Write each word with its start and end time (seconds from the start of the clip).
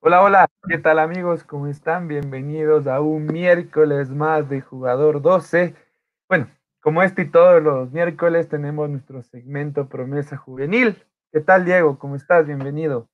Hola, 0.00 0.22
hola, 0.22 0.48
¿qué 0.68 0.78
tal 0.78 1.00
amigos? 1.00 1.42
¿Cómo 1.42 1.66
están? 1.66 2.06
Bienvenidos 2.06 2.86
a 2.86 3.00
un 3.00 3.26
miércoles 3.26 4.10
más 4.10 4.48
de 4.48 4.60
Jugador 4.60 5.20
12. 5.20 5.74
Bueno, 6.28 6.48
como 6.80 7.02
este 7.02 7.22
y 7.22 7.30
todos 7.30 7.60
los 7.60 7.90
miércoles 7.90 8.48
tenemos 8.48 8.88
nuestro 8.88 9.24
segmento 9.24 9.88
Promesa 9.88 10.36
Juvenil. 10.36 11.02
¿Qué 11.32 11.40
tal, 11.40 11.64
Diego? 11.64 11.98
¿Cómo 11.98 12.14
estás? 12.14 12.46
Bienvenido. 12.46 13.08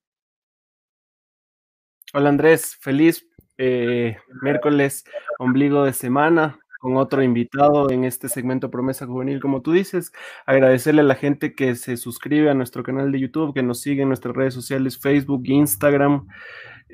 Hola 2.12 2.28
Andrés, 2.28 2.76
feliz 2.78 3.26
eh, 3.56 4.18
miércoles, 4.42 5.04
ombligo 5.38 5.84
de 5.84 5.94
semana, 5.94 6.58
con 6.80 6.98
otro 6.98 7.22
invitado 7.22 7.90
en 7.90 8.04
este 8.04 8.28
segmento 8.28 8.70
Promesa 8.70 9.06
Juvenil, 9.06 9.40
como 9.40 9.62
tú 9.62 9.72
dices. 9.72 10.12
Agradecerle 10.44 11.00
a 11.00 11.04
la 11.04 11.14
gente 11.14 11.54
que 11.54 11.76
se 11.76 11.96
suscribe 11.96 12.50
a 12.50 12.54
nuestro 12.54 12.82
canal 12.82 13.10
de 13.10 13.20
YouTube, 13.20 13.54
que 13.54 13.62
nos 13.62 13.80
sigue 13.80 14.02
en 14.02 14.08
nuestras 14.08 14.36
redes 14.36 14.52
sociales, 14.52 15.00
Facebook, 15.00 15.44
Instagram, 15.46 16.28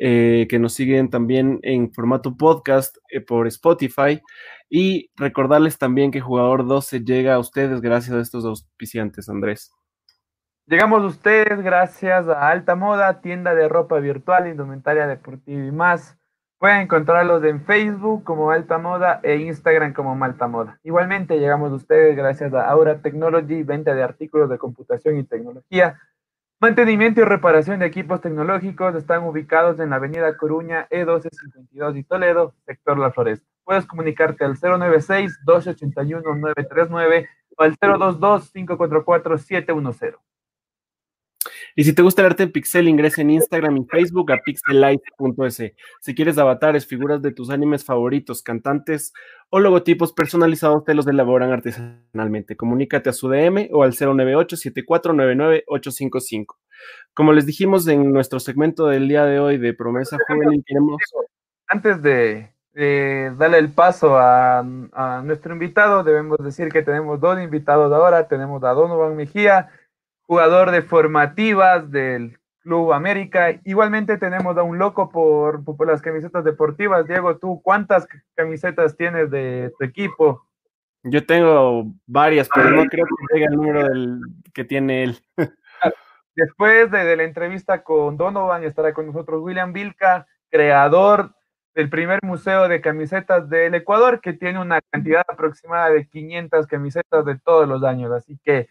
eh, 0.03 0.47
que 0.49 0.59
nos 0.59 0.73
siguen 0.73 1.11
también 1.11 1.59
en 1.63 1.93
formato 1.93 2.35
podcast 2.35 2.97
eh, 3.11 3.21
por 3.21 3.47
Spotify. 3.49 4.19
Y 4.71 5.11
recordarles 5.15 5.77
también 5.77 6.11
que 6.11 6.23
Jugador 6.23 6.67
12 6.67 7.05
llega 7.05 7.35
a 7.35 7.39
ustedes 7.39 7.83
gracias 7.83 8.17
a 8.17 8.21
estos 8.21 8.47
auspiciantes, 8.47 9.29
Andrés. 9.29 9.71
Llegamos 10.65 11.03
a 11.03 11.07
ustedes 11.07 11.61
gracias 11.61 12.29
a 12.29 12.49
Alta 12.49 12.77
Moda, 12.77 13.21
tienda 13.21 13.55
de 13.55 13.69
ropa 13.69 13.99
virtual, 13.99 14.49
indumentaria 14.49 15.07
deportiva 15.07 15.67
y 15.67 15.71
más. 15.71 16.17
Pueden 16.59 16.81
encontrarlos 16.81 17.45
en 17.45 17.63
Facebook 17.67 18.25
como 18.25 18.53
Alta 18.53 18.79
Moda 18.79 19.21
e 19.23 19.37
Instagram 19.37 19.93
como 19.93 20.15
Malta 20.15 20.47
Moda. 20.47 20.81
Igualmente 20.83 21.39
llegamos 21.39 21.73
a 21.73 21.75
ustedes 21.75 22.17
gracias 22.17 22.55
a 22.55 22.71
Aura 22.71 23.03
Technology, 23.03 23.65
venta 23.65 23.95
de 23.95 24.03
artículos 24.03 24.49
de 24.49 24.57
computación 24.57 25.19
y 25.19 25.25
tecnología, 25.25 25.99
Mantenimiento 26.63 27.23
y 27.23 27.25
reparación 27.25 27.79
de 27.79 27.87
equipos 27.87 28.21
tecnológicos 28.21 28.95
están 28.95 29.25
ubicados 29.25 29.81
en 29.81 29.89
la 29.89 29.97
avenida 29.97 30.37
Coruña, 30.37 30.87
E1252 30.91 31.97
y 31.97 32.05
Toledo, 32.05 32.53
sector 32.67 32.99
La 32.99 33.11
Floresta. 33.11 33.47
Puedes 33.65 33.87
comunicarte 33.87 34.45
al 34.45 34.57
096-281-939 34.57 37.29
o 37.57 37.63
al 37.63 37.79
022-544-710. 37.79 40.17
Y 41.77 41.85
si 41.85 41.93
te 41.93 42.03
gusta 42.03 42.23
el 42.23 42.27
arte 42.27 42.43
en 42.45 42.53
pixel, 42.53 42.89
ingresa 42.89 43.21
en 43.23 43.31
Instagram 43.31 43.77
y 43.77 43.85
Facebook 43.87 44.33
a 44.33 44.39
pixelight.es. 44.45 45.73
Si 46.01 46.15
quieres 46.15 46.39
avatares, 46.39 46.87
figuras 46.87 47.21
de 47.23 47.33
tus 47.33 47.51
animes 47.51 47.85
favoritos, 47.85 48.43
cantantes 48.43 49.13
o 49.51 49.61
logotipos 49.61 50.13
personalizados, 50.13 50.85
te 50.85 50.95
los 50.95 51.07
elaboran 51.07 51.53
artesanalmente. 51.53 52.57
Comunícate 52.57 53.11
a 53.11 53.13
su 53.13 53.29
DM 53.29 53.69
o 53.73 53.83
al 53.83 53.93
098-7499-855. 53.93 56.57
Como 57.15 57.33
les 57.33 57.47
dijimos 57.47 57.87
en 57.89 58.13
nuestro 58.13 58.39
segmento 58.41 58.87
del 58.87 59.09
día 59.09 59.25
de 59.25 59.41
hoy 59.41 59.59
de 59.59 59.75
Promesa 59.75 60.17
Juvenil, 60.27 60.65
queremos... 60.67 60.97
Antes 61.67 62.03
de, 62.03 62.53
darle 63.39 63.59
el 63.59 63.71
paso 63.71 64.17
a, 64.17 64.59
a 64.59 65.23
nuestro 65.25 65.53
invitado, 65.53 66.03
debemos 66.03 66.39
decir 66.39 66.69
que 66.69 66.83
tenemos 66.83 67.21
dos 67.21 67.41
invitados 67.41 67.93
ahora. 67.93 68.27
Tenemos 68.27 68.65
a 68.65 68.71
Donovan 68.71 69.17
Mejía, 69.17 69.71
jugador 70.31 70.71
de 70.71 70.83
formativas 70.83 71.91
del 71.91 72.39
Club 72.61 72.93
América. 72.93 73.59
Igualmente 73.65 74.17
tenemos 74.17 74.57
a 74.57 74.63
un 74.63 74.79
loco 74.79 75.11
por, 75.11 75.65
las 75.85 76.01
camisetas 76.01 76.45
deportivas. 76.45 77.09
Diego, 77.09 77.37
¿tú 77.39 77.61
cuántas 77.65 78.07
camisetas 78.37 78.97
tienes 78.97 79.29
de 79.29 79.73
tu 79.77 79.85
equipo? 79.85 80.47
Yo 81.03 81.27
tengo 81.27 81.87
varias, 82.07 82.49
pero 82.55 82.71
no 82.71 82.85
creo 82.85 83.07
que 83.07 83.35
llegue 83.35 83.47
el 83.47 83.57
número 83.57 83.83
del, 83.89 84.21
que 84.55 84.63
tiene 84.63 85.03
él. 85.03 85.19
Después 86.37 86.93
de, 86.93 87.17
la 87.17 87.25
entrevista 87.25 87.83
con 87.83 88.17
Donovan, 88.17 88.63
estará 88.63 88.95
con 88.95 89.07
nosotros 89.07 89.43
William 89.43 89.73
Vilca, 89.73 90.29
creador 90.49 91.35
del 91.75 91.91
primer 91.91 92.21
museo 92.23 92.69
de 92.69 92.81
camisetas 92.81 93.51
del 93.51 93.75
Ecuador, 93.75 94.21
que 94.21 94.33
tiene 94.35 94.61
una 94.61 94.81
cantidad 94.93 95.25
aproximada 95.27 95.91
de 95.91 96.07
500 96.07 96.69
camisetas 96.69 97.25
de 97.25 97.37
todos 97.37 97.67
los 97.67 97.83
años. 97.83 98.13
Así 98.13 98.39
que 98.45 98.69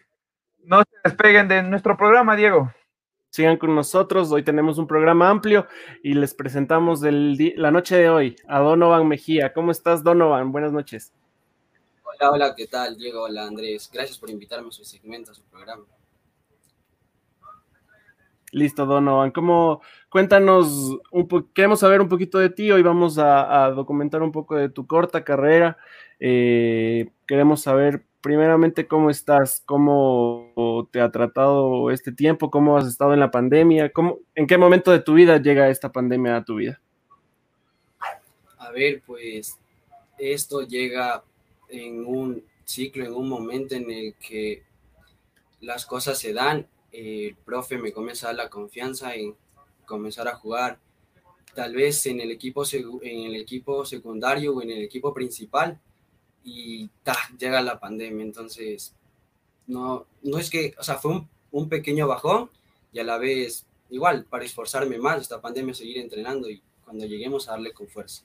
no 0.64 0.82
se 0.82 0.96
despeguen 1.04 1.48
de 1.48 1.62
nuestro 1.62 1.96
programa, 1.96 2.36
Diego. 2.36 2.72
Sigan 3.30 3.58
con 3.58 3.74
nosotros, 3.76 4.32
hoy 4.32 4.42
tenemos 4.42 4.78
un 4.78 4.88
programa 4.88 5.30
amplio 5.30 5.66
y 6.02 6.14
les 6.14 6.34
presentamos 6.34 7.02
la 7.02 7.70
noche 7.70 7.96
de 7.96 8.10
hoy 8.10 8.36
a 8.48 8.58
Donovan 8.58 9.06
Mejía. 9.06 9.52
¿Cómo 9.52 9.70
estás, 9.70 10.02
Donovan? 10.02 10.50
Buenas 10.50 10.72
noches. 10.72 11.12
Hola, 12.02 12.32
hola, 12.32 12.54
¿qué 12.56 12.66
tal, 12.66 12.96
Diego? 12.96 13.22
Hola, 13.22 13.46
Andrés. 13.46 13.88
Gracias 13.92 14.18
por 14.18 14.30
invitarme 14.30 14.68
a 14.68 14.72
su 14.72 14.84
segmento, 14.84 15.30
a 15.30 15.34
su 15.34 15.44
programa. 15.44 15.84
Listo, 18.50 18.84
Donovan. 18.84 19.30
¿Cómo? 19.30 19.80
Cuéntanos, 20.08 20.98
un 21.12 21.28
queremos 21.54 21.78
saber 21.78 22.00
un 22.00 22.08
poquito 22.08 22.38
de 22.38 22.50
ti. 22.50 22.72
Hoy 22.72 22.82
vamos 22.82 23.16
a, 23.16 23.70
documentar 23.70 24.22
un 24.22 24.32
poco 24.32 24.56
de 24.56 24.68
tu 24.68 24.88
corta 24.88 25.22
carrera. 25.22 25.78
Eh, 26.18 27.12
queremos 27.28 27.62
saber 27.62 28.04
primeramente, 28.20 28.86
¿cómo 28.86 29.10
estás? 29.10 29.62
¿Cómo 29.66 30.88
te 30.92 31.00
ha 31.00 31.10
tratado 31.10 31.90
este 31.90 32.12
tiempo? 32.12 32.50
¿Cómo 32.50 32.76
has 32.76 32.86
estado 32.86 33.14
en 33.14 33.20
la 33.20 33.30
pandemia? 33.30 33.90
¿Cómo, 33.92 34.18
¿En 34.34 34.46
qué 34.46 34.58
momento 34.58 34.90
de 34.90 35.00
tu 35.00 35.14
vida 35.14 35.38
llega 35.38 35.68
esta 35.68 35.90
pandemia 35.90 36.36
a 36.36 36.44
tu 36.44 36.56
vida? 36.56 36.80
A 38.58 38.70
ver, 38.70 39.02
pues 39.06 39.58
esto 40.18 40.62
llega 40.62 41.24
en 41.68 42.04
un 42.04 42.44
ciclo, 42.64 43.04
en 43.04 43.14
un 43.14 43.28
momento 43.28 43.74
en 43.74 43.90
el 43.90 44.14
que 44.14 44.62
las 45.60 45.86
cosas 45.86 46.18
se 46.18 46.32
dan. 46.32 46.66
El 46.92 47.36
profe 47.44 47.78
me 47.78 47.92
comienza 47.92 48.26
a 48.26 48.30
dar 48.30 48.44
la 48.44 48.50
confianza 48.50 49.14
en 49.14 49.34
comenzar 49.86 50.28
a 50.28 50.36
jugar, 50.36 50.78
tal 51.54 51.74
vez 51.74 52.06
en 52.06 52.20
el 52.20 52.30
equipo, 52.30 52.64
en 52.72 53.26
el 53.26 53.36
equipo 53.36 53.84
secundario 53.84 54.54
o 54.54 54.62
en 54.62 54.70
el 54.70 54.82
equipo 54.82 55.12
principal 55.12 55.80
y 56.50 56.90
llega 57.38 57.60
la 57.60 57.78
pandemia. 57.78 58.24
Entonces, 58.24 58.94
no, 59.66 60.06
no 60.22 60.38
es 60.38 60.50
que, 60.50 60.74
o 60.78 60.82
sea, 60.82 60.96
fue 60.96 61.12
un, 61.12 61.28
un, 61.52 61.68
pequeño 61.68 62.08
bajón 62.08 62.50
y 62.92 62.98
a 62.98 63.04
la 63.04 63.18
vez, 63.18 63.66
igual, 63.88 64.24
para 64.28 64.44
esforzarme 64.44 64.98
más 64.98 65.20
esta 65.20 65.40
pandemia, 65.40 65.74
seguir 65.74 65.98
entrenando 65.98 66.48
y 66.50 66.62
cuando 66.84 67.06
lleguemos 67.06 67.48
a 67.48 67.52
darle 67.52 67.72
con 67.72 67.86
fuerza. 67.88 68.24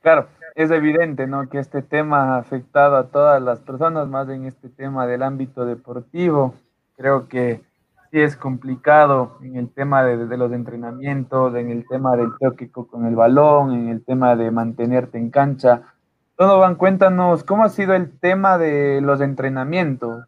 Claro, 0.00 0.28
es 0.54 0.70
evidente, 0.70 1.26
¿no? 1.26 1.48
Que 1.48 1.58
este 1.58 1.82
tema 1.82 2.34
ha 2.34 2.38
afectado 2.38 2.96
a 2.96 3.08
todas 3.08 3.40
las 3.42 3.60
personas, 3.60 4.08
más 4.08 4.28
en 4.28 4.46
este 4.46 4.68
tema 4.68 5.06
del 5.06 5.22
ámbito 5.22 5.64
deportivo. 5.64 6.54
Creo 6.96 7.28
que 7.28 7.62
sí 8.10 8.20
es 8.20 8.36
complicado 8.36 9.38
en 9.42 9.56
el 9.56 9.68
tema 9.70 10.02
de, 10.04 10.26
de 10.26 10.36
los 10.36 10.52
entrenamientos, 10.52 11.54
en 11.54 11.70
el 11.70 11.86
tema 11.86 12.16
del 12.16 12.30
toque 12.40 12.70
con 12.70 13.06
el 13.06 13.14
balón, 13.14 13.74
en 13.74 13.88
el 13.88 14.04
tema 14.04 14.34
de 14.34 14.50
mantenerte 14.50 15.18
en 15.18 15.30
cancha 15.30 15.94
Donovan, 16.38 16.76
cuéntanos, 16.76 17.42
¿cómo 17.42 17.64
ha 17.64 17.68
sido 17.68 17.94
el 17.94 18.16
tema 18.16 18.58
de 18.58 19.00
los 19.00 19.20
entrenamientos? 19.20 20.24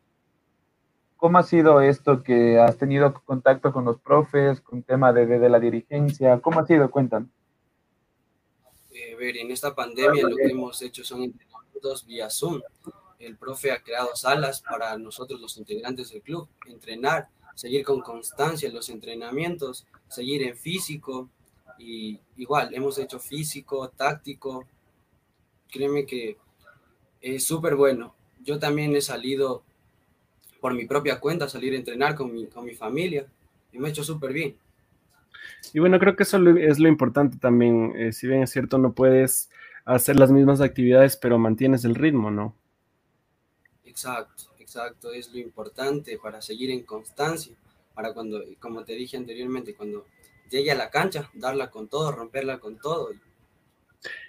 ¿Cómo 1.16 1.38
ha 1.38 1.44
sido 1.44 1.81
esto 1.81 2.25
que 2.25 2.59
has 2.59 2.76
tenido 2.78 3.15
contacto 3.25 3.72
con 3.72 3.84
los 3.84 4.00
profes, 4.00 4.60
con 4.60 4.82
tema 4.82 5.12
de, 5.12 5.26
de, 5.26 5.49
la 5.49 5.60
dirigencia? 5.60 6.41
¿Cómo 6.41 6.59
ha 6.59 6.66
sido? 6.66 6.91
Cuéntanos. 6.91 7.28
Eh, 8.91 9.15
ver, 9.15 9.37
en 9.37 9.53
esta 9.53 9.72
pandemia 9.72 10.28
lo 10.28 10.34
que 10.34 10.50
hemos 10.50 10.82
hecho 10.82 11.04
son 11.04 11.22
entrenamientos 11.22 12.04
vía 12.04 12.28
Zoom. 12.28 12.60
El 13.20 13.37
profe 13.37 13.70
ha 13.70 13.81
creado 13.81 14.16
salas 14.16 14.62
para 14.62 14.99
nosotros 14.99 15.41
los 15.41 15.59
integrantes 15.59 16.10
del 16.10 16.22
club, 16.22 16.49
entrenar, 16.66 17.28
seguir 17.54 17.84
con 17.84 18.00
constancia 18.00 18.69
los 18.72 18.88
entrenamientos, 18.88 19.87
seguir 20.09 20.43
en 20.43 20.56
físico 20.56 21.28
y 21.78 22.19
igual 22.37 22.75
hemos 22.75 22.99
hecho 22.99 23.20
físico, 23.20 23.88
táctico, 23.91 24.66
créeme 25.70 26.06
que 26.06 26.36
es 27.20 27.44
súper 27.44 27.76
bueno. 27.76 28.14
Yo 28.42 28.58
también 28.58 28.94
he 28.97 29.00
salido 29.00 29.62
por 30.60 30.75
mi 30.75 30.84
propia 30.84 31.20
cuenta, 31.20 31.48
salir 31.48 31.75
a 31.75 31.76
entrenar 31.76 32.14
con 32.14 32.32
mi, 32.32 32.47
con 32.47 32.64
mi 32.64 32.75
familia 32.75 33.26
y 33.72 33.78
me 33.78 33.88
he 33.88 33.91
hecho 33.91 34.04
súper 34.04 34.32
bien. 34.32 34.56
Y 35.72 35.78
bueno, 35.78 35.99
creo 35.99 36.17
que 36.17 36.22
eso 36.22 36.38
es 36.58 36.78
lo 36.78 36.88
importante 36.88 37.38
también. 37.38 37.94
Eh, 37.96 38.12
si 38.12 38.26
bien 38.26 38.43
es 38.43 38.50
cierto, 38.50 38.78
no 38.78 38.93
puedes 38.93 39.50
hacer 39.84 40.17
las 40.17 40.31
mismas 40.31 40.61
actividades, 40.61 41.17
pero 41.17 41.38
mantienes 41.38 41.84
el 41.84 41.94
ritmo, 41.94 42.31
¿no? 42.31 42.55
Exacto, 43.84 44.44
exacto. 44.58 45.12
Es 45.12 45.32
lo 45.32 45.38
importante 45.38 46.19
para 46.19 46.40
seguir 46.40 46.70
en 46.70 46.82
constancia, 46.82 47.56
para 47.94 48.12
cuando, 48.12 48.43
como 48.58 48.84
te 48.84 48.94
dije 48.94 49.16
anteriormente, 49.16 49.75
cuando 49.75 50.06
llegue 50.50 50.70
a 50.70 50.76
la 50.76 50.90
cancha, 50.90 51.31
darla 51.34 51.70
con 51.70 51.88
todo, 51.88 52.12
romperla 52.12 52.58
con 52.58 52.78
todo. 52.78 53.11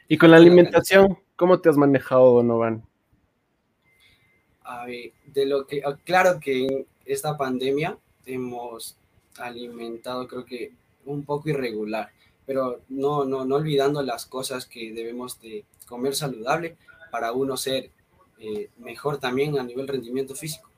Y 0.08 0.18
con 0.18 0.32
la 0.32 0.38
alimentación, 0.38 1.18
¿Cómo 1.42 1.60
te 1.60 1.70
has 1.70 1.76
manejado, 1.76 2.34
Donovan? 2.34 2.84
de 5.26 5.46
lo 5.48 5.66
que, 5.66 5.82
ah, 5.84 5.98
claro 6.06 6.40
que 6.40 6.68
en 6.68 6.86
esta 7.04 7.36
pandemia 7.36 7.98
hemos 8.28 8.96
alimentado, 9.40 10.28
creo 10.28 10.46
que 10.46 10.72
un 11.04 11.26
poco 11.26 11.50
irregular, 11.50 12.12
pero 12.46 12.82
no, 12.90 13.26
no, 13.26 13.44
no 13.44 13.56
olvidando 13.56 14.04
las 14.04 14.28
cosas 14.28 14.68
que 14.68 14.94
debemos 14.94 15.42
de 15.42 15.66
comer 15.88 16.14
saludable 16.14 16.78
para 17.10 17.32
uno 17.32 17.58
ser 17.58 17.90
eh, 18.38 18.70
mejor 18.78 19.18
también 19.18 19.58
a 19.58 19.64
nivel 19.64 19.88
rendimiento 19.88 20.36
físico. 20.36 20.70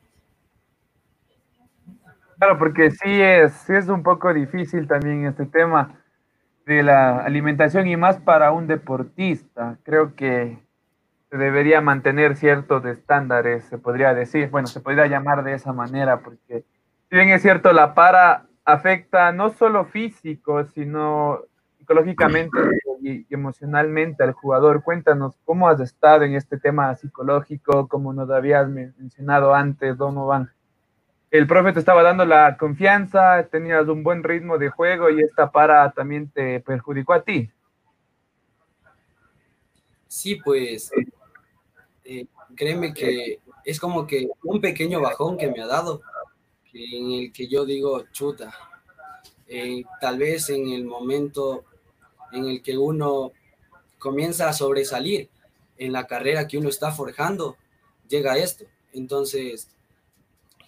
Claro, 2.37 2.57
porque 2.57 2.89
sí 2.89 3.21
es, 3.21 3.51
sí 3.67 3.73
es 3.73 3.89
un 3.89 4.01
poco 4.01 4.33
difícil 4.33 4.87
también 4.87 5.25
este 5.25 5.45
tema 5.45 6.01
de 6.65 6.83
la 6.83 7.19
alimentación 7.19 7.87
y 7.87 7.97
más 7.97 8.17
para 8.19 8.51
un 8.51 8.67
deportista. 8.67 9.77
Creo 9.83 10.15
que 10.15 10.59
se 11.29 11.37
debería 11.37 11.81
mantener 11.81 12.35
ciertos 12.35 12.85
estándares, 12.85 13.65
se 13.65 13.77
podría 13.77 14.13
decir, 14.13 14.49
bueno, 14.49 14.67
se 14.67 14.79
podría 14.79 15.07
llamar 15.07 15.43
de 15.43 15.53
esa 15.53 15.73
manera, 15.73 16.19
porque 16.21 16.63
si 17.09 17.15
bien 17.15 17.29
es 17.29 17.41
cierto, 17.41 17.73
la 17.73 17.93
para 17.93 18.45
afecta 18.65 19.31
no 19.31 19.49
solo 19.49 19.85
físico, 19.85 20.63
sino 20.65 21.39
psicológicamente 21.77 22.57
y 23.01 23.25
emocionalmente 23.29 24.23
al 24.23 24.31
jugador. 24.31 24.83
Cuéntanos 24.83 25.37
cómo 25.43 25.67
has 25.67 25.79
estado 25.81 26.23
en 26.23 26.35
este 26.35 26.57
tema 26.57 26.95
psicológico, 26.95 27.87
como 27.87 28.13
nos 28.13 28.29
habías 28.29 28.69
mencionado 28.69 29.53
antes, 29.53 29.97
Donovan 29.97 30.49
el 31.33 31.47
profe 31.47 31.73
te 31.73 31.79
estaba 31.79 32.03
dando 32.03 32.25
la 32.25 32.57
confianza, 32.57 33.47
tenías 33.49 33.87
un 33.87 34.03
buen 34.03 34.23
ritmo 34.23 34.59
de 34.59 34.69
juego 34.69 35.09
y 35.09 35.19
esta 35.19 35.51
para 35.51 35.91
también 35.91 36.29
te 36.29 36.59
perjudicó 36.59 37.13
a 37.13 37.23
ti. 37.23 37.49
Sí, 40.07 40.35
pues 40.35 40.91
eh, 42.03 42.27
créeme 42.55 42.93
que 42.93 43.39
es 43.65 43.79
como 43.79 44.05
que 44.05 44.29
un 44.43 44.61
pequeño 44.61 45.01
bajón 45.01 45.35
que 45.35 45.49
me 45.49 45.59
ha 45.63 45.65
dado, 45.65 46.03
en 46.71 47.11
el 47.11 47.33
que 47.33 47.47
yo 47.47 47.65
digo, 47.65 48.03
chuta, 48.11 48.53
eh, 49.47 49.83
tal 49.99 50.19
vez 50.19 50.51
en 50.51 50.69
el 50.69 50.85
momento 50.85 51.65
en 52.31 52.45
el 52.45 52.61
que 52.61 52.77
uno 52.77 53.31
comienza 53.97 54.49
a 54.49 54.53
sobresalir 54.53 55.31
en 55.79 55.93
la 55.93 56.05
carrera 56.05 56.47
que 56.47 56.59
uno 56.59 56.69
está 56.69 56.91
forjando, 56.91 57.57
llega 58.07 58.37
esto. 58.37 58.65
Entonces, 58.91 59.72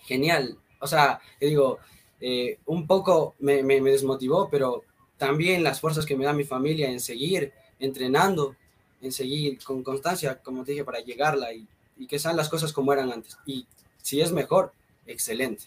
genial. 0.06 0.58
O 0.80 0.88
sea, 0.88 1.20
digo, 1.40 1.80
eh, 2.22 2.60
un 2.66 2.88
poco 2.88 3.36
me, 3.40 3.64
desmotivó, 3.64 4.50
pero 4.50 4.84
también 5.18 5.64
las 5.64 5.82
fuerzas 5.82 6.06
que 6.06 6.16
me 6.16 6.26
da 6.26 6.34
mi 6.34 6.44
familia 6.44 6.90
en 6.90 7.00
seguir 7.00 7.54
entrenando, 7.80 8.56
en 9.02 9.12
seguir 9.12 9.64
con 9.64 9.84
constancia, 9.84 10.42
como 10.42 10.64
te 10.64 10.72
dije, 10.72 10.84
para 10.84 11.00
llegarla 11.00 11.54
y, 11.54 11.68
y 11.98 12.08
que 12.08 12.20
sean 12.20 12.38
las 12.38 12.50
cosas 12.50 12.74
como 12.74 12.94
eran 12.94 13.12
antes. 13.12 13.38
Y 13.46 13.68
si 14.02 14.22
es 14.22 14.32
mejor, 14.32 14.72
excelente. 15.06 15.66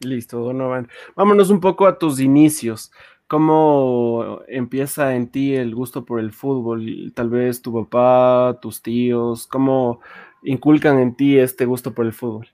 Listo, 0.00 0.38
Donovan. 0.38 0.88
Vámonos 1.16 1.50
un 1.50 1.60
poco 1.60 1.86
a 1.86 1.98
tus 1.98 2.20
inicios. 2.20 2.92
¿Cómo 3.26 4.40
empieza 4.48 5.14
en 5.14 5.28
ti 5.28 5.54
el 5.54 5.74
gusto 5.74 6.04
por 6.04 6.20
el 6.20 6.32
fútbol? 6.32 7.12
Tal 7.14 7.28
vez 7.28 7.60
tu 7.60 7.72
papá, 7.74 8.58
tus 8.62 8.80
tíos, 8.80 9.46
¿cómo 9.46 10.00
inculcan 10.42 10.98
en 10.98 11.14
ti 11.14 11.36
este 11.36 11.66
gusto 11.66 11.92
por 11.92 12.06
el 12.06 12.14
fútbol? 12.14 12.48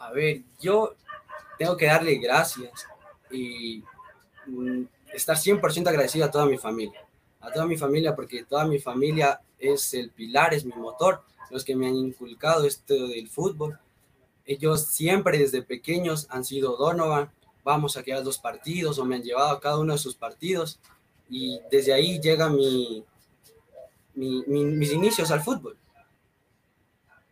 A 0.00 0.10
ver, 0.12 0.40
yo 0.58 0.94
tengo 1.58 1.76
que 1.76 1.84
darle 1.84 2.14
gracias 2.16 2.86
y 3.30 3.84
mm, 4.46 4.84
estar 5.12 5.36
100% 5.36 5.86
agradecido 5.88 6.24
a 6.24 6.30
toda 6.30 6.46
mi 6.46 6.56
familia. 6.56 7.06
A 7.38 7.52
toda 7.52 7.66
mi 7.66 7.76
familia, 7.76 8.16
porque 8.16 8.44
toda 8.44 8.64
mi 8.64 8.78
familia 8.78 9.40
es 9.58 9.92
el 9.92 10.10
pilar, 10.10 10.54
es 10.54 10.64
mi 10.64 10.72
motor, 10.72 11.22
los 11.50 11.64
que 11.64 11.76
me 11.76 11.86
han 11.86 11.96
inculcado 11.96 12.64
esto 12.64 13.08
del 13.08 13.28
fútbol. 13.28 13.78
Ellos 14.46 14.86
siempre 14.86 15.36
desde 15.36 15.62
pequeños 15.62 16.26
han 16.30 16.44
sido 16.44 16.78
Donovan, 16.78 17.30
vamos 17.62 17.98
a 17.98 18.02
quedar 18.02 18.24
dos 18.24 18.38
partidos 18.38 18.98
o 18.98 19.04
me 19.04 19.16
han 19.16 19.22
llevado 19.22 19.50
a 19.50 19.60
cada 19.60 19.78
uno 19.78 19.92
de 19.92 19.98
sus 19.98 20.14
partidos 20.14 20.80
y 21.28 21.60
desde 21.70 21.92
ahí 21.92 22.18
llega 22.20 22.48
mi, 22.48 23.04
mis 24.14 24.92
inicios 24.92 25.30
al 25.30 25.42
fútbol. 25.42 25.76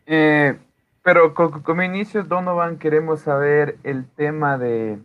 Eh, 0.04 0.58
pero 1.02 1.34
como 1.34 1.82
inicios, 1.82 2.28
Donovan, 2.28 2.78
queremos 2.78 3.20
saber 3.20 3.78
el 3.82 4.06
tema 4.10 4.58
de, 4.58 4.98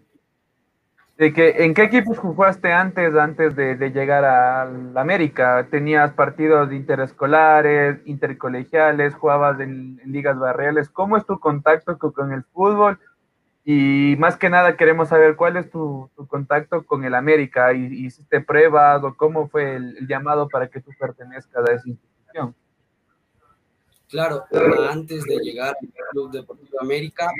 de 1.18 1.31
que 1.31 1.63
en 1.63 1.74
qué 1.74 1.84
equipos 1.84 2.18
jugaste 2.18 2.74
antes, 2.74 3.16
antes 3.16 3.56
de, 3.56 3.75
llegar 3.92 4.25
a 4.25 4.66
la 4.66 5.01
América. 5.01 5.68
¿Tenías 5.69 6.12
partidos 6.12 6.72
interescolares, 6.72 8.00
intercolegiales, 8.06 9.13
jugabas 9.16 9.60
en, 9.60 10.01
ligas 10.06 10.38
barriales? 10.38 10.90
¿Cómo 10.90 11.18
es 11.18 11.25
tu 11.25 11.40
contacto 11.40 11.98
con, 11.98 12.34
el 12.34 12.44
fútbol? 12.44 13.00
Y 13.63 14.16
más 14.18 14.36
que 14.36 14.50
nada 14.50 14.75
queremos 14.75 15.10
saber 15.10 15.36
cuál 15.36 15.56
es 15.57 15.69
tu, 15.69 16.10
contacto 16.28 16.84
con 16.86 17.04
el 17.06 17.13
América. 17.16 17.74
¿Y, 17.74 18.06
¿Hiciste 18.06 18.42
pruebas 18.42 19.04
o 19.04 19.16
cómo 19.16 19.48
fue 19.48 19.75
el 19.75 20.07
llamado 20.07 20.50
para 20.50 20.68
que 20.68 20.81
tú 20.81 20.92
pertenezcas 21.00 21.69
a 21.69 21.74
esa 21.74 21.88
institución? 21.88 22.56
Claro, 24.13 24.45
antes 24.92 25.24
de 25.24 25.38
llegar 25.38 25.75
al 25.81 26.07
Club 26.12 26.31
Deportivo 26.31 26.80
América, 26.80 27.31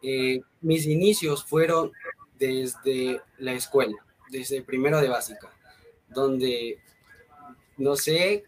eh, 0.00 0.40
mis 0.60 0.86
inicios 0.86 1.44
fueron 1.44 1.90
desde 2.38 3.20
la 3.38 3.54
escuela, 3.54 3.96
desde 4.30 4.62
primero 4.62 5.00
de 5.00 5.08
básica, 5.08 5.50
donde, 6.08 6.78
no 7.76 7.96
sé, 7.96 8.44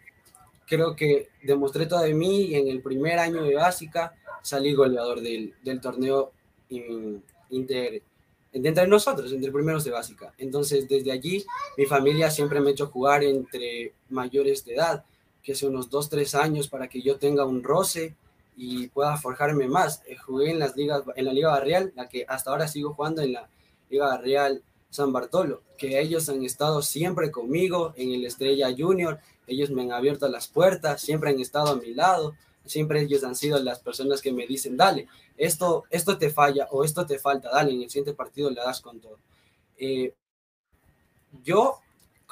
creo 0.69 0.95
que 0.95 1.31
demostré 1.43 1.87
todo 1.87 2.03
de 2.03 2.15
mí 2.15 2.43
y 2.43 2.55
en 2.55 2.69
el 2.69 2.81
primer 2.81 3.19
año 3.19 3.43
de 3.43 3.57
básica 3.57 4.15
salí 4.41 4.73
goleador 4.73 5.21
del, 5.21 5.53
torneo 5.81 6.31
inter, 7.51 8.03
entre 8.53 8.87
nosotros, 8.87 9.33
entre 9.33 9.51
primeros 9.51 9.83
de 9.83 9.91
básica. 9.91 10.33
Entonces, 10.39 10.89
desde 10.89 11.11
allí, 11.11 11.45
mi 11.77 11.87
familia 11.87 12.31
siempre 12.31 12.61
me 12.61 12.69
ha 12.69 12.73
hecho 12.73 12.87
jugar 12.87 13.25
entre 13.25 13.95
mayores 14.11 14.65
de 14.65 14.75
edad 14.75 15.05
que 15.43 15.53
hace 15.53 15.67
unos 15.67 15.91
dos, 15.91 16.09
tres 16.09 16.35
años 16.35 16.69
para 16.69 16.89
que 16.89 17.03
yo 17.03 17.17
tenga 17.17 17.45
un 17.45 17.63
roce 17.63 18.15
y 18.57 18.89
pueda 18.89 19.17
forjarme 19.17 19.69
más. 19.69 20.03
Eh, 20.07 20.17
jugué 20.17 20.51
en 20.51 20.59
las 20.59 20.77
ligas, 20.77 21.03
en 21.17 21.25
la 21.25 21.33
Liga 21.33 21.51
Barrial, 21.51 21.93
la 21.97 22.09
que 22.09 22.25
hasta 22.29 22.51
ahora 22.51 22.69
sigo 22.69 22.95
jugando 22.95 23.23
en 23.23 23.33
la 23.33 23.49
Liga 23.91 24.07
Barrial 24.07 24.63
San 24.91 25.13
Bartolo, 25.13 25.63
que 25.79 26.01
ellos 26.01 26.29
han 26.29 26.45
estado 26.45 26.83
siempre 26.83 27.31
conmigo 27.31 27.95
en 27.97 28.13
el 28.13 28.27
Estrella 28.27 28.75
Junior, 28.77 29.21
ellos 29.47 29.71
me 29.71 29.83
han 29.83 29.93
abierto 29.93 30.29
las 30.29 30.49
puertas, 30.49 31.01
siempre 31.01 31.31
han 31.31 31.41
estado 31.41 31.71
a 31.71 31.77
mi 31.77 31.95
lado, 31.95 32.35
siempre 32.67 33.01
ellos 33.01 33.25
han 33.25 33.35
sido 33.35 33.59
las 33.59 33.81
personas 33.81 34.21
que 34.21 34.33
me 34.33 34.47
dicen, 34.47 34.77
dale, 34.77 35.09
esto, 35.39 35.85
esto 35.89 36.19
te 36.19 36.29
falla 36.29 36.69
o 36.71 36.85
esto 36.85 37.07
te 37.07 37.19
falta, 37.19 37.51
dale, 37.51 37.73
en 37.73 37.83
el 37.83 37.91
siguiente 37.91 38.13
partido 38.13 38.51
le 38.51 38.61
das 38.61 38.83
con 38.83 39.01
todo. 39.01 39.19
Eh, 39.79 40.15
yo 41.43 41.81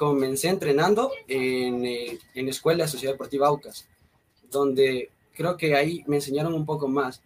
comencé 0.01 0.47
entrenando 0.47 1.11
en, 1.27 1.85
eh, 1.85 2.17
en 2.33 2.49
Escuela 2.49 2.85
de 2.85 2.89
Sociedad 2.89 3.13
Deportiva 3.13 3.49
Aucas, 3.49 3.85
donde 4.49 5.11
creo 5.35 5.57
que 5.57 5.75
ahí 5.75 6.03
me 6.07 6.15
enseñaron 6.15 6.55
un 6.55 6.65
poco 6.65 6.87
más. 6.87 7.21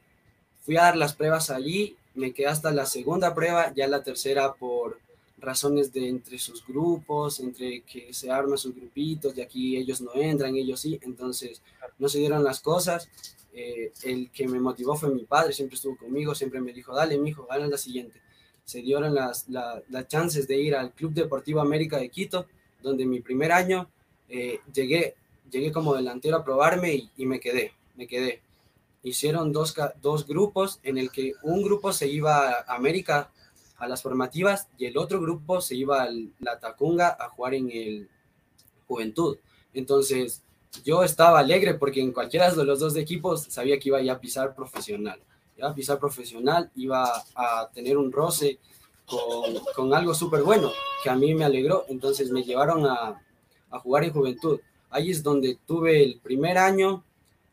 Fui 0.65 0.75
a 0.75 0.81
dar 0.81 0.97
las 0.97 1.15
pruebas 1.15 1.49
allí, 1.49 1.95
me 2.15 2.33
quedé 2.33 2.47
hasta 2.47 2.71
la 2.71 2.85
segunda 2.85 3.33
prueba, 3.33 3.73
ya 3.73 3.87
la 3.87 4.03
tercera 4.03 4.55
por 4.55 4.99
razones 5.37 5.93
de 5.93 6.09
entre 6.09 6.37
sus 6.37 6.67
grupos, 6.67 7.39
entre 7.39 7.79
que 7.83 8.13
se 8.13 8.29
arman 8.29 8.57
sus 8.57 8.75
grupitos, 8.75 9.37
y 9.37 9.41
aquí 9.41 9.77
ellos 9.77 10.01
no 10.01 10.13
entran, 10.13 10.53
ellos 10.57 10.81
sí, 10.81 10.99
entonces 11.01 11.61
no 11.97 12.09
se 12.09 12.19
dieron 12.19 12.43
las 12.43 12.59
cosas. 12.59 13.07
Eh, 13.53 13.93
el 14.03 14.29
que 14.31 14.49
me 14.49 14.59
motivó 14.59 14.97
fue 14.97 15.11
mi 15.11 15.23
padre, 15.23 15.53
siempre 15.53 15.75
estuvo 15.77 15.95
conmigo, 15.95 16.35
siempre 16.35 16.59
me 16.59 16.73
dijo, 16.73 16.93
dale, 16.93 17.17
mi 17.17 17.29
hijo, 17.29 17.47
gana 17.49 17.67
la 17.67 17.77
siguiente. 17.77 18.19
Se 18.65 18.81
dieron 18.81 19.15
las, 19.15 19.47
las 19.47 20.07
chances 20.09 20.45
de 20.45 20.57
ir 20.59 20.75
al 20.75 20.91
Club 20.91 21.13
Deportivo 21.13 21.61
América 21.61 21.97
de 21.97 22.09
Quito, 22.09 22.47
donde 22.85 23.05
mi 23.05 23.19
primer 23.19 23.51
año 23.51 23.89
eh, 24.29 24.59
llegué, 24.71 25.15
llegué 25.49 25.71
como 25.71 25.95
delantero 25.95 26.37
a 26.37 26.45
probarme 26.45 27.09
y, 27.17 27.25
me 27.25 27.39
quedé, 27.39 27.73
me 27.95 28.07
quedé. 28.07 28.41
Hicieron 29.03 29.51
dos, 29.51 29.75
dos 30.01 30.25
grupos 30.27 30.79
en 30.83 30.97
el 30.97 31.11
que 31.11 31.33
un 31.41 31.63
grupo 31.63 31.91
se 31.91 32.07
iba 32.07 32.51
a 32.51 32.75
América 32.75 33.31
a 33.77 33.87
las 33.87 34.01
formativas 34.01 34.67
y 34.77 34.85
el 34.85 34.97
otro 34.97 35.19
grupo 35.19 35.61
se 35.61 35.75
iba 35.75 36.03
a 36.03 36.09
la 36.39 36.59
Tacunga 36.59 37.17
a 37.19 37.29
jugar 37.29 37.55
en 37.55 37.69
el 37.71 38.09
Juventud. 38.87 39.37
Entonces, 39.73 40.43
yo 40.83 41.03
estaba 41.03 41.39
alegre 41.39 41.73
porque 41.73 42.01
en 42.01 42.11
cualquiera 42.11 42.51
de 42.51 42.63
los 42.63 42.79
dos 42.79 42.95
equipos 42.95 43.43
sabía 43.49 43.79
que 43.79 43.89
iba 43.89 43.99
a 43.99 44.19
pisar 44.19 44.55
profesional. 44.55 45.19
Iba 45.57 45.69
a 45.69 45.75
pisar 45.75 45.99
profesional, 45.99 46.69
iba 46.75 47.23
a 47.33 47.69
tener 47.73 47.97
un 47.97 48.11
roce 48.11 48.59
con, 49.05 49.93
algo 49.93 50.13
súper 50.13 50.43
bueno 50.43 50.71
que 51.03 51.09
a 51.09 51.15
mí 51.15 51.33
me 51.33 51.45
alegró. 51.45 51.85
Entonces 51.89 52.31
me 52.31 52.43
llevaron 52.43 52.85
a, 52.85 53.21
jugar 53.83 54.05
en 54.05 54.13
juventud. 54.13 54.59
Ahí 54.89 55.11
es 55.11 55.21
donde 55.21 55.57
tuve 55.65 56.01
el 56.03 56.19
primer 56.19 56.57
año, 56.57 57.03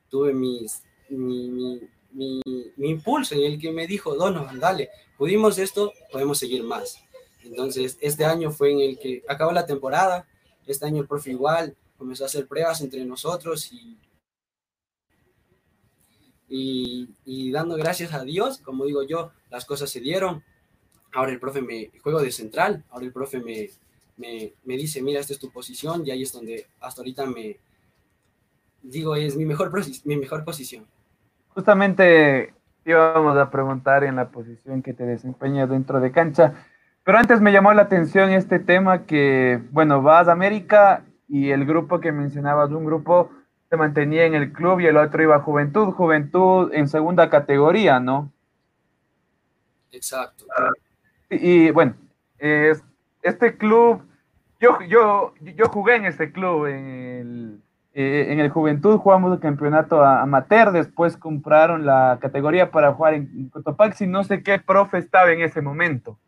tuve 0.09 0.33
mis, 0.33 0.83
mi, 1.09 1.81
impulso 2.79 3.35
en 3.35 3.43
el 3.43 3.59
que 3.59 3.73
me 3.73 3.87
dijo, 3.87 4.15
Donovan, 4.15 4.61
dale, 4.61 4.91
pudimos 5.19 5.59
esto, 5.59 5.93
podemos 6.13 6.39
seguir 6.39 6.63
más. 6.63 7.03
Entonces, 7.43 7.99
este 8.01 8.25
año 8.25 8.53
fue 8.53 8.71
en 8.71 8.81
el 8.81 8.99
que 8.99 9.25
acabó 9.29 9.51
la 9.51 9.67
temporada, 9.67 10.27
este 10.67 10.87
año 10.87 11.03
el 11.03 11.09
profe 11.09 11.33
igual 11.33 11.77
comenzó 12.03 12.25
a 12.25 12.27
hacer 12.27 12.47
pruebas 12.47 12.81
entre 12.81 13.05
nosotros 13.05 13.73
y, 13.73 13.97
y, 17.25 17.51
dando 17.53 17.77
gracias 17.77 18.13
a 18.13 18.25
Dios, 18.25 18.59
como 18.59 18.85
digo 18.85 19.05
yo, 19.05 19.31
las 19.51 19.65
cosas 19.65 19.89
se 19.89 20.01
dieron 20.01 20.45
ahora 21.13 21.33
el 21.33 21.41
profe 21.41 21.63
me 21.63 21.91
juego 22.03 22.21
de 22.21 22.33
central, 22.33 22.85
ahora 22.91 23.07
el 23.07 23.13
profe 23.13 23.41
me, 23.41 23.69
me, 24.17 24.77
dice, 24.77 25.03
mira, 25.03 25.21
esta 25.21 25.33
es 25.33 25.39
tu 25.39 25.51
posición, 25.51 26.07
y 26.07 26.11
ahí 26.11 26.23
es 26.23 26.33
donde 26.33 26.67
hasta 26.81 27.01
ahorita 27.01 27.27
me 27.27 27.57
digo, 28.83 29.17
es 29.17 29.37
mi 29.37 29.45
mejor, 29.45 29.73
mi 30.05 30.17
mejor 30.17 30.45
posición. 30.45 30.87
Justamente 31.49 32.55
íbamos 32.85 33.37
a 33.37 33.51
preguntar 33.51 34.05
en 34.05 34.17
la 34.17 34.29
posición 34.29 34.83
que 34.83 34.93
te 34.93 35.05
desempeñas 35.05 35.69
dentro 35.69 36.01
de 36.01 36.11
cancha. 36.11 36.67
Pero 37.05 37.19
antes 37.19 37.41
me 37.41 37.53
llamó 37.53 37.73
la 37.73 37.83
atención 37.83 38.31
este 38.31 38.59
tema 38.59 39.07
que, 39.07 39.61
bueno, 39.71 40.03
vas 40.03 40.29
a 40.29 40.33
América 40.33 41.05
y 41.29 41.51
el 41.51 41.65
grupo 41.65 42.01
que 42.01 42.13
mencionabas, 42.13 42.71
un 42.71 42.85
grupo 42.85 43.31
se 43.71 43.77
mantenía 43.77 44.25
en 44.25 44.35
el 44.35 44.53
club 44.53 44.81
y 44.81 44.87
el 44.87 44.97
otro 44.97 45.23
iba 45.23 45.37
a 45.37 45.41
Juventud, 45.41 45.93
Juventud 45.93 46.71
en 46.73 46.89
segunda 46.89 47.29
categoría, 47.31 47.99
¿no? 48.01 48.31
Exacto. 49.91 50.45
Y, 51.33 51.71
bueno, 51.71 51.97
este 52.39 53.57
club, 53.57 54.03
yo, 54.61 54.79
yo, 54.87 55.33
yo 55.41 55.69
jugué 55.69 55.97
en 55.97 56.05
este 56.05 56.31
club, 56.31 56.67
en 56.67 56.87
el, 56.89 57.63
eh, 57.95 58.27
en 58.29 58.41
el 58.41 58.51
Juventud 58.51 58.99
jugamos 58.99 59.33
el 59.33 59.41
campeonato 59.41 60.03
amateur, 60.03 60.73
después 60.73 61.17
compraron 61.17 61.87
la 61.87 62.19
categoría 62.21 62.71
para 62.71 62.93
jugar 62.93 63.15
en 63.15 63.49
Cotopaxi, 63.49 64.07
no 64.07 64.25
sé 64.25 64.43
qué 64.43 64.59
profe 64.59 64.99
estaba 64.99 65.33
en 65.33 65.41
ese 65.41 65.63
momento. 65.63 66.19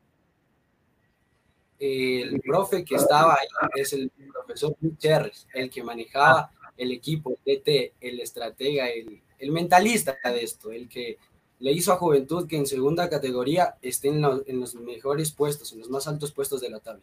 El 1.78 2.40
profe 2.40 2.82
que 2.82 2.94
estaba 2.94 3.34
ahí 3.34 3.46
es 3.74 3.92
el 3.92 4.10
profesor 4.32 4.74
Gutiérrez, 4.80 5.46
el 5.52 5.68
que 5.68 5.82
manejaba 5.82 6.50
el 6.78 6.92
equipo, 6.92 7.36
el 7.44 7.58
DT, 7.58 7.92
el 8.00 8.20
estratega, 8.20 8.88
el, 8.88 9.22
el, 9.38 9.52
mentalista 9.52 10.16
de 10.24 10.42
esto, 10.42 10.72
el 10.72 10.88
que 10.88 11.18
le 11.60 11.72
hizo 11.72 11.92
a 11.92 11.96
Juventud 11.96 12.46
que 12.46 12.56
en 12.56 12.66
segunda 12.66 13.08
categoría 13.08 13.76
esté 13.82 14.08
en, 14.08 14.24
en, 14.46 14.60
los 14.60 14.74
mejores 14.74 15.32
puestos, 15.32 15.72
en 15.72 15.80
los 15.80 15.90
más 15.90 16.06
altos 16.06 16.32
puestos 16.32 16.60
de 16.60 16.70
la 16.70 16.80
tabla. 16.80 17.02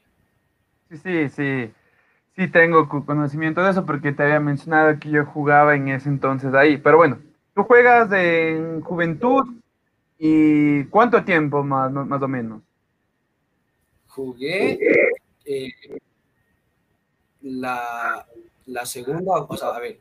Sí, 0.90 0.98
sí, 0.98 1.30
sí. 1.30 1.72
Sí 2.36 2.48
tengo 2.48 2.88
conocimiento 2.88 3.62
de 3.62 3.72
eso 3.72 3.86
porque 3.86 4.14
te 4.14 4.24
había 4.24 4.40
mencionado 4.40 4.98
que 5.00 5.10
yo 5.10 5.26
jugaba 5.26 5.76
en 5.76 5.90
ese 5.90 6.10
entonces 6.10 6.54
ahí. 6.54 6.78
Pero 6.78 6.98
bueno, 6.98 7.20
tú 7.54 7.64
juegas 7.64 8.10
en 8.14 8.82
Juventud 8.82 9.44
y 10.18 10.86
¿cuánto 10.86 11.24
tiempo 11.24 11.64
más, 11.64 11.92
más 11.92 12.22
o 12.22 12.28
menos? 12.28 12.62
Jugué 14.08 14.80
eh, 15.46 15.72
la, 17.42 18.26
la, 18.68 18.86
segunda, 18.86 19.32
o 19.48 19.58
sea, 19.58 19.70
a 19.70 19.80
ver, 19.80 20.00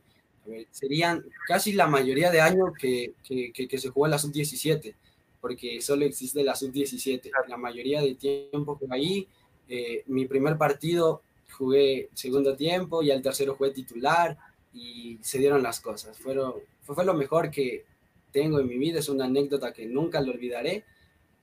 serían 0.71 1.25
casi 1.47 1.73
la 1.73 1.87
mayoría 1.87 2.30
de 2.30 2.40
años 2.40 2.71
que, 2.78 3.14
que, 3.23 3.52
que, 3.52 3.78
se 3.78 3.90
juega 3.90 4.12
la 4.12 4.19
sub-17, 4.19 4.95
porque 5.40 5.80
solo 5.80 6.04
existe 6.04 6.42
la 6.45 6.54
sub-17. 6.54 7.30
La 7.49 7.57
mayoría 7.57 8.00
de 8.00 8.14
tiempo 8.14 8.78
que 8.78 8.87
ahí, 8.90 9.28
eh, 9.69 10.04
mi 10.07 10.26
primer 10.26 10.57
partido 10.57 11.23
jugué 11.52 12.09
segundo 12.14 12.57
tiempo 12.57 13.02
y 13.02 13.11
al 13.11 13.23
tercero 13.23 13.54
jugué 13.57 13.71
titular 13.71 14.37
y 14.73 15.19
se 15.23 15.38
dieron 15.38 15.62
las 15.62 15.80
cosas. 15.80 16.19
Fueron, 16.19 16.54
fue, 16.83 16.95
fue 16.95 17.04
lo 17.04 17.14
mejor 17.14 17.50
que 17.50 17.85
tengo 18.30 18.61
en 18.61 18.69
mi 18.69 18.78
vida, 18.78 19.00
es 19.00 19.09
una 19.09 19.25
anécdota 19.25 19.73
que 19.73 19.87
nunca 19.87 20.21
lo 20.21 20.33
olvidaré, 20.33 20.85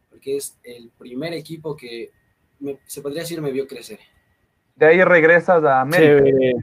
porque 0.09 0.37
es 0.37 0.57
el 0.63 0.89
primer 0.97 1.33
equipo 1.33 1.75
que 1.75 2.11
se 2.85 3.01
podría 3.01 3.21
decir, 3.21 3.41
me 3.41 3.51
vio 3.51 3.67
crecer. 3.67 3.99
De 4.75 4.85
ahí 4.85 5.03
regresas 5.03 5.63
a 5.63 5.81
América. 5.81 6.59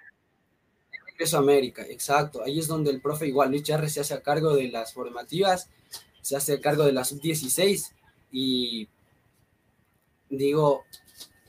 Regreso 1.14 1.38
América, 1.38 1.82
exacto. 1.88 2.42
Ahí 2.42 2.58
es 2.58 2.66
donde 2.66 2.90
el 2.90 3.00
profe 3.00 3.26
igual, 3.26 3.50
Luis 3.50 3.62
Charres, 3.62 3.92
se 3.92 4.00
hace 4.00 4.14
a 4.14 4.22
cargo 4.22 4.54
de 4.54 4.68
las 4.68 4.92
formativas, 4.92 5.70
se 6.20 6.36
hace 6.36 6.54
a 6.54 6.60
cargo 6.60 6.84
de 6.84 6.92
la 6.92 7.04
sub-16 7.04 7.92
y 8.32 8.88
digo, 10.28 10.84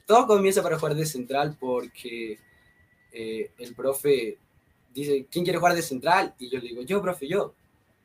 todo 0.06 0.28
comienza 0.28 0.62
para 0.62 0.78
jugar 0.78 0.96
de 0.96 1.06
central 1.06 1.58
porque 1.60 2.38
eh, 3.12 3.52
el 3.58 3.74
profe 3.74 4.38
dice, 4.94 5.26
¿quién 5.32 5.44
quiere 5.44 5.58
jugar 5.58 5.76
de 5.76 5.82
central? 5.82 6.36
Y 6.38 6.50
yo 6.50 6.60
le 6.60 6.70
digo, 6.70 6.82
yo, 6.84 7.02
profe, 7.02 7.28
yo. 7.28 7.54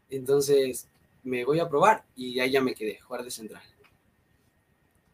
Entonces 0.09 0.89
me 1.25 1.45
voy 1.45 1.61
a 1.61 1.69
probar 1.69 2.05
y 2.17 2.41
ahí 2.41 2.53
ya 2.53 2.63
me 2.63 2.75
quedé, 2.75 2.99
jugar 3.01 3.23
de 3.23 3.31
central 3.31 3.63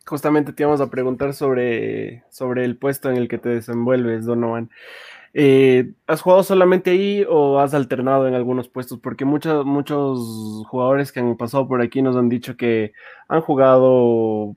justamente 0.06 0.52
te 0.52 0.62
íbamos 0.62 0.80
a 0.80 0.88
preguntar 0.88 1.34
sobre, 1.34 2.22
sobre 2.30 2.64
el 2.64 2.76
puesto 2.76 3.10
en 3.10 3.16
el 3.16 3.28
que 3.28 3.38
te 3.38 3.48
desenvuelves, 3.48 4.24
Donovan. 4.24 4.70
Eh, 5.38 5.92
¿Has 6.06 6.22
jugado 6.22 6.42
solamente 6.42 6.92
ahí 6.92 7.22
o 7.28 7.60
has 7.60 7.74
alternado 7.74 8.26
en 8.26 8.32
algunos 8.32 8.70
puestos? 8.70 8.98
Porque 9.00 9.26
muchos, 9.26 9.66
muchos 9.66 10.64
jugadores 10.66 11.12
que 11.12 11.20
han 11.20 11.36
pasado 11.36 11.68
por 11.68 11.82
aquí 11.82 12.00
nos 12.00 12.16
han 12.16 12.30
dicho 12.30 12.56
que 12.56 12.92
han 13.28 13.42
jugado 13.42 14.56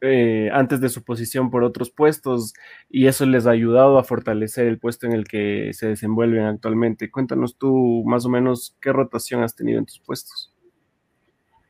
eh, 0.00 0.50
antes 0.52 0.80
de 0.80 0.88
su 0.88 1.04
posición 1.04 1.48
por 1.48 1.62
otros 1.62 1.92
puestos 1.92 2.54
y 2.90 3.06
eso 3.06 3.24
les 3.24 3.46
ha 3.46 3.52
ayudado 3.52 3.98
a 3.98 4.02
fortalecer 4.02 4.66
el 4.66 4.80
puesto 4.80 5.06
en 5.06 5.12
el 5.12 5.28
que 5.28 5.70
se 5.72 5.86
desenvuelven 5.90 6.42
actualmente. 6.42 7.08
Cuéntanos 7.08 7.56
tú 7.56 8.02
más 8.04 8.24
o 8.26 8.28
menos 8.28 8.74
qué 8.80 8.92
rotación 8.92 9.44
has 9.44 9.54
tenido 9.54 9.78
en 9.78 9.86
tus 9.86 10.00
puestos. 10.00 10.52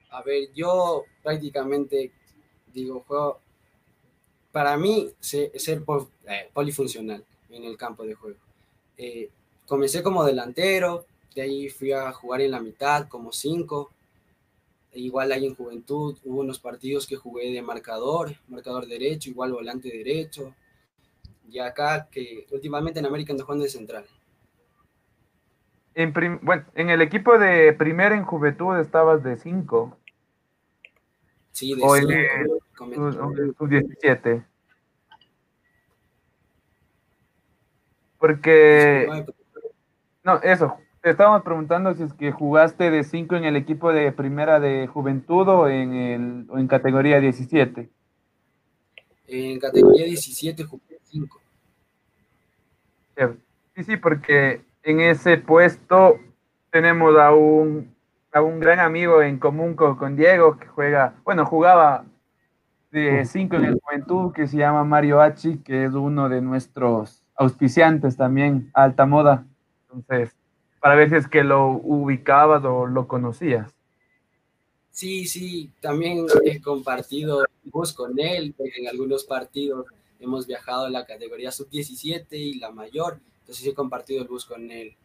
A 0.09 0.23
ver, 0.23 0.49
yo 0.55 1.05
prácticamente 1.23 2.11
digo, 2.73 3.05
juego, 3.07 3.39
para 4.51 4.79
mí 4.79 5.11
ser, 5.21 5.51
eh, 5.55 6.49
polifuncional 6.55 7.23
en 7.51 7.65
el 7.65 7.77
campo 7.77 8.07
de 8.07 8.15
juego. 8.15 8.46
Eh, 8.97 9.31
comencé 9.67 10.03
como 10.03 10.25
delantero, 10.25 11.07
de 11.35 11.43
ahí 11.43 11.69
fui 11.69 11.93
a 11.93 12.13
jugar 12.13 12.41
en 12.41 12.51
la 12.51 12.61
mitad 12.61 13.09
como 13.09 13.33
cinco. 13.33 13.91
Igual 14.93 15.33
ahí 15.33 15.47
en 15.47 15.55
juventud 15.55 16.17
hubo 16.25 16.41
unos 16.41 16.59
partidos 16.59 17.07
que 17.07 17.17
jugué 17.17 17.53
de 17.53 17.61
marcador, 17.61 18.35
marcador 18.49 18.87
derecho, 18.87 19.29
igual 19.29 19.53
volante 19.53 19.89
derecho. 19.89 20.55
Y 21.49 21.59
acá 21.59 22.09
que 22.11 22.47
últimamente 22.51 22.99
en 22.99 23.07
América 23.07 23.33
ando 23.33 23.45
jugando 23.45 23.65
de 23.65 23.71
central. 23.71 24.07
En 25.95 26.13
bueno, 26.43 26.65
en 26.75 26.91
el 26.91 27.03
equipo 27.03 27.39
de 27.39 27.73
primera 27.73 28.17
en 28.17 28.25
juventud 28.25 28.79
estabas 28.79 29.23
de 29.23 29.37
cinco. 29.37 29.97
Sí, 31.53 31.75
de 31.75 31.83
cinco. 31.83 32.97
Sub-17. 33.59 34.45
Porque. 38.19 39.25
No, 40.25 40.41
eso. 40.43 40.77
Te 41.01 41.11
estábamos 41.11 41.43
preguntando 41.43 41.95
si 41.95 42.03
es 42.03 42.13
que 42.15 42.33
jugaste 42.33 42.91
de 42.91 43.05
5 43.05 43.37
en 43.37 43.45
el 43.45 43.55
equipo 43.55 43.93
de 43.93 44.11
primera 44.11 44.59
de 44.59 44.89
juventud 44.89 45.47
o 45.47 45.69
en, 45.69 45.95
el, 45.95 46.47
o 46.49 46.59
en 46.59 46.67
categoría 46.67 47.21
17. 47.21 47.89
En 49.29 49.61
categoría 49.61 50.05
17 50.05 50.65
jugué 50.65 50.99
5. 51.05 51.41
Sí, 53.77 53.85
sí, 53.85 53.97
porque 53.97 54.63
en 54.83 55.01
ese 55.01 55.37
puesto 55.37 56.19
tenemos 56.71 57.17
a 57.19 57.33
un, 57.33 57.95
a 58.33 58.43
un 58.43 58.59
gran 58.59 58.81
amigo 58.81 59.23
en 59.23 59.39
común 59.39 59.75
con, 59.75 59.97
con 59.97 60.17
Diego 60.17 60.59
que 60.59 60.67
juega, 60.67 61.15
bueno, 61.25 61.47
jugaba 61.47 62.05
de 62.91 63.25
cinco 63.27 63.57
en 63.57 63.65
el 63.67 63.81
juventud 63.81 64.33
que 64.33 64.47
se 64.47 64.57
llama 64.57 64.85
Mario 64.85 65.21
Hachi, 65.21 65.59
que 65.59 65.85
es 65.85 65.93
uno 65.93 66.29
de 66.29 66.41
nuestros 66.41 67.26
auspiciantes 67.37 68.17
también, 68.17 68.71
Alta 68.75 69.07
Moda. 69.07 69.47
Entonces, 69.83 70.35
para 70.81 70.95
ver 70.95 71.11
si 71.11 71.17
es 71.17 71.29
que 71.29 71.45
lo 71.45 71.69
ubicabas 71.69 72.65
o 72.65 72.87
lo 72.87 73.07
conocías. 73.09 73.75
Sí, 74.91 75.27
sí, 75.27 75.71
también 75.81 76.27
he 76.45 76.61
compartido 76.61 77.45
bus 77.65 77.93
con 77.93 78.19
él, 78.19 78.55
en 78.59 78.89
algunos 78.89 79.25
partidos 79.25 79.87
hemos 80.21 80.47
viajado 80.47 80.87
en 80.87 80.95
la 80.95 81.05
categoría 81.05 81.53
sub-17 81.53 82.27
y 82.31 82.59
la 82.59 82.71
mayor, 82.71 83.21
entonces 83.41 83.67
he 83.67 83.75
compartido 83.75 84.23
el 84.23 84.29
bus 84.29 84.47
con 84.47 84.71
él. 84.71 84.97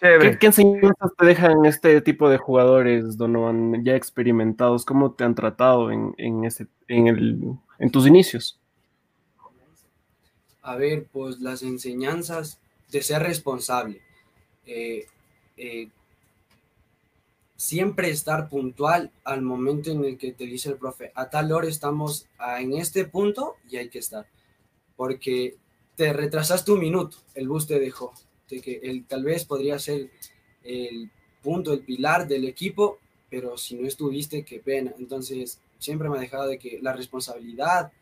¿Qué, 0.00 0.46
enseñanzas 0.46 1.12
te 1.16 1.26
dejan 1.26 1.64
este 1.64 2.00
tipo 2.02 2.28
de 2.28 2.36
jugadores, 2.36 3.16
Donovan, 3.16 3.84
ya 3.84 3.96
experimentados? 3.96 4.84
¿Cómo 4.84 5.12
te 5.12 5.24
han 5.24 5.34
tratado 5.34 5.90
en, 5.90 6.44
ese, 6.44 6.66
en, 6.88 7.08
el, 7.08 7.40
en 7.78 7.90
tus 7.90 8.06
inicios? 8.06 8.60
A 10.62 10.76
ver, 10.76 11.06
pues 11.12 11.40
las 11.40 11.62
enseñanzas 11.62 12.58
de 12.90 13.02
ser 13.02 13.22
responsable. 13.22 14.00
Eh, 14.66 15.06
eh, 15.56 15.88
siempre 17.56 18.10
estar 18.10 18.48
puntual 18.48 19.12
al 19.24 19.42
momento 19.42 19.90
en 19.90 20.04
el 20.04 20.18
que 20.18 20.32
te 20.32 20.44
dice 20.44 20.70
el 20.70 20.76
profe, 20.76 21.12
a 21.14 21.30
tal 21.30 21.52
hora 21.52 21.68
estamos 21.68 22.26
en 22.58 22.74
este 22.74 23.04
punto 23.04 23.56
y 23.70 23.76
hay 23.76 23.88
que 23.88 23.98
estar. 23.98 24.26
Porque 24.96 25.56
te 25.96 26.12
retrasaste 26.12 26.72
un 26.72 26.80
minuto, 26.80 27.18
el 27.34 27.48
bus 27.48 27.66
te 27.66 27.78
dejó 27.78 28.12
que 28.60 28.80
él 28.82 29.04
tal 29.06 29.24
vez 29.24 29.44
podría 29.44 29.78
ser 29.78 30.10
el 30.62 31.10
punto, 31.42 31.72
el 31.72 31.80
pilar 31.80 32.28
del 32.28 32.44
equipo, 32.44 32.98
pero 33.30 33.56
si 33.56 33.76
no 33.76 33.86
estuviste, 33.86 34.44
qué 34.44 34.58
pena. 34.58 34.92
Entonces, 34.98 35.60
siempre 35.78 36.08
me 36.08 36.18
ha 36.18 36.20
dejado 36.20 36.48
de 36.48 36.58
que 36.58 36.78
la 36.82 36.92
responsabilidad, 36.92 37.92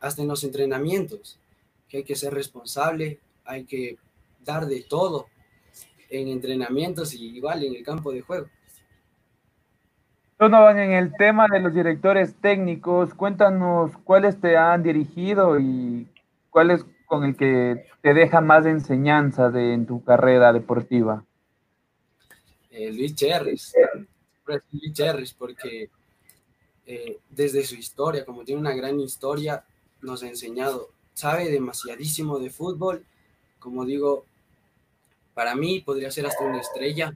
hasta 0.00 0.22
en 0.22 0.28
los 0.28 0.44
entrenamientos, 0.44 1.38
que 1.88 1.98
hay 1.98 2.04
que 2.04 2.16
ser 2.16 2.34
responsable, 2.34 3.18
hay 3.44 3.64
que 3.64 3.96
dar 4.44 4.66
de 4.66 4.82
todo 4.82 5.26
en 6.10 6.28
entrenamientos 6.28 7.14
y 7.14 7.36
igual 7.36 7.64
en 7.64 7.74
el 7.74 7.84
campo 7.84 8.12
de 8.12 8.22
juego. 8.22 8.46
van 10.38 10.78
en 10.78 10.92
el 10.92 11.12
tema 11.16 11.46
de 11.50 11.60
los 11.60 11.74
directores 11.74 12.34
técnicos, 12.40 13.14
cuéntanos 13.14 13.92
cuáles 14.04 14.40
te 14.40 14.56
han 14.56 14.82
dirigido 14.82 15.58
y 15.58 16.06
cuáles 16.50 16.84
con 17.08 17.24
el 17.24 17.36
que 17.36 17.86
te 18.02 18.14
deja 18.14 18.40
más 18.40 18.66
enseñanza 18.66 19.50
de, 19.50 19.72
en 19.72 19.86
tu 19.86 20.04
carrera 20.04 20.52
deportiva? 20.52 21.24
Eh, 22.70 22.92
Luis 22.92 23.14
Cherres, 23.14 23.74
Luis 24.46 24.92
Cherres, 24.92 25.32
porque 25.32 25.90
eh, 26.90 27.18
desde 27.28 27.64
su 27.64 27.74
historia, 27.74 28.24
como 28.24 28.44
tiene 28.44 28.62
una 28.62 28.74
gran 28.74 28.98
historia, 28.98 29.62
nos 30.00 30.22
ha 30.22 30.28
enseñado, 30.28 30.88
sabe 31.12 31.50
demasiadísimo 31.50 32.38
de 32.38 32.48
fútbol, 32.48 33.04
como 33.58 33.84
digo, 33.84 34.24
para 35.34 35.54
mí 35.54 35.80
podría 35.80 36.10
ser 36.10 36.24
hasta 36.24 36.44
una 36.44 36.62
estrella 36.62 37.14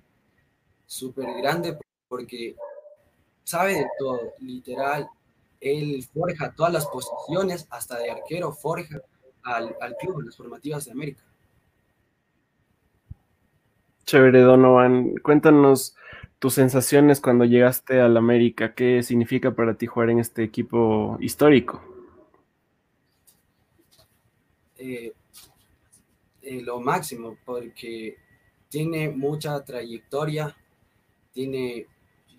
súper 0.84 1.32
grande 1.40 1.78
porque 2.06 2.54
sabe 3.44 3.76
de 3.76 3.86
todo, 3.98 4.34
literal, 4.40 5.08
él 5.58 6.04
forja 6.12 6.52
todas 6.54 6.74
las 6.74 6.86
posiciones, 6.86 7.66
hasta 7.70 7.98
de 7.98 8.10
arquero 8.10 8.52
forja 8.52 9.00
al, 9.42 9.74
al 9.80 9.96
club, 9.96 10.20
en 10.20 10.26
las 10.26 10.36
formativas 10.36 10.84
de 10.84 10.90
América. 10.90 11.22
Chévere, 14.04 14.42
Donovan. 14.42 15.14
Cuéntanos 15.22 15.96
tus 16.42 16.54
sensaciones 16.54 17.20
cuando 17.20 17.44
llegaste 17.44 18.00
al 18.00 18.16
América. 18.16 18.74
¿Qué 18.74 19.04
significa 19.04 19.54
para 19.54 19.74
ti 19.74 19.86
jugar 19.86 20.10
en 20.10 20.18
este 20.18 20.42
equipo 20.42 21.16
histórico? 21.20 21.80
Eh, 24.76 25.12
eh, 26.42 26.60
lo 26.62 26.80
máximo, 26.80 27.38
porque 27.44 28.16
tiene 28.68 29.08
mucha 29.08 29.64
trayectoria, 29.64 30.56
tiene 31.32 31.86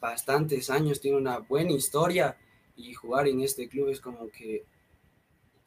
bastantes 0.01 0.69
años, 0.69 0.99
tiene 0.99 1.15
una 1.15 1.37
buena 1.37 1.71
historia 1.71 2.35
y 2.75 2.93
jugar 2.93 3.29
en 3.29 3.39
este 3.39 3.69
club 3.69 3.87
es 3.87 4.01
como 4.01 4.27
que 4.27 4.65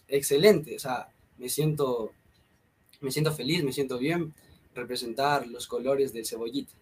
excelente. 0.08 0.76
O 0.76 0.78
sea, 0.78 1.08
me 1.38 1.48
siento, 1.48 2.12
me 3.00 3.10
siento 3.10 3.32
feliz, 3.32 3.64
me 3.64 3.72
siento 3.72 3.96
bien 3.96 4.34
representar 4.74 5.46
los 5.46 5.66
colores 5.66 6.12
del 6.12 6.26
cebollita. 6.26 6.74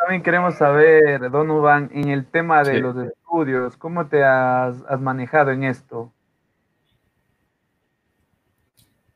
También 0.00 0.22
queremos 0.22 0.54
saber, 0.54 1.30
Donovan, 1.30 1.90
en 1.92 2.08
el 2.08 2.24
tema 2.24 2.62
de 2.62 2.80
los 2.80 2.96
estudios, 2.96 3.76
¿cómo 3.76 4.08
te 4.08 4.24
has, 4.24 4.82
manejado 4.98 5.50
en 5.50 5.64
esto? 5.64 6.10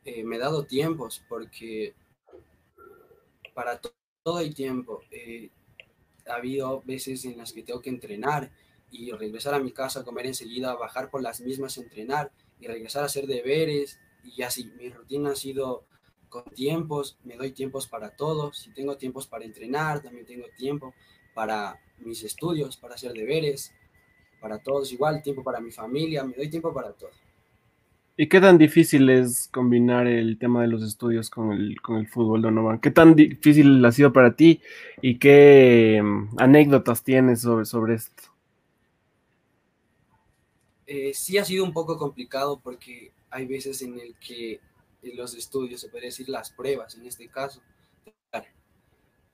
Eh, 0.04 0.22
me 0.24 0.36
he 0.36 0.38
dado 0.38 0.66
tiempos 0.66 1.24
porque 1.26 1.94
para 3.54 3.80
todo 3.80 4.36
hay 4.36 4.52
tiempo. 4.52 5.00
Eh, 5.10 5.50
ha 6.28 6.34
habido 6.34 6.82
veces 6.82 7.24
en 7.24 7.38
las 7.38 7.54
que 7.54 7.62
tengo 7.62 7.80
que 7.80 7.88
entrenar 7.88 8.50
y 8.90 9.10
regresar 9.12 9.54
a 9.54 9.60
mi 9.60 9.72
casa 9.72 10.00
a 10.00 10.04
comer 10.04 10.26
enseguida, 10.26 10.74
bajar 10.74 11.10
por 11.10 11.22
las 11.22 11.40
mismas, 11.40 11.78
entrenar 11.78 12.30
y 12.60 12.66
regresar 12.66 13.04
a 13.04 13.06
hacer 13.06 13.26
deberes 13.26 13.98
y 14.22 14.42
así. 14.42 14.70
Mi 14.76 14.90
rutina 14.90 15.30
ha 15.30 15.36
sido 15.36 15.86
con 16.34 16.52
tiempos, 16.52 17.16
me 17.22 17.36
doy 17.36 17.52
tiempos 17.52 17.86
para 17.86 18.10
todo. 18.10 18.52
Si 18.52 18.70
tengo 18.70 18.96
tiempos 18.96 19.28
para 19.28 19.44
entrenar, 19.44 20.02
también 20.02 20.26
tengo 20.26 20.46
tiempo 20.56 20.92
para 21.32 21.78
mis 22.00 22.24
estudios, 22.24 22.76
para 22.76 22.96
hacer 22.96 23.12
deberes, 23.12 23.72
para 24.40 24.58
todos 24.58 24.92
igual, 24.92 25.22
tiempo 25.22 25.44
para 25.44 25.60
mi 25.60 25.70
familia, 25.70 26.24
me 26.24 26.34
doy 26.34 26.50
tiempo 26.50 26.74
para 26.74 26.90
todo. 26.92 27.10
¿Y 28.16 28.28
qué 28.28 28.40
tan 28.40 28.58
difícil 28.58 29.08
es 29.10 29.48
combinar 29.52 30.08
el 30.08 30.36
tema 30.36 30.62
de 30.62 30.68
los 30.68 30.82
estudios 30.82 31.30
con 31.30 31.52
el, 31.52 31.80
con 31.80 31.98
el 31.98 32.08
fútbol, 32.08 32.42
Donovan? 32.42 32.80
¿Qué 32.80 32.90
tan 32.90 33.14
difícil 33.14 33.84
ha 33.84 33.92
sido 33.92 34.12
para 34.12 34.34
ti 34.34 34.60
y 35.00 35.20
qué 35.20 36.00
mm, 36.02 36.40
anécdotas 36.40 37.04
tienes 37.04 37.42
sobre, 37.42 37.64
sobre 37.64 37.94
esto? 37.94 38.24
Eh, 40.88 41.12
sí 41.14 41.38
ha 41.38 41.44
sido 41.44 41.64
un 41.64 41.72
poco 41.72 41.96
complicado 41.96 42.58
porque 42.60 43.12
hay 43.30 43.46
veces 43.46 43.82
en 43.82 44.00
el 44.00 44.16
que 44.16 44.60
los 45.12 45.34
estudios, 45.34 45.80
se 45.80 45.88
puede 45.88 46.06
decir 46.06 46.28
las 46.28 46.50
pruebas 46.50 46.94
en 46.94 47.06
este 47.06 47.28
caso. 47.28 47.60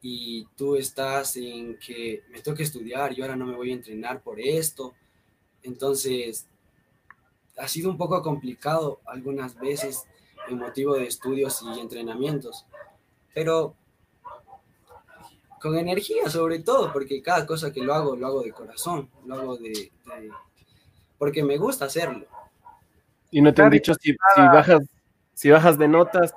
Y 0.03 0.47
tú 0.57 0.77
estás 0.77 1.37
en 1.37 1.79
que 1.79 2.23
me 2.31 2.41
toca 2.41 2.63
estudiar 2.63 3.13
y 3.13 3.21
ahora 3.21 3.37
no 3.37 3.45
me 3.45 3.55
voy 3.55 3.71
a 3.71 3.75
entrenar 3.75 4.23
por 4.23 4.41
esto. 4.41 4.95
Entonces, 5.63 6.49
ha 7.59 7.69
sido 7.69 7.91
un 7.91 7.99
poco 7.99 8.23
complicado 8.23 9.01
algunas 9.05 9.55
veces 9.59 10.05
en 10.49 10.59
motivo 10.59 10.95
de 10.95 11.05
estudios 11.05 11.63
y 11.63 11.79
entrenamientos. 11.79 12.67
Pero 13.35 13.77
con 15.61 15.77
energía 15.77 16.31
sobre 16.31 16.61
todo, 16.61 16.93
porque 16.93 17.23
cada 17.23 17.47
cosa 17.47 17.73
que 17.73 17.83
lo 17.83 17.95
hago, 17.95 18.17
lo 18.17 18.27
hago 18.27 18.43
de 18.43 18.53
corazón, 18.53 19.11
lo 19.27 19.35
hago 19.35 19.57
de, 19.59 19.93
porque 21.19 21.43
me 21.43 21.59
gusta 21.59 21.85
hacerlo. 21.85 22.27
Y 23.31 23.43
no 23.43 23.53
te 23.53 23.63
han 23.63 23.71
dicho 23.71 23.93
si, 23.95 24.13
si 24.13 24.41
bajas 24.41 24.81
si 25.41 25.49
bajas 25.49 25.79
de 25.79 25.89
notas, 25.89 26.35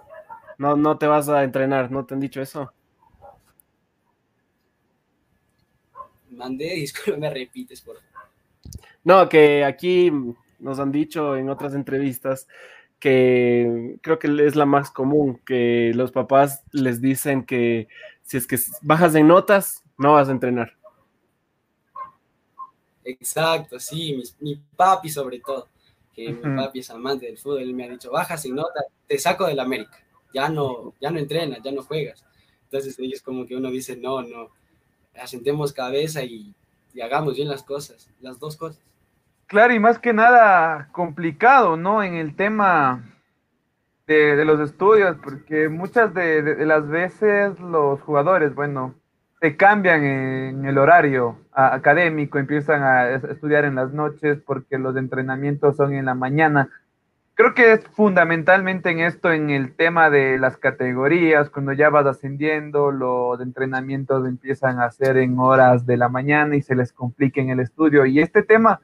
no, 0.58 0.78
no 0.78 0.98
te 0.98 1.08
vas 1.08 1.28
a 1.28 1.44
entrenar, 1.44 1.92
¿no 1.92 2.06
te 2.06 2.14
han 2.14 2.22
dicho 2.22 2.42
eso? 2.42 2.72
Mandé, 6.30 6.70
disculpe, 6.76 7.20
me 7.20 7.30
repites, 7.30 7.82
por 7.82 7.98
favor. 7.98 8.30
No, 9.04 9.28
que 9.28 9.66
aquí 9.66 10.10
nos 10.58 10.80
han 10.80 10.94
dicho 10.94 11.36
en 11.36 11.50
otras 11.50 11.74
entrevistas 11.74 12.48
que 12.98 13.98
creo 14.02 14.20
que 14.20 14.34
es 14.48 14.56
la 14.56 14.66
más 14.66 14.90
común, 14.90 15.38
que 15.46 15.92
los 15.94 16.14
papás 16.14 16.64
les 16.72 17.02
dicen 17.02 17.44
que 17.44 17.90
si 18.22 18.38
es 18.38 18.48
que 18.48 18.58
bajas 18.84 19.12
de 19.12 19.24
notas, 19.24 19.84
no 19.98 20.14
vas 20.14 20.30
a 20.30 20.32
entrenar. 20.32 20.78
Exacto, 23.04 23.78
sí, 23.82 24.16
mi, 24.16 24.24
mi 24.40 24.64
papi 24.78 25.10
sobre 25.10 25.42
todo 25.42 25.73
que 26.14 26.32
mi 26.32 26.56
papi 26.56 26.80
es 26.80 26.90
amante 26.90 27.26
del 27.26 27.38
fútbol, 27.38 27.62
él 27.62 27.74
me 27.74 27.86
ha 27.86 27.90
dicho, 27.90 28.12
baja 28.12 28.38
sin 28.38 28.56
nota, 28.56 28.82
te 29.08 29.18
saco 29.18 29.48
del 29.48 29.60
América, 29.60 29.98
ya 30.34 30.50
no, 30.50 30.94
ya 31.02 31.12
no 31.12 31.20
entrenas, 31.20 31.60
ya 31.64 31.72
no 31.72 31.84
juegas. 31.84 32.26
Entonces 32.66 32.98
ellos 33.00 33.22
como 33.22 33.46
que 33.46 33.56
uno 33.56 33.70
dice, 33.70 33.98
no, 33.98 34.22
no, 34.22 34.50
asentemos 35.16 35.74
cabeza 35.74 36.24
y, 36.24 36.54
y 36.94 37.02
hagamos 37.02 37.36
bien 37.36 37.50
las 37.50 37.64
cosas, 37.64 38.10
las 38.22 38.40
dos 38.40 38.58
cosas. 38.58 38.82
Claro, 39.48 39.74
y 39.74 39.80
más 39.80 40.00
que 40.00 40.14
nada 40.14 40.90
complicado, 40.92 41.78
¿no? 41.78 42.02
En 42.02 42.16
el 42.16 42.36
tema 42.36 43.04
de, 44.08 44.36
de 44.36 44.46
los 44.46 44.60
estudios, 44.60 45.18
porque 45.24 45.70
muchas 45.70 46.14
de, 46.14 46.42
de, 46.42 46.66
las 46.66 46.88
veces 46.88 47.60
los 47.60 48.02
jugadores, 48.02 48.56
bueno, 48.56 48.96
se 49.44 49.58
cambian 49.58 50.06
en 50.06 50.66
el 50.66 50.78
horario 50.78 51.38
académico, 51.52 52.40
empiezan 52.40 52.82
a 52.82 53.10
estudiar 53.10 53.66
en 53.66 53.76
las 53.76 53.92
noches 53.92 54.40
porque 54.40 54.78
los 54.78 54.96
entrenamientos 54.96 55.76
son 55.76 55.94
en 55.94 56.06
la 56.06 56.14
mañana. 56.14 56.70
Creo 57.34 57.54
que 57.54 57.74
es 57.74 57.86
fundamentalmente 57.90 58.92
en 58.92 59.02
esto, 59.02 59.34
en 59.34 59.50
el 59.50 59.76
tema 59.76 60.10
de 60.10 60.40
las 60.40 60.56
categorías, 60.56 61.50
cuando 61.50 61.74
ya 61.74 61.90
vas 61.90 62.06
ascendiendo, 62.06 62.94
los 62.94 63.42
entrenamientos 63.42 64.26
empiezan 64.26 64.80
a 64.80 64.90
ser 64.92 65.18
en 65.18 65.38
horas 65.38 65.86
de 65.86 65.98
la 65.98 66.08
mañana 66.08 66.56
y 66.56 66.62
se 66.62 66.76
les 66.76 66.94
complica 66.94 67.42
en 67.42 67.50
el 67.50 67.60
estudio. 67.60 68.06
Y 68.06 68.22
este 68.22 68.44
tema, 68.44 68.80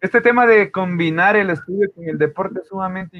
este 0.00 0.22
tema 0.22 0.46
de 0.46 0.70
combinar 0.70 1.36
el 1.36 1.50
estudio 1.50 1.90
con 1.94 2.04
el 2.06 2.16
deporte 2.16 2.60
es 2.60 2.68
sumamente 2.68 3.18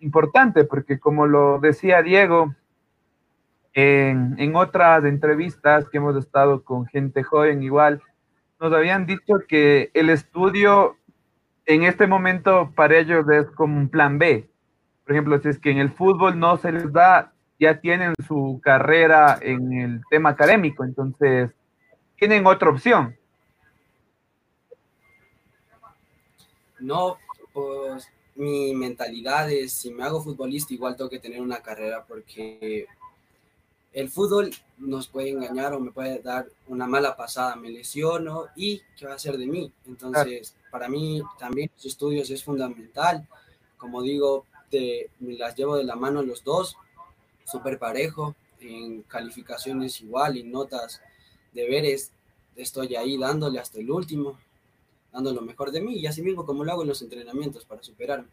importante, 0.00 0.64
porque 0.64 0.98
como 0.98 1.26
lo 1.26 1.60
decía 1.60 2.02
Diego, 2.02 2.54
en, 3.72 4.56
otras 4.56 5.04
entrevistas 5.04 5.88
que 5.88 5.98
hemos 5.98 6.16
estado 6.16 6.64
con 6.64 6.86
gente 6.86 7.22
joven 7.22 7.62
igual, 7.62 8.02
nos 8.58 8.72
habían 8.72 9.06
dicho 9.06 9.34
que 9.48 9.90
el 9.94 10.10
estudio 10.10 10.96
en 11.66 11.84
este 11.84 12.06
momento 12.06 12.72
para 12.74 12.98
ellos 12.98 13.28
es 13.30 13.46
como 13.52 13.76
un 13.76 13.88
plan 13.88 14.18
B. 14.18 14.48
Por 15.04 15.12
ejemplo, 15.12 15.40
si 15.40 15.48
es 15.48 15.58
que 15.58 15.70
en 15.70 15.78
el 15.78 15.90
fútbol 15.90 16.38
no 16.38 16.56
se 16.56 16.72
les 16.72 16.92
da, 16.92 17.32
ya 17.58 17.80
tienen 17.80 18.14
su 18.26 18.60
carrera 18.62 19.38
en 19.40 19.72
el 19.72 20.00
tema 20.10 20.30
académico, 20.30 20.84
entonces 20.84 21.50
tienen 22.16 22.46
otra 22.46 22.70
opción. 22.70 23.16
No, 26.80 27.18
pues 27.52 28.08
mi 28.34 28.74
mentalidad 28.74 29.50
es, 29.50 29.72
si 29.72 29.92
me 29.92 30.02
hago 30.02 30.22
futbolista, 30.22 30.72
igual 30.72 30.96
tengo 30.96 31.10
que 31.10 31.18
tener 31.18 31.40
una 31.40 31.60
carrera 31.60 32.04
porque 32.06 32.86
el 33.92 34.08
fútbol 34.08 34.50
nos 34.78 35.08
puede 35.08 35.30
engañar 35.30 35.74
o 35.74 35.80
me 35.80 35.90
puede 35.90 36.20
dar 36.20 36.46
una 36.68 36.86
mala 36.86 37.16
pasada, 37.16 37.56
me 37.56 37.70
lesiono 37.70 38.46
y 38.56 38.80
¿qué 38.96 39.06
va 39.06 39.12
a 39.12 39.16
hacer 39.16 39.36
de 39.36 39.46
mí? 39.46 39.72
Entonces, 39.86 40.54
para 40.70 40.88
mí 40.88 41.22
también 41.38 41.70
los 41.74 41.86
estudios 41.86 42.30
es 42.30 42.42
fundamental. 42.44 43.26
Como 43.76 44.02
digo, 44.02 44.44
te, 44.70 45.10
me 45.18 45.34
las 45.34 45.56
llevo 45.56 45.76
de 45.76 45.84
la 45.84 45.96
mano 45.96 46.22
los 46.22 46.44
dos, 46.44 46.76
súper 47.44 47.78
parejo, 47.78 48.34
en 48.60 49.02
calificaciones 49.02 50.00
igual, 50.00 50.36
y 50.36 50.44
notas, 50.44 51.00
deberes, 51.52 52.12
estoy 52.56 52.94
ahí 52.96 53.18
dándole 53.18 53.58
hasta 53.58 53.80
el 53.80 53.90
último, 53.90 54.38
dando 55.12 55.32
lo 55.32 55.40
mejor 55.40 55.72
de 55.72 55.80
mí 55.80 55.96
y 55.96 56.06
así 56.06 56.22
mismo 56.22 56.46
como 56.46 56.64
lo 56.64 56.72
hago 56.72 56.82
en 56.82 56.88
los 56.88 57.02
entrenamientos 57.02 57.64
para 57.64 57.82
superarme. 57.82 58.28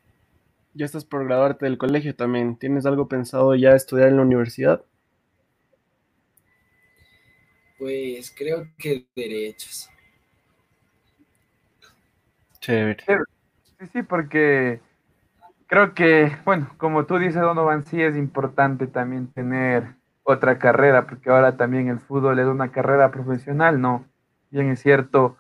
Ya 0.74 0.86
estás 0.86 1.06
por 1.06 1.26
graduarte 1.26 1.66
del 1.66 1.80
colegio 1.80 2.16
también. 2.16 2.56
¿Tienes 2.56 2.86
algo 2.86 3.08
pensado 3.08 3.56
ya 3.56 3.72
estudiar 3.72 4.10
en 4.10 4.18
la 4.18 4.22
universidad? 4.22 4.84
Pues 7.78 8.34
creo 8.36 8.68
que 8.78 9.06
derechos. 9.16 9.90
Chévere. 12.60 13.04
Sí, 13.80 13.88
sí, 13.94 14.04
porque 14.04 14.82
creo 15.68 15.94
que, 15.94 16.36
bueno, 16.44 16.74
como 16.78 17.06
tú 17.06 17.20
dices, 17.20 17.42
Donovan, 17.42 17.86
sí 17.86 18.02
es 18.02 18.16
importante 18.16 18.88
también 18.88 19.28
tener 19.28 19.96
otra 20.24 20.58
carrera, 20.58 21.06
porque 21.08 21.30
ahora 21.30 21.56
también 21.56 21.88
el 21.88 22.00
fútbol 22.00 22.40
es 22.40 22.48
una 22.48 22.72
carrera 22.72 23.12
profesional, 23.12 23.80
¿no? 23.80 24.06
Bien 24.50 24.70
es 24.70 24.82
cierto, 24.82 25.38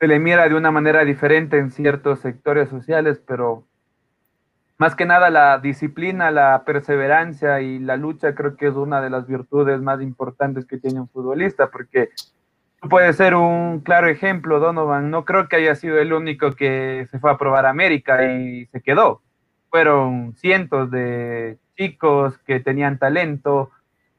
se 0.00 0.08
le 0.08 0.18
mira 0.18 0.48
de 0.48 0.54
una 0.54 0.70
manera 0.70 1.04
diferente 1.04 1.58
en 1.58 1.70
ciertos 1.70 2.20
sectores 2.20 2.68
sociales, 2.68 3.22
pero 3.26 3.64
más 4.78 4.96
que 4.96 5.06
nada 5.06 5.30
la 5.30 5.58
disciplina, 5.58 6.30
la 6.30 6.64
perseverancia 6.64 7.60
y 7.60 7.78
la 7.78 7.96
lucha 7.96 8.34
creo 8.34 8.56
que 8.56 8.66
es 8.66 8.74
una 8.74 9.00
de 9.00 9.10
las 9.10 9.26
virtudes 9.26 9.80
más 9.80 10.00
importantes 10.02 10.66
que 10.66 10.78
tiene 10.78 11.00
un 11.00 11.08
futbolista, 11.08 11.70
porque 11.70 12.10
puede 12.88 13.12
ser 13.12 13.34
un 13.34 13.80
claro 13.80 14.08
ejemplo, 14.08 14.60
Donovan. 14.60 15.10
No 15.10 15.24
creo 15.24 15.48
que 15.48 15.56
haya 15.56 15.74
sido 15.74 15.98
el 15.98 16.12
único 16.12 16.52
que 16.52 17.06
se 17.10 17.18
fue 17.18 17.30
a 17.30 17.38
probar 17.38 17.66
América 17.66 18.24
y 18.24 18.66
se 18.66 18.80
quedó. 18.80 19.22
Fueron 19.70 20.34
cientos 20.36 20.90
de 20.90 21.58
chicos 21.76 22.38
que 22.38 22.60
tenían 22.60 22.98
talento, 22.98 23.70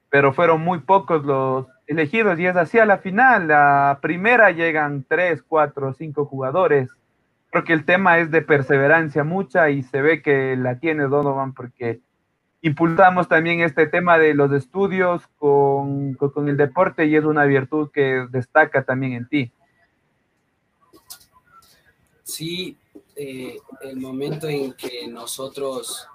pero 0.10 0.34
fueron 0.34 0.62
muy 0.62 0.80
pocos 0.80 1.24
los 1.26 1.68
elegidos 1.88 2.40
y 2.40 2.46
es 2.48 2.56
así 2.56 2.80
a 2.80 2.86
la 2.86 2.98
final. 2.98 3.48
La 3.48 4.00
primera 4.02 4.52
llegan 4.52 5.06
tres, 5.08 5.44
cuatro, 5.44 5.94
cinco 5.94 6.26
jugadores. 6.26 6.90
Creo 7.56 7.64
que 7.64 7.72
el 7.72 7.86
tema 7.86 8.20
es 8.20 8.32
de 8.32 8.42
perseverancia 8.42 9.24
mucha 9.24 9.70
y 9.70 9.82
se 9.82 10.02
ve 10.02 10.22
que 10.22 10.58
la 10.58 10.78
tiene 10.78 11.04
Donovan 11.04 11.54
porque 11.54 12.02
impulsamos 12.62 13.30
también 13.30 13.62
este 13.62 13.88
tema 13.88 14.18
de 14.18 14.34
los 14.34 14.52
estudios 14.52 15.22
con, 15.38 16.16
con, 16.16 16.50
el 16.50 16.58
deporte 16.58 17.06
y 17.06 17.16
es 17.16 17.24
una 17.24 17.46
virtud 17.46 17.92
que 17.94 18.28
destaca 18.30 18.84
también 18.84 19.14
en 19.14 19.30
ti. 19.30 19.52
Sí, 22.24 22.78
eh, 23.16 23.58
el 23.84 24.02
momento 24.02 24.50
en 24.50 24.74
que 24.74 25.08
nosotros 25.08 26.10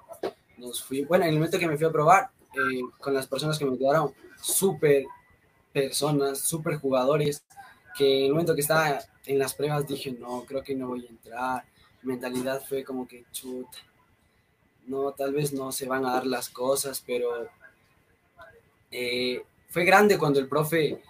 nos 0.58 0.84
fuimos, 0.84 1.08
bueno, 1.08 1.24
en 1.24 1.30
el 1.30 1.36
momento 1.36 1.58
que 1.58 1.68
me 1.68 1.78
fui 1.78 1.86
a 1.86 1.90
probar 1.90 2.28
eh, 2.52 2.82
con 2.98 3.14
las 3.14 3.26
personas 3.26 3.58
que 3.58 3.64
me 3.64 3.78
quedaron, 3.78 4.12
súper 4.36 5.06
personas, 5.72 6.40
súper 6.40 6.76
jugadores, 6.76 7.42
que 7.96 8.18
en 8.18 8.24
el 8.26 8.32
momento 8.32 8.54
que 8.54 8.60
estaba 8.60 8.98
en 9.26 9.38
las 9.38 9.54
pruebas 9.54 9.86
dije, 9.86 10.12
no, 10.12 10.44
creo 10.44 10.62
que 10.62 10.74
no 10.74 10.88
voy 10.88 11.06
a 11.06 11.10
entrar. 11.10 11.64
Mi 12.02 12.12
mentalidad 12.12 12.62
fue 12.66 12.84
como 12.84 13.06
que 13.06 13.24
chuta 13.32 13.78
no, 14.90 15.12
tal 15.12 15.32
vez 15.32 15.52
no 15.52 15.72
se 15.72 15.86
van 15.86 16.04
a 16.04 16.12
dar 16.12 16.26
las 16.26 16.48
cosas, 16.48 17.02
pero 17.06 17.48
eh, 18.90 19.42
fue 19.68 19.84
grande 19.84 20.18
cuando 20.18 20.40
el 20.40 20.48
profe 20.48 21.00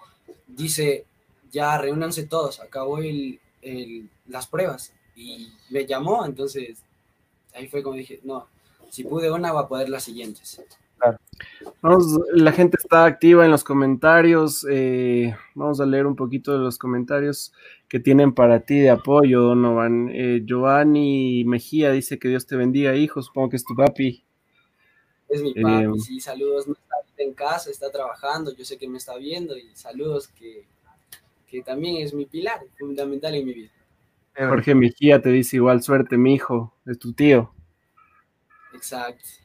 dice, 0.47 1.05
ya 1.51 1.77
reúnanse 1.77 2.27
todos, 2.27 2.59
acabó 2.59 2.99
el, 2.99 3.39
las 4.27 4.47
pruebas 4.47 4.93
y 5.15 5.51
me 5.69 5.85
llamó, 5.85 6.25
entonces 6.25 6.77
ahí 7.53 7.67
fue 7.67 7.81
como 7.81 7.95
dije, 7.95 8.19
no, 8.23 8.47
si 8.89 9.03
pude 9.03 9.31
una, 9.31 9.51
va 9.51 9.61
a 9.61 9.67
poder 9.67 9.89
las 9.89 10.03
siguientes. 10.03 10.61
Vamos, 11.81 12.19
la 12.33 12.51
gente 12.51 12.77
está 12.79 13.05
activa 13.05 13.43
en 13.43 13.51
los 13.51 13.63
comentarios. 13.63 14.65
Eh, 14.69 15.35
vamos 15.55 15.81
a 15.81 15.85
leer 15.85 16.05
un 16.05 16.15
poquito 16.15 16.53
de 16.53 16.59
los 16.59 16.77
comentarios 16.77 17.53
que 17.87 17.99
tienen 17.99 18.33
para 18.33 18.59
ti 18.61 18.79
de 18.79 18.91
apoyo, 18.91 19.41
Donovan. 19.41 20.09
Eh, 20.13 20.43
Giovanni 20.45 21.43
Mejía 21.45 21.91
dice 21.91 22.19
que 22.19 22.27
Dios 22.27 22.45
te 22.45 22.55
bendiga, 22.55 22.95
hijo. 22.95 23.21
Supongo 23.21 23.49
que 23.49 23.55
es 23.55 23.63
tu 23.63 23.75
papi. 23.75 24.23
Es 25.27 25.41
mi 25.41 25.53
papi, 25.53 25.85
eh, 25.85 25.99
sí, 25.99 26.19
saludos. 26.19 26.67
No 26.67 26.73
está 26.73 27.23
en 27.23 27.33
casa, 27.33 27.71
está 27.71 27.91
trabajando. 27.91 28.55
Yo 28.55 28.63
sé 28.63 28.77
que 28.77 28.87
me 28.87 28.97
está 28.97 29.17
viendo 29.17 29.57
y 29.57 29.75
saludos 29.75 30.27
que, 30.27 30.65
que 31.47 31.63
también 31.63 31.97
es 31.97 32.13
mi 32.13 32.25
pilar 32.27 32.59
fundamental 32.77 33.33
en 33.33 33.45
mi 33.45 33.53
vida. 33.53 33.71
Jorge 34.37 34.75
Mejía 34.75 35.21
te 35.21 35.29
dice 35.29 35.57
igual 35.57 35.81
suerte, 35.81 36.17
mi 36.17 36.35
hijo. 36.35 36.73
Es 36.85 36.99
tu 36.99 37.11
tío. 37.13 37.53
Exacto. 38.73 39.40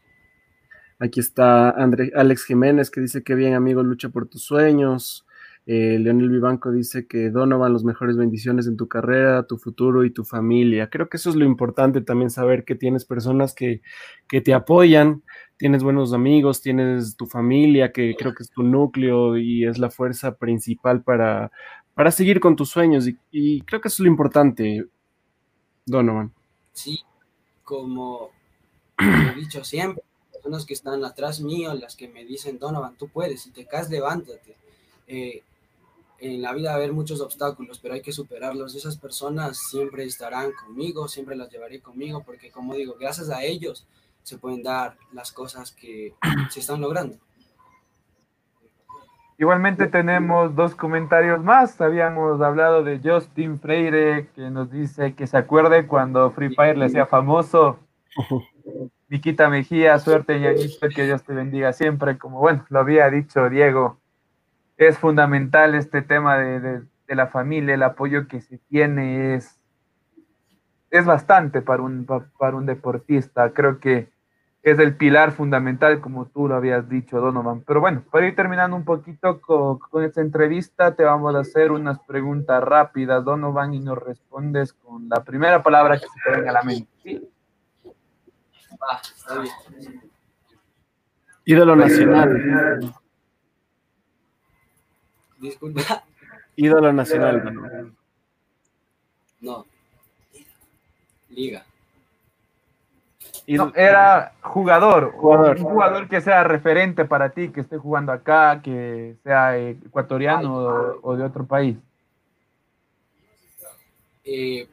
Aquí 0.98 1.20
está 1.20 1.70
André, 1.70 2.11
Alex 2.14 2.44
Jiménez 2.44 2.90
que 2.90 3.00
dice 3.00 3.22
que 3.22 3.35
bien 3.35 3.54
amigo, 3.54 3.82
lucha 3.82 4.09
por 4.09 4.28
tus 4.28 4.42
sueños. 4.44 5.26
Eh, 5.66 5.98
Leonel 5.98 6.30
Vivanco 6.30 6.70
dice 6.70 7.09
que 7.09 7.28
Donovan, 7.30 7.72
los 7.72 7.82
mejores 7.85 8.16
bendiciones 8.16 8.68
en 8.68 8.76
tu 8.76 8.87
carrera, 8.87 9.46
tu 9.48 9.59
futuro 9.59 10.04
y 10.04 10.12
tu 10.12 10.24
familia. 10.24 10.88
Creo 10.88 11.09
que 11.09 11.16
eso 11.16 11.28
es 11.28 11.37
lo 11.37 11.44
importante 11.44 12.00
también 12.00 12.30
saber 12.30 12.64
que 12.64 12.76
tienes 12.76 13.04
personas 13.04 13.52
que, 13.52 13.82
que 14.28 14.40
te 14.40 14.54
apoyan, 14.54 15.24
tienes 15.56 15.82
buenos 15.82 16.12
amigos, 16.12 16.62
tienes 16.62 17.16
tu 17.16 17.26
familia, 17.26 17.90
que 17.90 18.14
creo 18.16 18.32
que 18.32 18.44
es 18.44 18.50
tu 18.50 18.62
núcleo 18.62 19.37
y 19.37 19.66
es 19.66 19.78
la 19.78 19.90
fuerza 19.90 20.37
principal 20.37 21.02
para, 21.02 21.50
para 21.94 22.12
seguir 22.12 22.38
con 22.38 22.54
tus 22.54 22.70
sueños. 22.70 23.09
Y, 23.09 23.18
y 23.32 23.61
creo 23.62 23.80
que 23.80 23.88
eso 23.88 23.96
es 23.96 24.06
lo 24.06 24.11
importante, 24.11 24.87
Donovan. 25.85 26.32
Sí, 26.72 27.00
como 27.64 28.30
he 28.98 29.35
dicho 29.35 29.64
siempre, 29.64 30.04
que 30.66 30.74
están 30.74 31.04
atrás 31.04 31.40
mío, 31.40 31.74
las 31.74 31.96
que 31.96 32.09
me 32.09 32.24
dicen, 32.24 32.59
Donovan, 32.59 32.96
tú 32.96 33.09
puedes, 33.09 33.42
si 33.42 33.50
te 33.50 33.66
caes, 33.66 33.90
levántate. 33.90 34.56
Eh, 35.06 35.42
en 36.18 36.40
la 36.40 36.52
vida 36.54 36.70
va 36.70 36.74
a 36.74 36.76
haber 36.76 36.92
muchos 36.92 37.20
obstáculos, 37.20 37.78
pero 37.78 37.94
hay 37.94 38.00
que 38.00 38.12
superarlos. 38.12 38.74
Esas 38.74 38.96
personas 38.96 39.59
siempre 39.59 40.04
estarán 40.04 40.52
conmigo, 40.52 41.09
siempre 41.09 41.37
las 41.37 41.50
llevaré 41.50 41.80
conmigo, 41.80 42.22
porque 42.24 42.50
como 42.50 42.74
digo, 42.74 42.96
gracias 42.98 43.28
a 43.28 43.42
ellos 43.42 43.87
se 44.22 44.38
pueden 44.38 44.62
dar 44.62 44.96
las 45.12 45.30
cosas 45.32 45.72
que 45.72 46.14
se 46.50 46.61
están 46.61 46.80
logrando. 46.80 47.16
Igualmente 49.38 49.87
tenemos 49.87 50.54
dos 50.54 50.74
comentarios 50.74 51.44
más. 51.44 51.78
Habíamos 51.82 52.40
hablado 52.40 52.82
de 52.82 53.00
Justin 53.04 53.61
Freire, 53.61 54.30
que 54.35 54.48
nos 54.48 54.70
dice 54.70 55.14
que 55.14 55.26
se 55.26 55.37
acuerde 55.37 55.87
cuando 55.87 56.30
Free 56.30 56.54
Fire 56.54 56.78
le 56.78 56.87
hacía 56.87 57.06
famoso. 57.06 57.78
Viquita 59.09 59.48
Mejía, 59.48 59.98
suerte 59.98 60.37
y 60.37 60.94
que 60.94 61.05
Dios 61.05 61.22
te 61.22 61.33
bendiga 61.33 61.72
siempre. 61.72 62.18
Como 62.18 62.40
bueno, 62.40 62.64
lo 62.68 62.81
había 62.81 63.09
dicho 63.11 63.48
Diego, 63.48 64.00
es 64.76 64.98
fundamental 64.98 65.74
este 65.74 66.02
tema 66.02 66.38
de, 66.38 66.83
la 67.09 67.29
familia, 67.29 67.74
el 67.74 67.83
apoyo 67.83 68.26
que 68.26 68.40
se 68.40 68.59
tiene 68.59 69.35
es, 69.35 69.61
es 70.90 71.05
bastante 71.05 71.62
para 71.62 71.83
un, 71.83 72.07
para 72.38 72.57
un 72.57 72.66
deportista. 72.66 73.52
Creo 73.52 73.79
que 73.79 74.09
es 74.62 74.81
el 74.81 74.96
pilar 74.96 75.31
fundamental, 75.31 76.00
como 76.00 76.26
tú 76.26 76.48
lo 76.48 76.57
habías 76.57 76.88
dicho, 76.88 77.20
Donovan. 77.20 77.62
Pero 77.64 77.81
bueno, 77.81 78.02
para 78.11 78.26
ir 78.26 78.35
terminando 78.35 78.76
un 78.76 78.85
poquito 78.85 79.40
con, 79.40 79.79
con 79.79 80.02
esta 80.02 80.20
entrevista, 80.20 80.96
te 80.96 81.05
vamos 81.05 81.37
a 81.37 81.38
hacer 81.38 81.70
unas 81.70 82.00
preguntas 82.00 82.62
rápidas, 82.64 83.24
Donovan, 83.24 83.74
y 83.74 83.79
nos 83.79 83.98
respondes 84.02 84.72
con 84.72 85.09
la 85.09 85.22
primera 85.22 85.62
palabra 85.62 85.94
que 85.96 86.07
se 86.07 86.20
te 86.24 86.37
venga 86.37 86.50
a 86.50 86.55
la 86.55 86.62
mente. 86.64 86.90
¿sí? 87.05 87.31
Ídolo 91.44 91.76
nacional. 91.76 92.94
Disculpa. 95.38 96.05
Ídolo 96.57 96.92
nacional. 96.92 97.94
No. 99.40 99.66
Liga. 101.29 101.64
era 103.74 104.33
jugador, 104.40 105.12
jugador, 105.12 105.57
un 105.59 105.64
jugador 105.64 106.09
que 106.09 106.20
sea 106.20 106.42
referente 106.42 107.05
para 107.05 107.31
ti, 107.31 107.50
que 107.50 107.61
esté 107.61 107.76
jugando 107.76 108.11
acá, 108.11 108.61
que 108.62 109.16
sea 109.22 109.59
ecuatoriano 109.59 110.98
o, 111.02 111.16
de 111.16 111.22
otro 111.22 111.46
país. 111.46 111.76
Eh, 114.24 114.66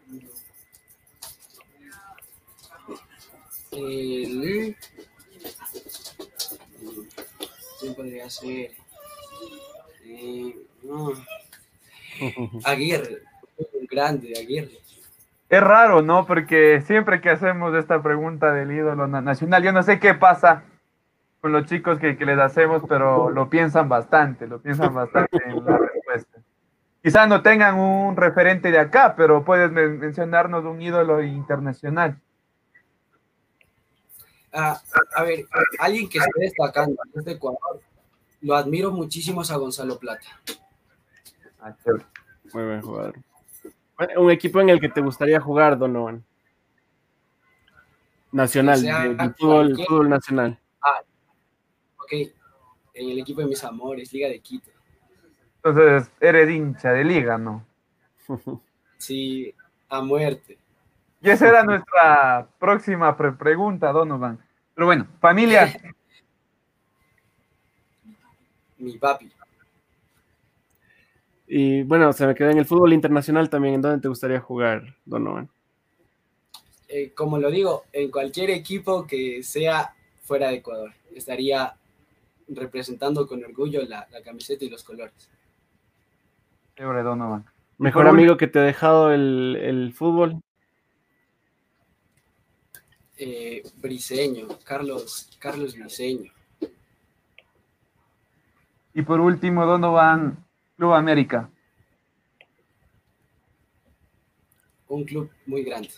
El... 3.75 4.75
¿Quién 7.79 7.95
podría 7.95 8.29
ser? 8.29 8.71
Eh, 10.05 10.55
Aguirre, 12.65 13.23
un 13.73 13.86
grande, 13.88 14.33
Aguirre. 14.38 14.83
Es 15.49 15.62
raro, 15.62 16.01
¿no? 16.01 16.25
Porque 16.25 16.81
siempre 16.81 17.21
que 17.21 17.29
hacemos 17.29 17.75
esta 17.75 18.01
pregunta 18.01 18.51
del 18.51 18.71
ídolo 18.71 19.07
nacional, 19.07 19.63
yo 19.63 19.71
no 19.71 19.83
sé 19.83 19.99
qué 19.99 20.13
pasa 20.13 20.63
con 21.41 21.51
los 21.51 21.65
chicos 21.65 21.99
que, 21.99 22.13
les 22.13 22.39
hacemos, 22.39 22.81
pero 22.88 23.29
lo 23.29 23.49
piensan 23.49 23.89
bastante, 23.89 24.47
lo 24.47 24.62
piensan 24.62 24.93
bastante 24.95 25.38
en 25.45 25.63
la 25.63 25.77
respuesta. 25.77 26.39
Quizás 27.03 27.27
no 27.27 27.41
tengan 27.41 27.77
un 27.77 28.15
referente 28.15 28.71
de 28.71 28.79
acá, 28.79 29.13
pero 29.15 29.43
puedes 29.43 29.69
mencionarnos 29.71 30.63
un 30.63 30.81
ídolo 30.81 31.21
internacional. 31.21 32.17
Ah, 34.53 34.79
a 35.15 35.23
ver, 35.23 35.47
alguien 35.79 36.07
que 36.07 36.19
esté 36.19 36.39
destacando 36.39 36.95
en 37.11 37.19
este 37.19 37.31
Ecuador, 37.31 37.81
lo 38.41 38.55
admiro 38.55 38.91
muchísimo 38.91 39.41
a 39.41 39.55
Gonzalo 39.57 39.97
Plata. 39.97 40.27
Ah, 41.59 41.75
Muy 42.53 42.63
buen 42.63 42.81
jugador. 42.81 43.15
Un 44.17 44.29
equipo 44.29 44.61
en 44.61 44.69
el 44.69 44.79
que 44.79 44.89
te 44.89 45.01
gustaría 45.01 45.39
jugar, 45.39 45.77
Donovan. 45.77 46.23
Nacional, 48.31 48.81
de, 48.81 49.33
fútbol, 49.37 50.09
nacional. 50.09 50.59
Ah, 50.81 51.01
ok. 51.97 52.11
En 52.93 53.09
el 53.09 53.19
equipo 53.19 53.41
de 53.41 53.47
mis 53.47 53.63
amores, 53.63 54.13
Liga 54.13 54.27
de 54.27 54.39
Quito. 54.39 54.69
Entonces, 55.63 56.11
eres 56.19 56.49
hincha 56.49 56.91
de 56.91 57.03
liga, 57.05 57.37
¿no? 57.37 57.65
sí, 58.97 59.53
a 59.89 60.01
muerte. 60.01 60.57
Y 61.23 61.29
esa 61.29 61.47
era 61.47 61.63
nuestra 61.63 62.47
próxima 62.59 63.15
pregunta, 63.15 63.91
Donovan. 63.93 64.38
Pero 64.75 64.86
bueno, 64.86 65.07
familia. 65.21 65.73
Mi 68.77 68.97
papi. 68.97 69.31
Y 71.47 71.83
bueno, 71.83 72.12
se 72.12 72.27
me 72.27 72.36
quedó 72.36 72.49
en 72.49 72.57
el 72.57 72.65
fútbol 72.65 72.91
internacional 72.91 73.49
también. 73.49 73.75
¿En 73.75 73.81
dónde 73.81 74.01
te 74.01 74.09
gustaría 74.09 74.41
jugar, 74.41 74.97
Donovan? 75.05 75.49
Eh, 76.89 77.13
como 77.15 77.39
lo 77.39 77.49
digo, 77.49 77.86
en 77.93 78.12
cualquier 78.12 78.49
equipo 78.49 79.07
que 79.07 79.43
sea 79.43 79.95
fuera 80.21 80.49
de 80.49 80.55
Ecuador, 80.55 80.91
estaría 81.15 81.73
representando 82.49 83.25
con 83.27 83.43
orgullo 83.43 83.81
la, 83.83 84.07
camiseta 84.23 84.65
y 84.65 84.69
los 84.69 84.83
colores. 84.83 85.29
Donovan. 86.75 87.45
Mejor 87.77 88.07
amigo 88.07 88.38
que 88.38 88.47
te 88.47 88.59
ha 88.59 88.63
dejado 88.63 89.12
el, 89.12 89.93
fútbol. 89.95 90.41
Eh, 93.17 93.63
Briseño, 93.78 94.47
Carlos, 94.63 95.30
Carlos 95.39 95.76
Briseño. 95.76 96.32
Y 98.93 99.02
por 99.02 99.19
último, 99.19 99.65
Donovan, 99.65 100.45
Club 100.78 100.93
América. 100.93 101.49
Un 104.88 105.04
club 105.04 105.30
muy 105.45 105.63
grande. 105.63 105.89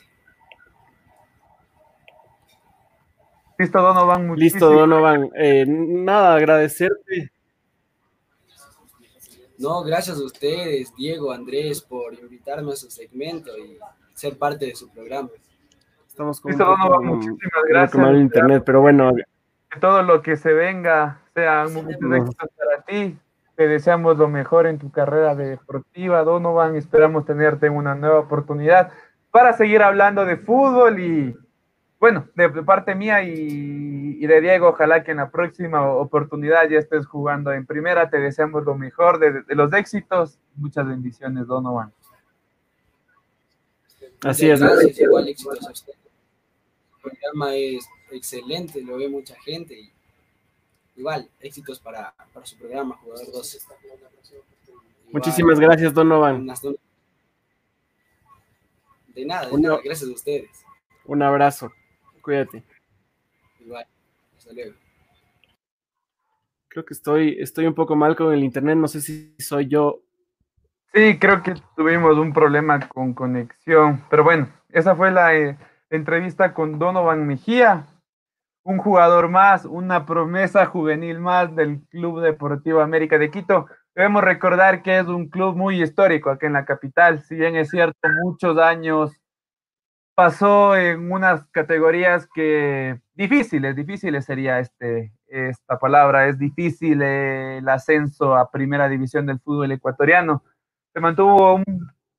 Listo, 3.58 3.82
Donovan. 3.82 4.28
Muchísimo. 4.28 4.70
Listo, 4.70 4.72
Donovan. 4.72 5.30
Eh, 5.36 5.66
nada, 5.68 6.36
agradecerte. 6.36 7.32
No, 9.58 9.84
gracias 9.84 10.18
a 10.18 10.24
ustedes, 10.24 10.94
Diego, 10.96 11.32
Andrés, 11.32 11.82
por 11.82 12.14
invitarme 12.14 12.74
a 12.74 12.76
su 12.76 12.90
segmento 12.92 13.58
y 13.58 13.78
ser 14.14 14.38
parte 14.38 14.66
de 14.66 14.76
su 14.76 14.90
programa. 14.90 15.30
Estamos 16.16 16.40
con 16.40 16.52
Listo, 16.52 16.64
Donovan, 16.64 17.06
muchísimas 17.08 17.64
gracias. 17.68 18.16
internet, 18.16 18.64
pero 18.66 18.80
bueno. 18.80 19.12
Que 19.70 19.80
todo 19.82 20.02
lo 20.02 20.22
que 20.22 20.38
se 20.38 20.54
venga 20.54 21.20
sea 21.34 21.66
un 21.68 21.74
momento 21.74 22.08
de 22.08 22.20
éxito 22.20 22.48
para 22.58 22.82
ti. 22.84 23.20
Te 23.56 23.68
deseamos 23.68 24.18
lo 24.18 24.30
mejor 24.30 24.66
en 24.66 24.80
tu 24.80 24.90
carrera 24.92 25.36
deportiva, 25.36 26.24
Donovan. 26.24 26.78
Esperamos 26.78 27.26
tenerte 27.26 27.66
en 27.66 27.74
una 27.74 27.96
nueva 27.96 28.20
oportunidad 28.20 28.94
para 29.30 29.52
seguir 29.52 29.84
hablando 29.84 30.24
de 30.24 30.38
fútbol 30.38 31.02
y, 31.02 31.36
bueno, 32.00 32.26
de, 32.34 32.48
parte 32.64 32.96
mía 32.96 33.22
y, 33.22 34.26
de 34.26 34.40
Diego, 34.40 34.70
ojalá 34.70 35.04
que 35.04 35.12
en 35.12 35.18
la 35.18 35.30
próxima 35.30 35.86
oportunidad 35.86 36.70
ya 36.70 36.80
estés 36.80 37.06
jugando 37.06 37.52
en 37.52 37.66
primera. 37.66 38.10
Te 38.10 38.20
deseamos 38.20 38.64
lo 38.64 38.76
mejor 38.76 39.20
de, 39.20 39.44
los 39.54 39.74
éxitos. 39.74 40.40
Muchas 40.56 40.88
bendiciones, 40.88 41.46
Donovan. 41.46 41.92
Así 44.24 44.50
es. 44.50 44.62
igual 44.98 45.28
éxitos 45.28 45.68
a 45.68 45.72
usted. 45.74 45.94
El 47.06 47.18
programa 47.18 47.56
es 47.56 47.88
excelente, 48.12 48.82
lo 48.82 48.98
ve 48.98 49.10
mucha 49.10 49.36
gente 49.42 49.78
y 49.80 49.92
igual, 50.96 51.30
éxitos 51.40 51.80
para, 51.80 52.14
su 52.44 52.58
programa, 52.58 52.98
Jugador 52.98 53.32
12. 53.32 53.60
Muchísimas 55.12 55.60
gracias, 55.60 55.94
Donovan. 55.94 56.46
De 59.14 59.26
nada, 59.26 59.50
de 59.50 59.58
nada, 59.60 59.80
gracias 59.84 60.10
a 60.10 60.14
ustedes. 60.14 60.66
Un 61.06 61.22
abrazo, 61.22 61.72
cuídate. 62.22 62.64
Igual, 63.60 63.86
hasta 64.38 64.54
luego. 64.54 64.74
Creo 66.68 66.86
que 66.86 66.94
estoy, 66.94 67.38
estoy 67.40 67.68
un 67.68 67.74
poco 67.74 67.96
mal 67.96 68.16
con 68.16 68.34
el 68.34 68.44
internet, 68.44 68.78
no 68.78 68.88
sé 68.88 69.00
si 69.00 69.34
soy 69.40 69.68
yo. 69.68 70.02
Sí, 70.94 71.18
creo 71.20 71.42
que 71.42 71.54
tuvimos 71.76 72.18
un 72.18 72.34
problema 72.34 72.80
con 72.90 73.14
conexión, 73.14 74.04
pero 74.10 74.24
bueno, 74.24 74.50
esa 74.70 74.96
fue 74.96 75.12
la 75.12 75.36
eh, 75.36 75.58
entrevista 75.96 76.54
con 76.54 76.80
Donovan 76.80 77.26
Mejía, 77.26 77.88
un 78.64 78.80
jugador 78.80 79.30
más, 79.30 79.66
una 79.66 80.06
promesa 80.06 80.66
juvenil 80.66 81.20
más 81.20 81.56
del 81.56 81.82
Club 81.90 82.22
Deportivo 82.22 82.82
América 82.82 83.18
de 83.18 83.30
Quito. 83.30 83.68
Debemos 83.94 84.24
recordar 84.24 84.82
que 84.82 85.00
es 85.00 85.08
un 85.08 85.30
club 85.30 85.56
muy 85.56 85.82
histórico 85.82 86.30
aquí 86.30 86.48
en 86.48 86.54
la 86.54 86.66
capital, 86.66 87.22
si 87.22 87.36
bien 87.36 87.56
es 87.56 87.70
cierto, 87.70 87.98
muchos 88.24 88.58
años 88.58 89.12
pasó 90.16 90.76
en 90.76 91.12
unas 91.12 91.46
categorías 91.52 92.28
que 92.34 93.00
difíciles, 93.14 93.76
difíciles 93.76 94.26
sería 94.26 94.60
este, 94.60 95.14
esta 95.28 95.78
palabra, 95.78 96.28
es 96.28 96.40
difícil 96.40 97.02
el 97.02 97.68
ascenso 97.68 98.36
a 98.36 98.50
primera 98.50 98.88
división 98.88 99.26
del 99.26 99.40
fútbol 99.40 99.72
ecuatoriano. 99.74 100.44
Se 100.94 101.02
mantuvo 101.02 101.56
un 101.56 101.66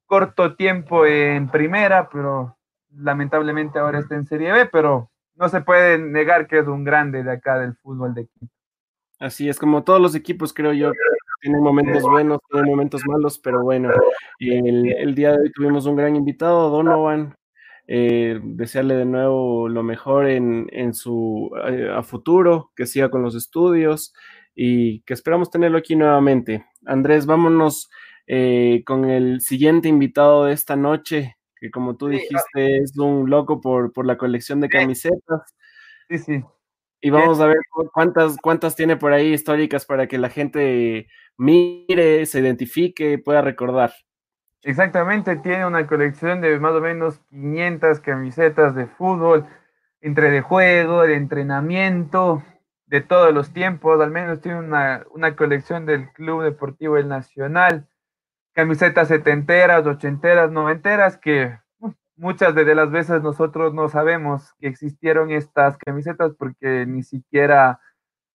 corto 0.05 0.55
tiempo 0.55 1.07
en 1.07 1.49
primera, 1.49 2.09
pero 2.11 2.56
lamentablemente 2.97 3.79
ahora 3.79 4.01
está 4.01 4.15
en 4.15 4.27
Serie 4.27 4.53
B, 4.53 4.67
pero 4.67 5.11
no 5.35 5.49
se 5.49 5.61
puede 5.61 5.99
negar 5.99 6.47
que 6.47 6.59
es 6.59 6.67
un 6.67 6.85
grande 6.85 7.23
de 7.23 7.33
acá 7.33 7.59
del 7.59 7.77
fútbol 7.77 8.15
de 8.15 8.27
Quito. 8.27 8.53
Así 9.19 9.49
es, 9.49 9.59
como 9.59 9.85
todos 9.85 10.01
los 10.01 10.15
equipos, 10.15 10.53
creo 10.53 10.73
yo, 10.73 10.93
tienen 11.41 11.63
momentos 11.63 12.03
buenos, 12.03 12.39
tienen 12.51 12.71
momentos 12.71 13.03
malos, 13.07 13.39
pero 13.39 13.63
bueno, 13.63 13.91
el, 14.39 14.93
el 14.93 15.15
día 15.15 15.33
de 15.33 15.43
hoy 15.43 15.53
tuvimos 15.53 15.87
un 15.87 15.97
gran 15.97 16.17
invitado, 16.17 16.69
Donovan, 16.71 17.35
eh, 17.87 18.41
desearle 18.43 18.97
de 18.97 19.05
nuevo 19.05 19.69
lo 19.69 19.83
mejor 19.83 20.27
en, 20.27 20.67
en 20.73 20.93
su 20.93 21.51
eh, 21.67 21.89
a 21.95 22.03
futuro, 22.03 22.73
que 22.75 22.85
siga 22.85 23.11
con 23.11 23.23
los 23.23 23.35
estudios 23.35 24.13
y 24.55 25.01
que 25.03 25.15
esperamos 25.15 25.51
tenerlo 25.51 25.79
aquí 25.79 25.97
nuevamente. 25.97 26.67
Andrés, 26.85 27.27
vámonos 27.27 27.89
eh, 28.27 28.83
con 28.85 29.05
el 29.09 29.41
siguiente 29.41 29.89
invitado 29.89 30.47
de 30.47 30.53
esta 30.53 30.77
noche, 30.77 31.36
que 31.59 31.71
como 31.71 31.97
tú 31.97 32.09
dijiste 32.09 32.79
es 32.79 32.97
un 32.99 33.31
loco 33.31 33.61
por, 33.61 33.93
por 33.93 34.07
la 34.07 34.17
colección 34.17 34.61
de 34.61 34.69
camisetas. 34.69 35.55
Sí, 36.09 36.19
sí. 36.19 36.45
Y 37.01 37.11
vamos 37.11 37.41
a 37.41 37.47
ver 37.47 37.59
cuántas, 37.93 38.37
cuántas 38.39 38.75
tiene 38.75 38.97
por 38.97 39.13
ahí 39.13 39.33
históricas 39.33 39.85
para 39.87 40.07
que 40.07 40.19
la 40.19 40.29
gente 40.29 41.09
mire, 41.37 42.27
se 42.27 42.41
identifique, 42.41 43.19
pueda 43.19 43.43
recordar. 43.43 43.93
Exactamente, 44.63 45.37
tiene 45.37 45.67
una 45.67 45.87
colección 45.87 46.41
de 46.41 46.59
más 46.59 46.73
o 46.73 46.81
menos 46.81 47.21
500 47.31 48.01
camisetas 48.01 48.75
de 48.75 48.87
fútbol, 48.87 49.47
entre 50.01 50.31
de 50.31 50.41
juego, 50.41 51.03
de 51.03 51.15
entrenamiento, 51.15 52.43
de 52.87 53.01
todos 53.01 53.33
los 53.33 53.53
tiempos, 53.53 54.01
al 54.01 54.11
menos 54.11 54.41
tiene 54.41 54.59
una, 54.59 55.05
una 55.13 55.37
colección 55.37 55.87
del 55.87 56.11
Club 56.13 56.43
Deportivo 56.43 56.97
El 56.97 57.09
Nacional, 57.09 57.87
camisetas 58.57 59.09
setenteras, 59.09 59.87
ochenteras, 59.87 60.51
noventeras, 60.51 61.19
que 61.19 61.59
muchas 62.17 62.55
de 62.55 62.75
las 62.75 62.91
veces 62.91 63.23
nosotros 63.23 63.75
no 63.75 63.91
sabemos 63.91 64.55
que 64.59 64.67
existieron 64.67 65.31
estas 65.31 65.77
camisetas 65.77 66.33
porque 66.39 66.87
ni 66.87 67.03
siquiera 67.03 67.79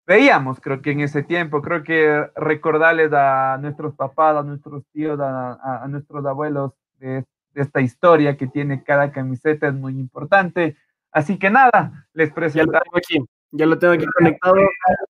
veíamos, 0.06 0.60
creo 0.62 0.84
que 0.84 0.92
en 0.92 1.00
ese 1.00 1.24
tiempo, 1.24 1.64
creo 1.64 1.84
que 1.84 2.30
recordarles 2.36 3.12
a 3.14 3.58
nuestros 3.60 3.96
papás, 3.96 4.38
a 4.38 4.44
nuestros 4.44 4.86
tíos, 4.94 5.20
a, 5.20 5.88
nuestros 5.90 6.24
abuelos 6.24 6.74
de, 7.00 7.26
esta 7.56 7.82
historia 7.82 8.38
que 8.38 8.46
tiene 8.46 8.84
cada 8.84 9.12
camiseta 9.12 9.68
es 9.70 9.74
muy 9.74 9.94
importante. 10.00 10.78
Así 11.12 11.40
que 11.40 11.50
nada, 11.50 12.08
les 12.14 12.32
presento 12.32 12.78
aquí, 12.96 13.18
ya 13.50 13.66
lo 13.66 13.80
tengo 13.80 13.94
aquí 13.94 14.06
conectado. 14.06 14.56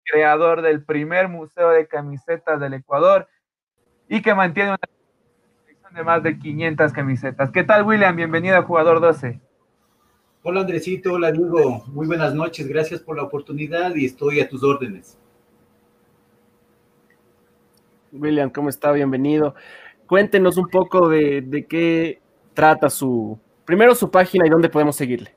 Creador 0.06 0.62
del 0.62 0.84
primer 0.84 1.28
museo 1.28 1.72
de 1.72 1.88
camisetas 1.88 2.60
del 2.60 2.74
Ecuador 2.76 3.28
y 4.10 4.22
que 4.22 4.34
mantiene 4.34 4.70
una 4.70 4.80
colección 4.80 5.94
de 5.94 6.04
más 6.04 6.24
de 6.24 6.38
500 6.38 6.94
camisetas. 6.94 7.52
¿Qué 7.52 7.64
tal, 7.64 7.86
William? 7.86 8.16
Bienvenido 8.16 8.58
a 8.58 8.64
Jugador 8.64 9.00
12. 9.00 9.40
Hola, 10.44 10.62
Andresito. 10.62 11.14
Hola, 11.14 11.32
Diego. 11.32 11.84
Muy 11.88 12.06
buenas 12.06 12.34
noches. 12.34 12.68
Gracias 12.68 13.00
por 13.00 13.16
la 13.16 13.24
oportunidad 13.24 13.96
y 13.96 14.06
estoy 14.06 14.42
a 14.42 14.50
tus 14.50 14.64
órdenes. 14.64 15.18
William, 18.12 18.50
¿cómo 18.50 18.70
está? 18.70 18.92
Bienvenido. 18.92 19.56
Cuéntenos 20.06 20.58
un 20.58 20.68
poco 20.68 21.08
de, 21.10 21.66
qué 21.70 22.20
trata 22.54 22.90
su, 22.90 23.40
primero 23.66 23.96
su 23.96 24.12
página 24.12 24.46
y 24.46 24.50
dónde 24.50 24.70
podemos 24.70 24.96
seguirle. 24.96 25.34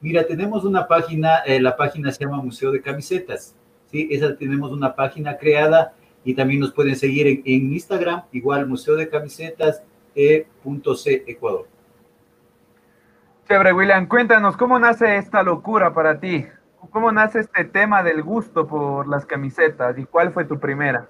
Mira, 0.00 0.24
tenemos 0.24 0.64
una 0.64 0.86
página, 0.86 1.38
eh, 1.38 1.60
la 1.60 1.76
página 1.76 2.12
se 2.12 2.24
llama 2.24 2.40
Museo 2.40 2.70
de 2.70 2.80
Camisetas. 2.80 3.56
Sí, 3.90 4.08
esa 4.10 4.36
tenemos 4.36 4.70
una 4.70 4.94
página 4.94 5.38
creada 5.38 5.94
y 6.28 6.34
también 6.34 6.60
nos 6.60 6.74
pueden 6.74 6.94
seguir 6.94 7.26
en, 7.26 7.72
Instagram, 7.72 8.24
igual 8.32 8.66
Museo 8.66 8.96
de 8.96 9.08
Camisetas 9.08 9.82
e.c 10.14 11.24
Ecuador. 11.26 11.66
Chévere, 13.48 13.72
William, 13.72 14.06
cuéntanos, 14.06 14.54
¿cómo 14.54 14.78
nace 14.78 15.16
esta 15.16 15.42
locura 15.42 15.94
para 15.94 16.20
ti? 16.20 16.44
¿Cómo 16.90 17.10
nace 17.12 17.40
este 17.40 17.64
tema 17.64 18.02
del 18.02 18.22
gusto 18.22 18.66
por 18.68 19.08
las 19.08 19.24
camisetas 19.24 19.98
y 19.98 20.04
cuál 20.04 20.30
fue 20.30 20.44
tu 20.44 20.60
primera? 20.60 21.08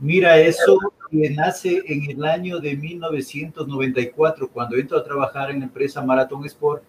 Mira, 0.00 0.36
eso 0.36 0.80
nace 1.12 1.80
en 1.86 2.10
el 2.10 2.24
año 2.24 2.58
de 2.58 2.76
1994, 2.76 4.48
cuando 4.48 4.74
entro 4.78 4.98
a 4.98 5.04
trabajar 5.04 5.52
en 5.52 5.60
la 5.60 5.66
empresa 5.66 6.02
Marathon 6.02 6.44
Sport. 6.46 6.82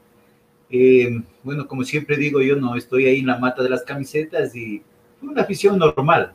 Eh, 0.67 1.21
bueno, 1.43 1.67
como 1.67 1.83
siempre 1.83 2.17
digo, 2.17 2.41
yo 2.41 2.55
no 2.55 2.75
estoy 2.75 3.05
ahí 3.05 3.19
en 3.19 3.27
la 3.27 3.37
mata 3.37 3.61
de 3.61 3.69
las 3.69 3.83
camisetas 3.83 4.55
y 4.55 4.81
fue 5.19 5.29
una 5.29 5.43
afición 5.43 5.77
normal. 5.77 6.33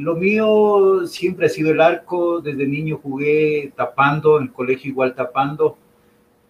Lo 0.00 0.16
mío 0.16 1.06
siempre 1.06 1.46
ha 1.46 1.48
sido 1.48 1.70
el 1.70 1.80
arco, 1.80 2.40
desde 2.40 2.66
niño 2.66 3.00
jugué 3.02 3.72
tapando, 3.76 4.38
en 4.38 4.44
el 4.44 4.52
colegio 4.52 4.90
igual 4.90 5.14
tapando, 5.14 5.76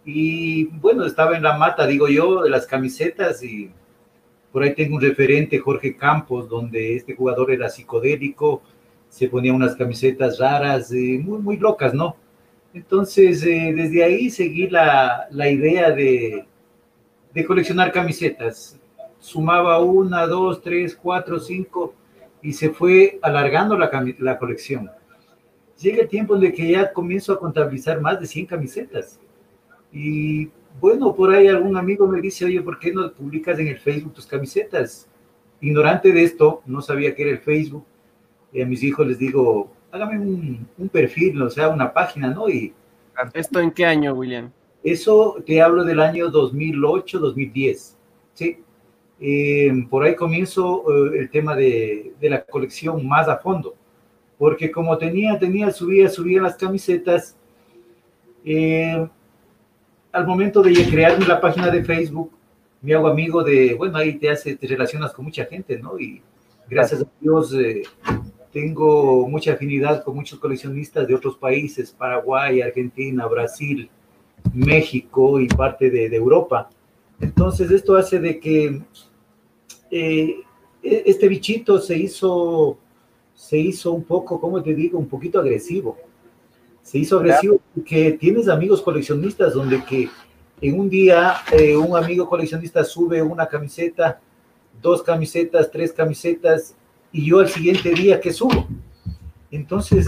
y 0.04 0.64
bueno, 0.66 1.04
estaba 1.04 1.36
en 1.36 1.42
la 1.42 1.58
mata, 1.58 1.86
digo 1.86 2.08
yo, 2.08 2.42
de 2.42 2.50
las 2.50 2.66
camisetas 2.66 3.42
y 3.42 3.70
por 4.52 4.62
ahí 4.62 4.74
tengo 4.74 4.96
un 4.96 5.02
referente, 5.02 5.58
Jorge 5.58 5.96
Campos, 5.96 6.48
donde 6.48 6.96
este 6.96 7.14
jugador 7.14 7.50
era 7.52 7.68
psicodélico 7.68 8.62
se 9.10 9.28
ponían 9.28 9.56
unas 9.56 9.74
camisetas 9.74 10.38
raras, 10.38 10.92
muy, 10.92 11.38
muy 11.40 11.56
locas, 11.56 11.92
¿no? 11.92 12.16
Entonces, 12.72 13.40
desde 13.42 14.04
ahí 14.04 14.30
seguí 14.30 14.68
la, 14.68 15.26
la 15.32 15.50
idea 15.50 15.90
de, 15.90 16.46
de 17.34 17.44
coleccionar 17.44 17.90
camisetas. 17.90 18.78
Sumaba 19.18 19.80
una, 19.80 20.26
dos, 20.26 20.62
tres, 20.62 20.94
cuatro, 20.94 21.40
cinco, 21.40 21.94
y 22.42 22.52
se 22.52 22.70
fue 22.70 23.18
alargando 23.22 23.76
la, 23.76 23.90
la 24.18 24.38
colección. 24.38 24.90
Llega 25.78 26.02
el 26.02 26.08
tiempo 26.08 26.36
en 26.36 26.44
el 26.44 26.52
que 26.52 26.70
ya 26.70 26.92
comienzo 26.92 27.32
a 27.32 27.38
contabilizar 27.38 28.00
más 28.00 28.20
de 28.20 28.26
100 28.26 28.46
camisetas. 28.46 29.18
Y 29.92 30.50
bueno, 30.80 31.14
por 31.14 31.30
ahí 31.30 31.48
algún 31.48 31.76
amigo 31.76 32.06
me 32.06 32.20
dice, 32.20 32.44
oye, 32.44 32.60
¿por 32.60 32.78
qué 32.78 32.92
no 32.92 33.10
publicas 33.12 33.58
en 33.58 33.68
el 33.68 33.78
Facebook 33.78 34.14
tus 34.14 34.26
camisetas? 34.26 35.08
Ignorante 35.60 36.12
de 36.12 36.22
esto, 36.22 36.62
no 36.66 36.80
sabía 36.82 37.14
que 37.14 37.22
era 37.22 37.30
el 37.32 37.38
Facebook. 37.38 37.84
Y 38.52 38.62
a 38.62 38.66
mis 38.66 38.82
hijos 38.82 39.06
les 39.06 39.18
digo, 39.18 39.72
hágame 39.90 40.18
un, 40.18 40.68
un 40.76 40.88
perfil, 40.88 41.40
o 41.42 41.50
sea, 41.50 41.68
una 41.68 41.92
página, 41.92 42.28
¿no? 42.28 42.48
Y 42.48 42.72
¿Esto 43.34 43.60
en 43.60 43.70
qué 43.70 43.84
año, 43.84 44.14
William? 44.14 44.50
Eso 44.82 45.36
te 45.44 45.60
hablo 45.60 45.84
del 45.84 46.00
año 46.00 46.30
2008, 46.30 47.18
2010, 47.18 47.96
¿sí? 48.34 48.58
Eh, 49.20 49.86
por 49.90 50.02
ahí 50.02 50.16
comienzo 50.16 50.84
eh, 50.88 51.18
el 51.18 51.30
tema 51.30 51.54
de, 51.54 52.14
de, 52.18 52.30
la 52.30 52.42
colección 52.42 53.06
más 53.06 53.28
a 53.28 53.36
fondo, 53.36 53.74
porque 54.38 54.70
como 54.70 54.96
tenía, 54.96 55.38
tenía, 55.38 55.70
subía, 55.70 56.08
subía 56.08 56.40
las 56.40 56.56
camisetas, 56.56 57.36
eh, 58.44 59.06
al 60.12 60.26
momento 60.26 60.62
de 60.62 60.72
crearme 60.88 61.26
la 61.26 61.40
página 61.40 61.70
de 61.70 61.84
Facebook, 61.84 62.32
me 62.80 62.94
hago 62.94 63.08
amigo 63.08 63.44
de, 63.44 63.74
bueno, 63.74 63.98
ahí 63.98 64.14
te 64.14 64.30
hace, 64.30 64.56
te 64.56 64.66
relacionas 64.66 65.12
con 65.12 65.26
mucha 65.26 65.44
gente, 65.44 65.78
¿no? 65.78 65.98
Y 65.98 66.22
gracias 66.68 67.02
a 67.02 67.06
Dios 67.20 67.54
eh, 67.54 67.82
tengo 68.50 69.28
mucha 69.28 69.52
afinidad 69.52 70.02
con 70.02 70.16
muchos 70.16 70.38
coleccionistas 70.38 71.06
de 71.06 71.14
otros 71.14 71.36
países, 71.36 71.92
Paraguay, 71.92 72.62
Argentina, 72.62 73.26
Brasil, 73.26 73.90
México 74.54 75.38
y 75.38 75.46
parte 75.46 75.90
de, 75.90 76.08
de 76.08 76.16
Europa. 76.16 76.70
Entonces 77.20 77.70
esto 77.70 77.96
hace 77.96 78.18
de 78.18 78.40
que 78.40 78.80
eh, 79.90 80.36
este 80.82 81.28
bichito 81.28 81.78
se 81.78 81.96
hizo, 81.96 82.78
se 83.34 83.58
hizo 83.58 83.92
un 83.92 84.04
poco, 84.04 84.40
¿cómo 84.40 84.62
te 84.62 84.74
digo? 84.74 84.98
Un 84.98 85.08
poquito 85.08 85.40
agresivo 85.40 85.96
se 86.82 86.98
hizo 86.98 87.18
agresivo 87.18 87.60
porque 87.74 88.12
tienes 88.12 88.48
amigos 88.48 88.82
coleccionistas 88.82 89.54
donde 89.54 89.84
que 89.84 90.08
en 90.60 90.78
un 90.78 90.90
día 90.90 91.36
eh, 91.52 91.76
un 91.76 91.96
amigo 91.96 92.28
coleccionista 92.28 92.82
sube 92.82 93.22
una 93.22 93.46
camiseta, 93.46 94.20
dos 94.82 95.00
camisetas, 95.02 95.70
tres 95.70 95.92
camisetas, 95.92 96.74
y 97.12 97.26
yo 97.26 97.38
al 97.38 97.48
siguiente 97.48 97.90
día 97.90 98.20
que 98.20 98.32
subo. 98.32 98.66
Entonces 99.52 100.06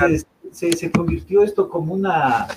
se, 0.51 0.73
se, 0.73 0.91
convirtió 0.91 1.45
esto 1.45 1.69
como 1.69 1.95
una, 1.95 2.49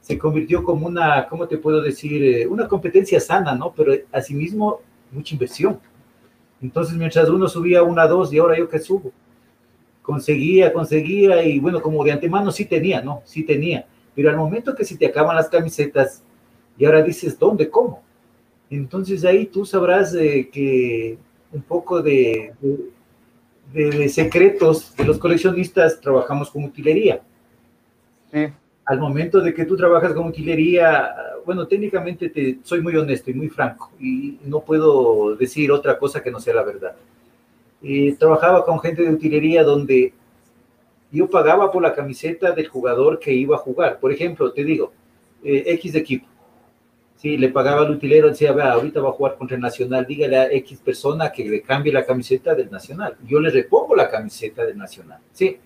se 0.00 0.18
convirtió 0.18 0.62
como 0.62 0.86
una, 0.86 1.26
¿cómo 1.26 1.48
te 1.48 1.56
puedo 1.56 1.80
decir? 1.82 2.22
Eh, 2.22 2.46
una 2.46 2.68
competencia 2.68 3.18
sana, 3.18 3.54
¿no? 3.54 3.72
Pero 3.74 3.94
asimismo 4.12 4.80
mucha 5.10 5.34
inversión. 5.34 5.80
Entonces 6.62 6.96
mientras 6.96 7.28
uno 7.28 7.48
subía 7.48 7.82
una, 7.82 8.06
dos, 8.06 8.32
y 8.32 8.38
ahora 8.38 8.58
yo 8.58 8.68
que 8.68 8.78
subo 8.78 9.12
conseguía, 10.10 10.72
conseguía 10.72 11.44
y 11.44 11.60
bueno, 11.60 11.80
como 11.80 12.02
de 12.02 12.10
antemano 12.10 12.50
sí 12.50 12.64
tenía, 12.64 13.00
¿no? 13.00 13.22
Sí 13.24 13.44
tenía. 13.44 13.86
Pero 14.14 14.30
al 14.30 14.36
momento 14.36 14.74
que 14.74 14.84
se 14.84 14.96
te 14.96 15.06
acaban 15.06 15.36
las 15.36 15.48
camisetas 15.48 16.24
y 16.76 16.84
ahora 16.84 17.02
dices, 17.02 17.38
¿dónde? 17.38 17.70
¿Cómo? 17.70 18.02
Entonces 18.70 19.24
ahí 19.24 19.46
tú 19.46 19.64
sabrás 19.64 20.12
eh, 20.14 20.48
que 20.52 21.16
un 21.52 21.62
poco 21.62 22.02
de, 22.02 22.52
de, 23.72 23.90
de, 23.90 24.08
secretos 24.08 24.96
de 24.96 25.04
los 25.04 25.18
coleccionistas 25.18 26.00
trabajamos 26.00 26.50
con 26.50 26.64
utilería. 26.64 27.22
Sí. 28.32 28.48
Al 28.84 28.98
momento 28.98 29.40
de 29.40 29.54
que 29.54 29.64
tú 29.64 29.76
trabajas 29.76 30.12
con 30.12 30.26
utilería, 30.26 31.14
bueno, 31.44 31.66
técnicamente 31.66 32.28
te, 32.28 32.58
soy 32.62 32.80
muy 32.80 32.96
honesto 32.96 33.30
y 33.30 33.34
muy 33.34 33.48
franco 33.48 33.90
y 33.98 34.38
no 34.44 34.60
puedo 34.60 35.36
decir 35.36 35.70
otra 35.72 35.98
cosa 35.98 36.22
que 36.22 36.30
no 36.30 36.40
sea 36.40 36.54
la 36.54 36.62
verdad 36.62 36.94
y 37.82 38.12
trabajaba 38.12 38.64
con 38.64 38.80
gente 38.80 39.02
de 39.02 39.10
utilería 39.10 39.64
donde 39.64 40.12
yo 41.10 41.28
pagaba 41.28 41.72
por 41.72 41.82
la 41.82 41.94
camiseta 41.94 42.52
del 42.52 42.68
jugador 42.68 43.18
que 43.18 43.32
iba 43.32 43.56
a 43.56 43.60
jugar. 43.60 43.98
Por 43.98 44.12
ejemplo, 44.12 44.52
te 44.52 44.64
digo, 44.64 44.92
eh, 45.42 45.64
X 45.66 45.94
equipo. 45.94 46.26
Sí, 47.16 47.36
le 47.36 47.48
pagaba 47.50 47.82
al 47.82 47.90
utilero, 47.90 48.28
decía, 48.28 48.52
vea, 48.52 48.72
ahorita 48.72 49.00
va 49.00 49.10
a 49.10 49.12
jugar 49.12 49.36
contra 49.36 49.54
el 49.54 49.60
Nacional, 49.60 50.06
dígale 50.06 50.38
a 50.38 50.52
X 50.52 50.80
persona 50.82 51.30
que 51.30 51.44
le 51.44 51.60
cambie 51.60 51.92
la 51.92 52.06
camiseta 52.06 52.54
del 52.54 52.70
Nacional. 52.70 53.16
Yo 53.26 53.40
le 53.40 53.50
repongo 53.50 53.94
la 53.94 54.08
camiseta 54.08 54.64
del 54.64 54.78
Nacional. 54.78 55.18
Sí. 55.32 55.58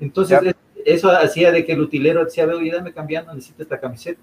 Entonces, 0.00 0.40
ya. 0.42 0.56
eso 0.84 1.10
hacía 1.10 1.52
de 1.52 1.64
que 1.64 1.72
el 1.72 1.80
utilero 1.80 2.24
decía, 2.24 2.46
oye, 2.46 2.72
dame 2.72 2.92
cambiando, 2.92 3.32
necesito 3.34 3.62
esta 3.62 3.78
camiseta. 3.78 4.20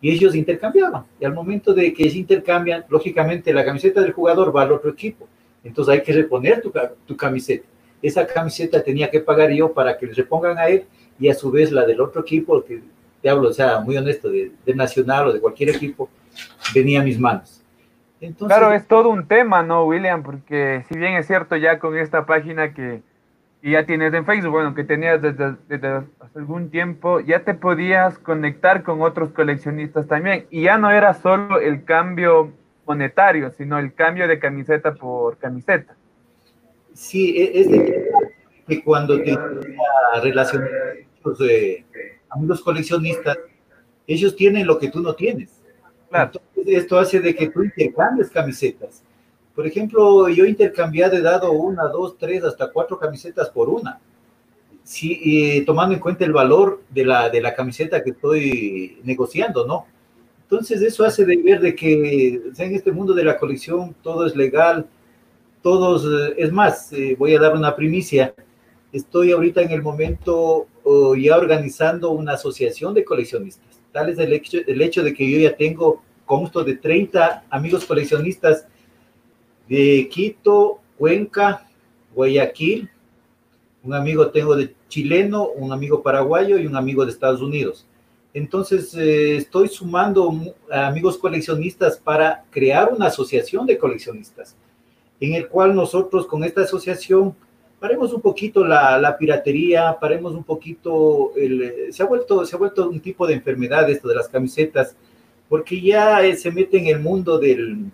Y 0.00 0.10
ellos 0.10 0.34
intercambiaban. 0.34 1.04
Y 1.18 1.24
al 1.24 1.32
momento 1.32 1.72
de 1.72 1.92
que 1.94 2.10
se 2.10 2.18
intercambian, 2.18 2.84
lógicamente 2.88 3.52
la 3.52 3.64
camiseta 3.64 4.00
del 4.00 4.12
jugador 4.12 4.54
va 4.54 4.62
al 4.62 4.72
otro 4.72 4.90
equipo 4.90 5.26
entonces 5.64 5.94
hay 5.94 6.02
que 6.02 6.12
reponer 6.12 6.60
tu, 6.60 6.72
tu, 7.06 7.16
camiseta. 7.16 7.66
Esa 8.02 8.26
camiseta 8.26 8.82
tenía 8.82 9.10
que 9.10 9.18
pagar 9.20 9.50
yo 9.50 9.72
para 9.72 9.96
que 9.96 10.06
le 10.06 10.12
repongan 10.12 10.58
a 10.58 10.68
él 10.68 10.84
y 11.18 11.28
a 11.28 11.34
su 11.34 11.50
vez 11.50 11.72
la 11.72 11.86
del 11.86 12.02
otro 12.02 12.20
equipo, 12.20 12.62
que 12.62 12.82
te 13.22 13.30
hablo, 13.30 13.48
o 13.48 13.52
sea, 13.52 13.80
muy 13.80 13.96
honesto, 13.96 14.28
de, 14.28 14.52
de 14.64 14.74
Nacional 14.74 15.28
o 15.28 15.32
de 15.32 15.40
cualquier 15.40 15.70
equipo, 15.70 16.10
venía 16.74 17.00
a 17.00 17.04
mis 17.04 17.18
manos. 17.18 17.62
Claro, 18.38 18.72
es 18.72 18.86
todo 18.86 19.08
un 19.08 19.26
tema, 19.26 19.62
¿no, 19.62 19.84
William? 19.84 20.22
Porque 20.22 20.84
si 20.88 20.96
bien 20.96 21.14
es 21.14 21.26
cierto 21.26 21.56
ya 21.56 21.78
con 21.78 21.96
esta 21.96 22.26
página 22.26 22.72
que, 22.72 23.00
que 23.64 23.70
ya 23.70 23.86
tienes 23.86 24.12
en 24.12 24.26
Facebook, 24.26 24.50
bueno, 24.50 24.74
que 24.74 24.84
tenías 24.84 25.22
desde, 25.22 25.56
desde, 25.68 25.88
hace 26.20 26.38
algún 26.38 26.68
tiempo, 26.68 27.20
ya 27.20 27.44
te 27.44 27.54
podías 27.54 28.18
conectar 28.18 28.82
con 28.82 29.00
otros 29.00 29.30
coleccionistas 29.30 30.06
también. 30.06 30.44
Y 30.50 30.64
ya 30.64 30.76
no 30.76 30.90
era 30.90 31.14
solo 31.14 31.58
el 31.58 31.82
cambio 31.82 32.52
monetario, 32.86 33.50
sino 33.52 33.78
el 33.78 33.94
cambio 33.94 34.28
de 34.28 34.38
camiseta 34.38 34.92
por 34.92 35.38
camiseta. 35.38 35.96
Sí, 36.92 37.38
e, 37.38 37.58
es 37.58 37.70
de 37.70 38.10
que 38.68 38.84
cuando 38.84 39.16
te 39.22 39.34
relacionar 40.22 40.68
con 41.22 41.34
eh, 41.48 41.86
amigos 42.28 42.60
coleccionistas, 42.60 43.38
ellos 44.06 44.36
tienen 44.36 44.66
lo 44.66 44.78
que 44.78 44.90
tú 44.90 45.00
no 45.00 45.14
tienes. 45.14 45.62
Claro. 46.10 46.32
Entonces, 46.34 46.82
esto 46.82 46.98
hace 46.98 47.18
de 47.18 47.34
que 47.34 47.48
tú 47.48 47.62
intercambies 47.62 48.28
camisetas. 48.28 49.02
Por 49.54 49.66
ejemplo, 49.66 50.28
yo 50.28 50.46
intercambiado 50.46 51.16
he 51.16 51.22
dado 51.22 51.52
una, 51.52 51.84
dos, 51.84 52.16
tres, 52.18 52.42
hasta 52.42 52.70
cuatro 52.70 52.98
camisetas 52.98 53.48
por 53.50 53.68
una. 53.68 54.00
Sí, 54.82 55.20
eh, 55.24 55.64
tomando 55.64 55.94
en 55.94 56.00
cuenta 56.00 56.24
el 56.24 56.32
valor 56.32 56.82
de 56.90 57.04
la, 57.04 57.30
de 57.30 57.40
la 57.40 57.54
camiseta 57.54 58.02
que 58.02 58.10
estoy 58.10 58.98
negociando, 59.04 59.66
¿no? 59.66 59.86
Entonces 60.42 60.82
eso 60.82 61.04
hace 61.04 61.24
de 61.24 61.36
ver 61.36 61.60
de 61.60 61.74
que 61.74 62.40
en 62.58 62.74
este 62.74 62.92
mundo 62.92 63.14
de 63.14 63.24
la 63.24 63.38
colección 63.38 63.94
todo 64.02 64.26
es 64.26 64.36
legal, 64.36 64.86
todos, 65.62 66.04
eh, 66.04 66.34
es 66.36 66.52
más, 66.52 66.92
eh, 66.92 67.16
voy 67.18 67.34
a 67.34 67.40
dar 67.40 67.54
una 67.54 67.74
primicia, 67.74 68.34
estoy 68.92 69.32
ahorita 69.32 69.62
en 69.62 69.70
el 69.70 69.82
momento 69.82 70.66
oh, 70.82 71.16
ya 71.16 71.38
organizando 71.38 72.10
una 72.10 72.34
asociación 72.34 72.92
de 72.92 73.04
coleccionistas. 73.04 73.80
Tal 73.90 74.10
es 74.10 74.18
el 74.18 74.32
hecho, 74.32 74.58
el 74.66 74.82
hecho 74.82 75.02
de 75.02 75.14
que 75.14 75.30
yo 75.30 75.38
ya 75.38 75.56
tengo 75.56 76.02
consto 76.26 76.62
de 76.62 76.76
30 76.76 77.44
amigos 77.48 77.86
coleccionistas 77.86 78.66
de 79.68 80.08
Quito, 80.10 80.80
Cuenca, 80.98 81.66
Guayaquil, 82.14 82.90
un 83.82 83.94
amigo 83.94 84.28
tengo 84.28 84.56
de 84.56 84.74
chileno, 84.88 85.48
un 85.48 85.72
amigo 85.72 86.02
paraguayo 86.02 86.58
y 86.58 86.66
un 86.66 86.76
amigo 86.76 87.04
de 87.04 87.12
Estados 87.12 87.42
Unidos. 87.42 87.86
Entonces, 88.32 88.94
eh, 88.94 89.36
estoy 89.36 89.68
sumando 89.68 90.32
amigos 90.70 91.18
coleccionistas 91.18 91.98
para 91.98 92.44
crear 92.50 92.92
una 92.92 93.06
asociación 93.06 93.66
de 93.66 93.78
coleccionistas, 93.78 94.56
en 95.20 95.34
el 95.34 95.48
cual 95.48 95.74
nosotros 95.74 96.26
con 96.26 96.42
esta 96.42 96.62
asociación 96.62 97.36
paremos 97.78 98.12
un 98.12 98.20
poquito 98.22 98.64
la, 98.64 98.98
la 98.98 99.16
piratería, 99.16 99.96
paremos 100.00 100.32
un 100.34 100.42
poquito, 100.42 101.32
el, 101.36 101.92
se, 101.92 102.02
ha 102.02 102.06
vuelto, 102.06 102.44
se 102.46 102.56
ha 102.56 102.58
vuelto 102.58 102.88
un 102.88 103.00
tipo 103.00 103.26
de 103.26 103.34
enfermedad 103.34 103.88
esto 103.90 104.08
de 104.08 104.14
las 104.14 104.28
camisetas, 104.28 104.96
porque 105.48 105.80
ya 105.80 106.24
eh, 106.24 106.34
se 106.34 106.50
mete 106.50 106.78
en 106.78 106.86
el 106.86 107.00
mundo 107.00 107.38
del, 107.38 107.90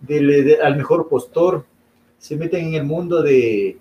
del 0.00 0.26
de, 0.44 0.60
al 0.62 0.76
mejor 0.76 1.08
postor, 1.08 1.64
se 2.18 2.36
meten 2.36 2.66
en 2.68 2.74
el 2.74 2.84
mundo 2.84 3.22
de, 3.22 3.78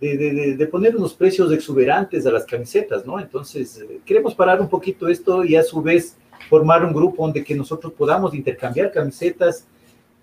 de, 0.00 0.56
de, 0.56 0.66
poner 0.66 0.96
unos 0.96 1.14
precios 1.14 1.52
exuberantes 1.52 2.26
a 2.26 2.30
las 2.30 2.44
camisetas, 2.44 3.06
¿no? 3.06 3.18
Entonces, 3.18 3.78
eh, 3.78 4.00
queremos 4.04 4.34
parar 4.34 4.60
un 4.60 4.68
poquito 4.68 5.08
esto 5.08 5.44
y 5.44 5.56
a 5.56 5.62
su 5.62 5.82
vez 5.82 6.16
formar 6.48 6.84
un 6.84 6.92
grupo 6.92 7.22
donde 7.24 7.42
que 7.42 7.54
nosotros 7.54 7.92
podamos 7.92 8.34
intercambiar 8.34 8.92
camisetas 8.92 9.66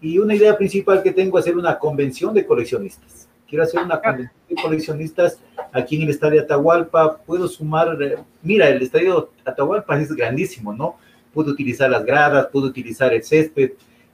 y 0.01 0.17
una 0.17 0.35
idea 0.35 0.57
principal 0.57 1.01
que 1.03 1.11
tengo 1.11 1.37
es 1.37 1.43
hacer 1.43 1.57
una 1.57 1.77
convención 1.77 2.33
de 2.33 2.45
coleccionistas. 2.45 3.27
Quiero 3.47 3.63
hacer 3.63 3.81
una 3.81 3.99
convención 3.99 4.31
de 4.49 4.55
coleccionistas 4.55 5.39
aquí 5.71 5.97
en 5.97 6.03
el 6.03 6.09
estadio 6.09 6.41
Atahualpa. 6.41 7.17
Puedo 7.17 7.47
sumar, 7.47 8.01
eh, 8.01 8.17
mira, 8.41 8.69
el 8.69 8.81
estadio 8.81 9.29
Atahualpa 9.45 9.99
es 9.99 10.11
grandísimo, 10.13 10.73
¿no? 10.73 10.95
Puedo 11.33 11.51
utilizar 11.51 11.89
las 11.89 12.05
gradas, 12.05 12.47
puedo 12.51 12.67
utilizar 12.67 13.13
el 13.13 13.23
césped 13.23 13.71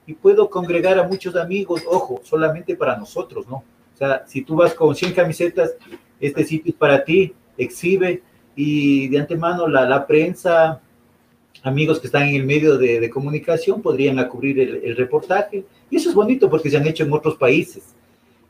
y 0.08 0.14
puedo 0.14 0.48
congregar 0.48 0.98
a 0.98 1.06
muchos 1.06 1.36
amigos, 1.36 1.82
ojo, 1.86 2.22
solamente 2.24 2.74
para 2.74 2.96
nosotros, 2.96 3.46
¿no? 3.46 3.56
O 3.56 3.96
sea, 3.98 4.24
si 4.26 4.40
tú 4.40 4.56
vas 4.56 4.72
con 4.72 4.94
100 4.94 5.12
camisetas, 5.12 5.74
este 6.18 6.44
sitio 6.44 6.72
es 6.72 6.78
para 6.78 7.04
ti, 7.04 7.34
exhibe 7.58 8.22
y 8.56 9.08
de 9.08 9.18
antemano 9.18 9.68
la, 9.68 9.86
la 9.86 10.06
prensa, 10.06 10.80
amigos 11.62 12.00
que 12.00 12.06
están 12.06 12.22
en 12.22 12.36
el 12.36 12.44
medio 12.44 12.78
de, 12.78 13.00
de 13.00 13.10
comunicación 13.10 13.82
podrían 13.82 14.26
cubrir 14.28 14.58
el, 14.58 14.76
el, 14.82 14.96
reportaje. 14.96 15.66
Y 15.90 15.96
eso 15.96 16.08
es 16.08 16.14
bonito 16.14 16.48
porque 16.48 16.70
se 16.70 16.78
han 16.78 16.86
hecho 16.86 17.04
en 17.04 17.12
otros 17.12 17.36
países. 17.36 17.94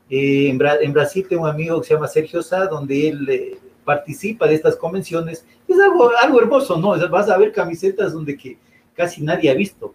Eh, 0.09 0.47
en, 0.47 0.57
Bra 0.57 0.77
en, 0.79 0.93
Brasil 0.93 1.25
tengo 1.27 1.43
un 1.43 1.49
amigo 1.49 1.81
que 1.81 1.87
se 1.87 1.93
llama 1.93 2.07
Sergio 2.07 2.41
Sá, 2.41 2.67
donde 2.67 3.09
él 3.09 3.27
eh, 3.29 3.57
participa 3.83 4.47
de 4.47 4.55
estas 4.55 4.77
convenciones. 4.77 5.45
Es 5.67 5.77
algo, 5.77 6.09
algo 6.23 6.39
hermoso, 6.39 6.77
¿no? 6.77 6.95
Vas 7.09 7.29
a 7.29 7.37
ver 7.37 7.51
camisetas 7.51 8.13
donde 8.13 8.37
que 8.37 8.57
casi 8.95 9.21
nadie 9.21 9.49
ha 9.49 9.55
visto. 9.55 9.93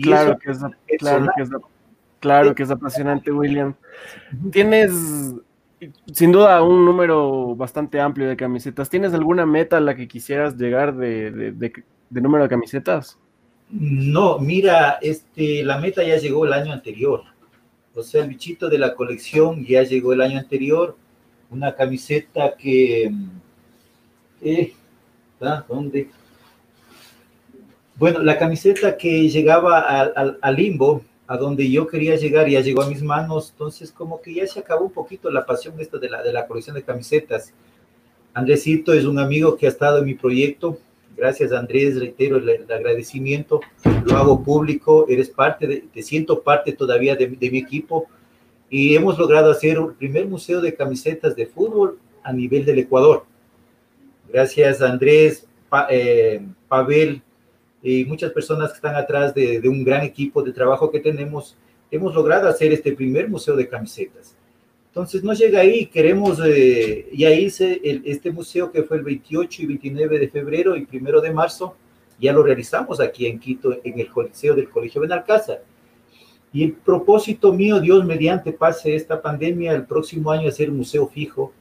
Y 0.00 0.02
claro, 0.02 0.38
que 0.38 0.50
es, 0.50 0.58
claro, 0.98 1.26
que 1.36 1.42
es, 1.42 1.50
claro 2.20 2.54
que 2.54 2.62
es 2.62 2.70
apasionante, 2.70 3.30
William. 3.30 3.74
Tienes 4.50 4.90
sin 6.12 6.32
duda 6.32 6.62
un 6.62 6.86
número 6.86 7.54
bastante 7.54 8.00
amplio 8.00 8.28
de 8.28 8.36
camisetas. 8.36 8.88
¿Tienes 8.88 9.12
alguna 9.12 9.44
meta 9.44 9.76
a 9.76 9.80
la 9.80 9.94
que 9.94 10.08
quisieras 10.08 10.56
llegar 10.56 10.96
de, 10.96 11.30
de, 11.30 11.52
de, 11.52 11.72
de, 12.08 12.20
número 12.22 12.44
de 12.44 12.50
camisetas? 12.50 13.18
No, 13.68 14.38
mira, 14.38 14.98
este, 15.02 15.62
la 15.62 15.78
meta 15.78 16.02
ya 16.02 16.16
llegó 16.16 16.46
el 16.46 16.54
año 16.54 16.72
anterior. 16.72 17.24
O 17.94 18.02
sea, 18.02 18.22
el 18.22 18.30
bichito 18.30 18.70
de 18.70 18.78
la 18.78 18.94
colección 18.94 19.66
ya 19.66 19.82
llegó 19.82 20.14
el 20.14 20.22
año 20.22 20.38
anterior. 20.38 20.96
Una 21.50 21.74
camiseta 21.74 22.54
que... 22.56 23.12
Eh, 24.40 24.72
¿Dónde? 25.68 26.08
Bueno, 28.00 28.20
la 28.20 28.38
camiseta 28.38 28.96
que 28.96 29.28
llegaba 29.28 29.78
al, 29.78 30.56
limbo, 30.56 31.04
a 31.26 31.36
donde 31.36 31.70
yo 31.70 31.86
quería 31.86 32.16
llegar, 32.16 32.48
ya 32.48 32.62
llegó 32.62 32.80
a 32.80 32.88
mis 32.88 33.02
manos, 33.02 33.50
entonces 33.50 33.92
como 33.92 34.22
que 34.22 34.32
ya 34.32 34.46
se 34.46 34.58
acabó 34.58 34.86
un 34.86 34.90
poquito 34.90 35.30
la 35.30 35.44
pasión 35.44 35.76
de 35.76 36.08
la, 36.08 36.22
de 36.22 36.32
la 36.32 36.46
colección 36.46 36.76
de 36.76 36.82
camisetas. 36.82 37.52
Andresito 38.32 38.94
es 38.94 39.04
un 39.04 39.18
amigo 39.18 39.54
que 39.54 39.66
ha 39.66 39.68
estado 39.68 39.98
en 39.98 40.06
mi 40.06 40.14
proyecto, 40.14 40.78
gracias 41.14 41.52
Andrés, 41.52 42.00
reitero 42.00 42.38
el, 42.38 42.72
agradecimiento, 42.72 43.60
lo 44.06 44.16
hago 44.16 44.42
público, 44.42 45.04
eres 45.06 45.28
parte, 45.28 45.66
de, 45.66 45.84
te 45.92 46.02
siento 46.02 46.40
parte 46.40 46.72
todavía 46.72 47.16
de, 47.16 47.28
mi 47.28 47.58
equipo 47.58 48.06
y 48.70 48.94
hemos 48.94 49.18
logrado 49.18 49.50
hacer 49.50 49.76
el 49.76 49.92
primer 49.92 50.26
museo 50.26 50.62
de 50.62 50.74
camisetas 50.74 51.36
de 51.36 51.44
fútbol 51.44 51.98
a 52.22 52.32
nivel 52.32 52.64
del 52.64 52.78
Ecuador. 52.78 53.26
Gracias 54.32 54.80
Andrés, 54.80 55.46
eh, 55.90 56.40
Pavel, 56.66 57.22
y 57.82 58.04
muchas 58.04 58.32
personas 58.32 58.70
que 58.70 58.76
están 58.76 58.94
atrás 58.94 59.34
de, 59.34 59.60
un 59.66 59.84
gran 59.84 60.02
equipo 60.02 60.42
de 60.42 60.52
trabajo 60.52 60.90
que 60.90 61.00
tenemos, 61.00 61.56
hemos 61.90 62.14
logrado 62.14 62.48
hacer 62.48 62.72
este 62.72 62.92
primer 62.92 63.28
museo 63.28 63.56
de 63.56 63.68
camisetas. 63.68 64.36
Entonces 64.88 65.22
nos 65.22 65.38
llega 65.38 65.60
ahí, 65.60 65.86
queremos, 65.86 66.40
eh, 66.44 67.08
hice 67.12 67.80
el, 67.84 68.02
este 68.04 68.30
museo 68.30 68.70
que 68.72 68.82
fue 68.82 68.98
el 68.98 69.04
28 69.04 69.62
y 69.62 69.66
29 69.66 70.18
de 70.18 70.28
febrero 70.28 70.76
y 70.76 70.84
primero 70.84 71.20
de 71.20 71.32
marzo, 71.32 71.76
ya 72.20 72.32
lo 72.32 72.42
realizamos 72.42 73.00
aquí 73.00 73.26
en 73.26 73.38
Quito, 73.38 73.78
en 73.82 73.98
el 73.98 74.08
Coliseo 74.08 74.54
del 74.54 74.68
Colegio 74.68 75.00
Benalcázar. 75.00 75.62
Y 76.52 76.64
el 76.64 76.72
propósito 76.72 77.52
mío, 77.52 77.80
Dios 77.80 78.04
mediante 78.04 78.52
pase 78.52 78.94
esta 78.94 79.22
pandemia, 79.22 79.72
el 79.72 79.86
próximo 79.86 80.32
año 80.32 80.48
hacer 80.48 80.70
un 80.70 80.78
museo 80.78 81.06
fijo, 81.06 81.52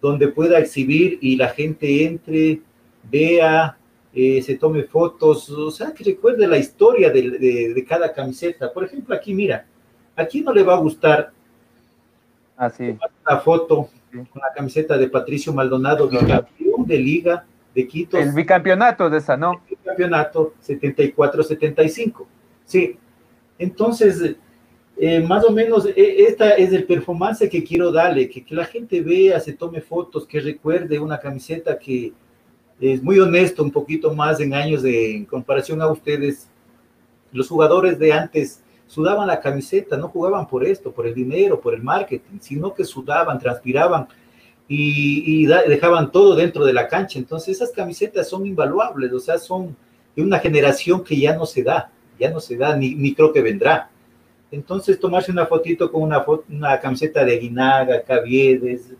donde 0.00 0.28
pueda 0.28 0.58
exhibir 0.58 1.18
y 1.20 1.36
la 1.36 1.48
gente 1.48 2.04
entre, 2.04 2.62
vea, 3.10 3.76
eh, 4.12 4.42
se 4.42 4.56
tome 4.56 4.82
fotos, 4.84 5.48
o 5.50 5.70
sea, 5.70 5.92
que 5.92 6.02
recuerde 6.02 6.46
la 6.46 6.58
historia 6.58 7.10
de, 7.10 7.30
de, 7.30 7.74
de, 7.74 7.84
cada 7.84 8.12
camiseta. 8.12 8.72
Por 8.72 8.84
ejemplo, 8.84 9.14
aquí, 9.14 9.32
mira, 9.32 9.66
aquí 10.16 10.40
no 10.40 10.52
le 10.52 10.62
va 10.62 10.74
a 10.74 10.78
gustar 10.78 11.32
Así. 12.56 12.98
la 13.28 13.38
foto 13.38 13.88
sí. 14.10 14.18
con 14.18 14.42
la 14.42 14.52
camiseta 14.54 14.98
de 14.98 15.08
Patricio 15.08 15.52
Maldonado, 15.52 16.08
bicampeón 16.08 16.84
de 16.86 16.98
Liga 16.98 17.44
de 17.74 17.86
Quito. 17.86 18.18
El 18.18 18.32
bicampeonato 18.32 19.08
de 19.08 19.18
esa, 19.18 19.36
¿no? 19.36 19.52
El 19.52 19.76
bicampeonato 19.76 20.54
74-75. 20.66 22.26
Sí. 22.64 22.98
Entonces, 23.58 24.36
eh, 24.96 25.20
más 25.20 25.44
o 25.44 25.52
menos, 25.52 25.86
eh, 25.86 25.94
esta 26.26 26.50
es 26.50 26.72
el 26.72 26.84
performance 26.84 27.48
que 27.48 27.62
quiero 27.62 27.92
darle, 27.92 28.28
que, 28.28 28.44
que 28.44 28.54
la 28.56 28.64
gente 28.64 29.00
vea, 29.02 29.38
se 29.38 29.52
tome 29.52 29.80
fotos, 29.80 30.26
que 30.26 30.40
recuerde 30.40 30.98
una 30.98 31.20
camiseta 31.20 31.78
que 31.78 32.12
es 32.80 33.02
muy 33.02 33.18
honesto, 33.18 33.62
un 33.62 33.70
poquito 33.70 34.14
más 34.14 34.40
en 34.40 34.54
años 34.54 34.82
de 34.82 35.16
en 35.16 35.24
comparación 35.24 35.82
a 35.82 35.88
ustedes. 35.88 36.48
Los 37.32 37.48
jugadores 37.48 37.98
de 37.98 38.12
antes 38.12 38.62
sudaban 38.86 39.28
la 39.28 39.40
camiseta, 39.40 39.96
no 39.96 40.08
jugaban 40.08 40.48
por 40.48 40.64
esto, 40.64 40.90
por 40.90 41.06
el 41.06 41.14
dinero, 41.14 41.60
por 41.60 41.74
el 41.74 41.82
marketing, 41.82 42.38
sino 42.40 42.74
que 42.74 42.84
sudaban, 42.84 43.38
transpiraban 43.38 44.08
y, 44.66 45.46
dejaban 45.46 46.10
todo 46.10 46.34
dentro 46.34 46.64
de 46.64 46.72
la 46.72 46.88
cancha. 46.88 47.18
Entonces 47.18 47.56
esas 47.56 47.70
camisetas 47.70 48.28
son 48.28 48.46
invaluables, 48.46 49.12
o 49.12 49.20
sea, 49.20 49.38
son 49.38 49.76
de 50.16 50.22
una 50.22 50.38
generación 50.38 51.04
que 51.04 51.18
ya 51.18 51.36
no 51.36 51.46
se 51.46 51.62
da, 51.62 51.92
ya 52.18 52.30
no 52.30 52.40
se 52.40 52.56
da, 52.56 52.76
ni, 52.76 52.94
ni 52.94 53.14
creo 53.14 53.32
que 53.32 53.42
vendrá. 53.42 53.90
Entonces 54.50 54.98
tomarse 54.98 55.30
una 55.30 55.46
fotito 55.46 55.90
con 55.90 56.02
una, 56.02 56.24
una 56.48 56.80
camiseta 56.80 57.24
de 57.24 57.34
Aguinaga, 57.34 58.02
Caviedes, 58.02 58.92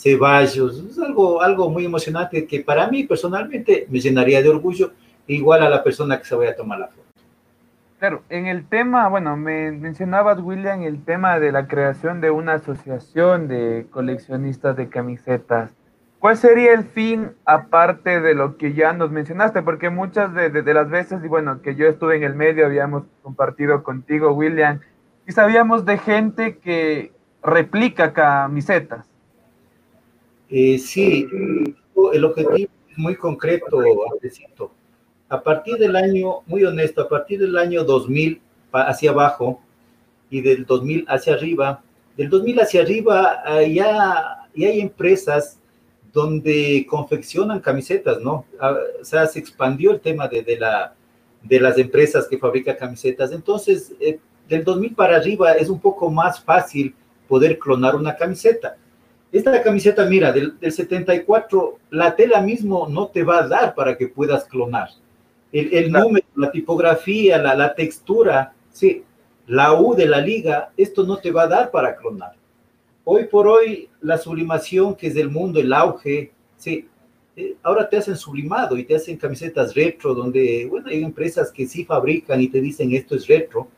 Ceballos, 0.00 0.78
es 0.78 0.98
algo, 0.98 1.42
algo 1.42 1.68
muy 1.68 1.84
emocionante 1.84 2.46
que 2.46 2.60
para 2.60 2.88
mí 2.88 3.04
personalmente 3.04 3.86
me 3.90 4.00
llenaría 4.00 4.40
de 4.40 4.48
orgullo, 4.48 4.92
igual 5.26 5.62
a 5.62 5.68
la 5.68 5.84
persona 5.84 6.18
que 6.18 6.24
se 6.24 6.34
vaya 6.34 6.52
a 6.52 6.56
tomar 6.56 6.78
la 6.78 6.88
foto. 6.88 7.00
Claro, 7.98 8.22
en 8.30 8.46
el 8.46 8.64
tema, 8.64 9.08
bueno, 9.08 9.36
me 9.36 9.72
mencionabas, 9.72 10.40
William, 10.40 10.82
el 10.84 11.04
tema 11.04 11.38
de 11.38 11.52
la 11.52 11.68
creación 11.68 12.22
de 12.22 12.30
una 12.30 12.54
asociación 12.54 13.46
de 13.46 13.88
coleccionistas 13.90 14.74
de 14.74 14.88
camisetas. 14.88 15.70
¿Cuál 16.18 16.38
sería 16.38 16.72
el 16.72 16.84
fin 16.84 17.32
aparte 17.44 18.22
de 18.22 18.34
lo 18.34 18.56
que 18.56 18.72
ya 18.72 18.94
nos 18.94 19.10
mencionaste? 19.10 19.60
Porque 19.60 19.90
muchas 19.90 20.32
de, 20.32 20.48
de, 20.48 20.62
de 20.62 20.74
las 20.74 20.88
veces, 20.88 21.22
y 21.22 21.28
bueno, 21.28 21.60
que 21.60 21.74
yo 21.74 21.86
estuve 21.86 22.16
en 22.16 22.22
el 22.22 22.34
medio, 22.34 22.64
habíamos 22.64 23.02
compartido 23.22 23.82
contigo, 23.82 24.32
William, 24.32 24.80
y 25.26 25.32
sabíamos 25.32 25.84
de 25.84 25.98
gente 25.98 26.56
que 26.56 27.12
replica 27.42 28.14
camisetas 28.14 29.09
eh, 30.50 30.78
sí, 30.78 31.26
el 32.12 32.24
objetivo 32.24 32.70
es 32.90 32.98
muy 32.98 33.16
concreto, 33.16 33.80
Andresito. 34.12 34.72
A 35.28 35.42
partir 35.42 35.76
del 35.76 35.94
año, 35.96 36.40
muy 36.46 36.64
honesto, 36.64 37.02
a 37.02 37.08
partir 37.08 37.40
del 37.40 37.56
año 37.56 37.84
2000 37.84 38.40
hacia 38.72 39.10
abajo 39.10 39.60
y 40.28 40.40
del 40.40 40.66
2000 40.66 41.04
hacia 41.08 41.34
arriba, 41.34 41.82
del 42.16 42.28
2000 42.28 42.60
hacia 42.60 42.82
arriba 42.82 43.42
ya, 43.66 44.48
ya 44.54 44.68
hay 44.68 44.80
empresas 44.80 45.60
donde 46.12 46.86
confeccionan 46.88 47.60
camisetas, 47.60 48.20
¿no? 48.20 48.44
Uh, 48.60 49.00
o 49.00 49.04
sea, 49.04 49.26
se 49.26 49.38
expandió 49.38 49.92
el 49.92 50.00
tema 50.00 50.28
de, 50.28 50.42
de, 50.42 50.58
la, 50.58 50.94
de 51.42 51.60
las 51.60 51.78
empresas 51.78 52.26
que 52.26 52.38
fabrican 52.38 52.76
camisetas. 52.76 53.32
Entonces, 53.32 53.92
eh, 54.00 54.18
del 54.48 54.64
2000 54.64 54.94
para 54.94 55.16
arriba 55.16 55.52
es 55.52 55.68
un 55.68 55.80
poco 55.80 56.10
más 56.10 56.42
fácil 56.42 56.94
poder 57.28 57.58
clonar 57.58 57.94
una 57.94 58.16
camiseta. 58.16 58.76
Esta 59.32 59.62
camiseta, 59.62 60.04
mira, 60.06 60.32
del, 60.32 60.58
del, 60.58 60.72
74, 60.72 61.78
la 61.90 62.16
tela 62.16 62.40
mismo 62.40 62.88
no 62.88 63.08
te 63.08 63.22
va 63.22 63.38
a 63.38 63.48
dar 63.48 63.74
para 63.74 63.96
que 63.96 64.08
puedas 64.08 64.44
clonar. 64.44 64.88
El, 65.52 65.72
el 65.72 65.88
claro. 65.90 66.06
número, 66.06 66.26
la 66.36 66.50
tipografía, 66.50 67.38
la, 67.38 67.54
la, 67.54 67.74
textura, 67.74 68.52
sí, 68.72 69.04
la 69.46 69.74
U 69.74 69.94
de 69.94 70.06
la 70.06 70.20
liga, 70.20 70.72
esto 70.76 71.04
no 71.04 71.18
te 71.18 71.30
va 71.30 71.42
a 71.42 71.48
dar 71.48 71.70
para 71.70 71.96
clonar. 71.96 72.32
Hoy 73.04 73.24
por 73.24 73.46
hoy, 73.46 73.88
la 74.00 74.18
sublimación, 74.18 74.94
que 74.94 75.08
es 75.08 75.14
del 75.14 75.30
mundo, 75.30 75.60
el 75.60 75.72
auge, 75.72 76.32
sí, 76.56 76.88
eh, 77.36 77.56
ahora 77.62 77.88
te 77.88 77.96
hacen 77.96 78.16
sublimado 78.16 78.76
y 78.76 78.84
te 78.84 78.96
hacen 78.96 79.16
camisetas 79.16 79.74
retro, 79.74 80.14
donde, 80.14 80.66
bueno, 80.68 80.88
hay 80.88 81.02
empresas 81.02 81.52
que 81.52 81.66
sí 81.66 81.84
fabrican 81.84 82.40
y 82.40 82.48
te 82.48 82.60
dicen 82.60 82.92
esto 82.92 83.14
es 83.14 83.26
retro, 83.26 83.68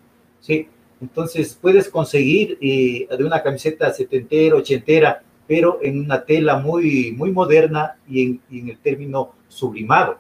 sí. 0.41 0.67
Entonces, 1.01 1.59
puedes 1.61 1.89
conseguir 1.89 2.59
eh, 2.61 3.09
de 3.17 3.25
una 3.25 3.43
camiseta 3.43 3.93
setentera, 3.93 4.57
ochentera, 4.57 5.23
pero 5.47 5.79
en 5.83 6.01
una 6.01 6.25
tela 6.25 6.59
muy, 6.59 7.13
muy 7.13 7.31
moderna 7.31 7.97
y 8.09 8.23
en, 8.23 8.41
y 8.51 8.61
en 8.61 8.69
el 8.71 8.79
término 8.79 9.33
sublimado. 9.49 10.19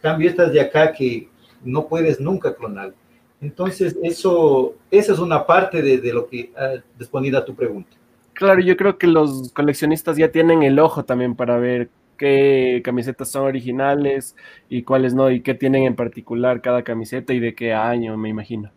Cambio 0.00 0.28
estas 0.28 0.52
de 0.52 0.60
acá 0.60 0.92
que 0.92 1.28
no 1.64 1.86
puedes 1.86 2.20
nunca 2.20 2.54
clonar. 2.54 2.94
Entonces, 3.40 3.96
eso, 4.02 4.74
esa 4.90 5.12
es 5.12 5.18
una 5.18 5.44
parte 5.44 5.82
de, 5.82 5.98
de 5.98 6.12
lo 6.12 6.26
que 6.28 6.52
ha 6.56 6.82
respondido 6.98 7.38
a 7.38 7.44
tu 7.44 7.54
pregunta. 7.54 7.90
Claro, 8.34 8.60
yo 8.60 8.76
creo 8.76 8.98
que 8.98 9.06
los 9.06 9.52
coleccionistas 9.52 10.16
ya 10.16 10.30
tienen 10.30 10.62
el 10.62 10.78
ojo 10.78 11.04
también 11.04 11.34
para 11.34 11.58
ver 11.58 11.90
qué 12.16 12.80
camisetas 12.84 13.30
son 13.30 13.44
originales 13.44 14.36
y 14.68 14.82
cuáles 14.84 15.12
no, 15.12 15.30
y 15.30 15.40
qué 15.40 15.54
tienen 15.54 15.84
en 15.84 15.96
particular 15.96 16.60
cada 16.60 16.82
camiseta 16.82 17.34
y 17.34 17.40
de 17.40 17.54
qué 17.54 17.74
año, 17.74 18.16
me 18.16 18.28
imagino. 18.28 18.70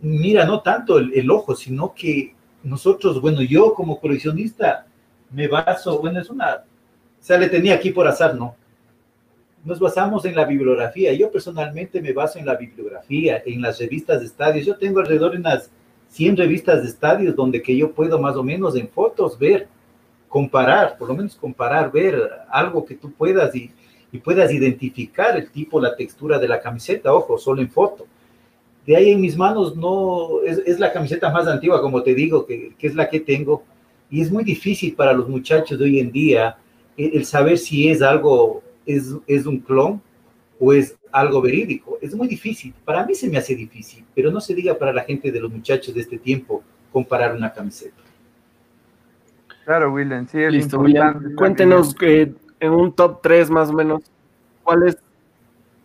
Mira, 0.00 0.44
no 0.44 0.60
tanto 0.60 0.98
el, 0.98 1.12
el 1.14 1.30
ojo, 1.30 1.54
sino 1.54 1.92
que 1.92 2.34
nosotros, 2.62 3.20
bueno, 3.20 3.42
yo 3.42 3.74
como 3.74 4.00
coleccionista 4.00 4.86
me 5.34 5.48
baso, 5.48 6.00
bueno, 6.00 6.20
es 6.20 6.30
una, 6.30 6.54
o 6.54 6.62
sea, 7.20 7.38
le 7.38 7.48
tenía 7.48 7.74
aquí 7.74 7.90
por 7.90 8.06
azar, 8.06 8.34
¿no? 8.34 8.54
Nos 9.64 9.80
basamos 9.80 10.24
en 10.26 10.36
la 10.36 10.44
bibliografía. 10.44 11.12
Yo 11.14 11.30
personalmente 11.30 12.00
me 12.02 12.12
baso 12.12 12.38
en 12.38 12.46
la 12.46 12.54
bibliografía, 12.54 13.42
en 13.46 13.62
las 13.62 13.78
revistas 13.78 14.20
de 14.20 14.26
estadios. 14.26 14.66
Yo 14.66 14.76
tengo 14.76 15.00
alrededor 15.00 15.32
de 15.32 15.38
unas 15.38 15.70
100 16.10 16.36
revistas 16.36 16.82
de 16.82 16.88
estadios 16.88 17.34
donde 17.34 17.62
que 17.62 17.76
yo 17.76 17.92
puedo 17.92 18.18
más 18.18 18.36
o 18.36 18.42
menos 18.42 18.76
en 18.76 18.88
fotos 18.88 19.38
ver 19.38 19.66
comparar, 20.28 20.98
por 20.98 21.08
lo 21.08 21.14
menos 21.14 21.34
comparar, 21.34 21.90
ver 21.90 22.30
algo 22.50 22.84
que 22.84 22.94
tú 22.94 23.12
puedas 23.12 23.54
y, 23.54 23.70
y 24.12 24.18
puedas 24.18 24.52
identificar 24.52 25.36
el 25.36 25.50
tipo, 25.50 25.80
la 25.80 25.96
textura 25.96 26.38
de 26.38 26.48
la 26.48 26.60
camiseta, 26.60 27.14
ojo, 27.14 27.38
solo 27.38 27.62
en 27.62 27.70
foto. 27.70 28.06
De 28.86 28.96
ahí 28.96 29.10
en 29.10 29.20
mis 29.20 29.36
manos 29.36 29.76
no, 29.76 30.42
es, 30.44 30.58
es 30.66 30.78
la 30.78 30.92
camiseta 30.92 31.30
más 31.30 31.46
antigua, 31.46 31.80
como 31.80 32.02
te 32.02 32.14
digo, 32.14 32.44
que, 32.46 32.74
que, 32.78 32.86
es 32.86 32.94
la 32.94 33.08
que 33.08 33.20
tengo, 33.20 33.62
y 34.14 34.20
es 34.20 34.30
muy 34.30 34.44
difícil 34.44 34.94
para 34.94 35.12
los 35.12 35.28
muchachos 35.28 35.76
de 35.76 35.86
hoy 35.86 35.98
en 35.98 36.12
día 36.12 36.56
el, 36.96 37.16
el 37.16 37.24
saber 37.24 37.58
si 37.58 37.88
es 37.88 38.00
algo, 38.00 38.62
es, 38.86 39.12
es 39.26 39.44
un 39.44 39.58
clon 39.58 40.00
o 40.60 40.72
es 40.72 40.96
algo 41.10 41.42
verídico. 41.42 41.98
Es 42.00 42.14
muy 42.14 42.28
difícil. 42.28 42.72
Para 42.84 43.04
mí 43.04 43.16
se 43.16 43.28
me 43.28 43.38
hace 43.38 43.56
difícil, 43.56 44.04
pero 44.14 44.30
no 44.30 44.40
se 44.40 44.54
diga 44.54 44.78
para 44.78 44.92
la 44.92 45.02
gente 45.02 45.32
de 45.32 45.40
los 45.40 45.50
muchachos 45.50 45.92
de 45.92 46.02
este 46.02 46.18
tiempo 46.18 46.62
comparar 46.92 47.34
una 47.34 47.52
camiseta. 47.52 47.96
Claro, 49.64 49.92
William, 49.92 50.28
sí 50.28 50.38
es 50.40 50.52
Listo, 50.52 50.78
William. 50.78 51.34
Cuéntenos 51.34 51.92
que 51.92 52.32
en 52.60 52.70
un 52.70 52.92
top 52.92 53.20
3 53.20 53.50
más 53.50 53.70
o 53.70 53.72
menos, 53.72 54.04
¿cuáles 54.62 54.96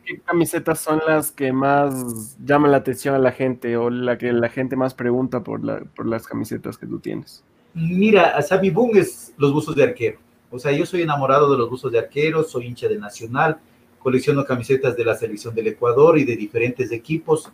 qué 0.05 0.19
camisetas 0.19 0.79
son 0.79 1.01
las 1.07 1.31
que 1.31 1.51
más 1.51 2.37
llaman 2.45 2.69
la 2.69 2.77
atención 2.77 3.15
a 3.15 3.19
la 3.19 3.31
gente 3.31 3.75
o 3.75 3.89
la 3.89 4.19
que 4.19 4.31
la 4.33 4.49
gente 4.49 4.75
más 4.75 4.93
pregunta 4.93 5.43
por, 5.43 5.63
la, 5.63 5.79
por 5.79 6.05
las 6.05 6.27
camisetas 6.27 6.77
que 6.77 6.85
tú 6.85 6.99
tienes? 6.99 7.43
Mira, 7.73 8.35
a 8.35 8.41
Sabi 8.41 8.69
Boom 8.69 8.97
es 8.97 9.33
los 9.37 9.53
buzos 9.53 9.75
de 9.75 9.83
arquero. 9.83 10.19
O 10.51 10.57
sea, 10.57 10.71
yo 10.71 10.85
soy 10.85 11.01
enamorado 11.01 11.51
de 11.51 11.57
los 11.57 11.69
buzos 11.69 11.91
de 11.91 11.99
arquero, 11.99 12.43
soy 12.43 12.65
hincha 12.65 12.87
del 12.87 12.99
Nacional, 12.99 13.59
colecciono 13.99 14.43
camisetas 14.45 14.95
de 14.97 15.05
la 15.05 15.15
selección 15.15 15.53
del 15.53 15.67
Ecuador 15.67 16.17
y 16.17 16.23
de 16.23 16.35
diferentes 16.35 16.91
equipos, 16.91 17.49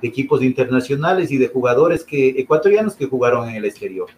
de 0.00 0.08
equipos 0.08 0.42
internacionales 0.42 1.30
y 1.30 1.36
de 1.36 1.48
jugadores 1.48 2.02
que, 2.02 2.30
ecuatorianos 2.30 2.96
que 2.96 3.06
jugaron 3.06 3.48
en 3.48 3.56
el 3.56 3.64
exterior. 3.64 4.08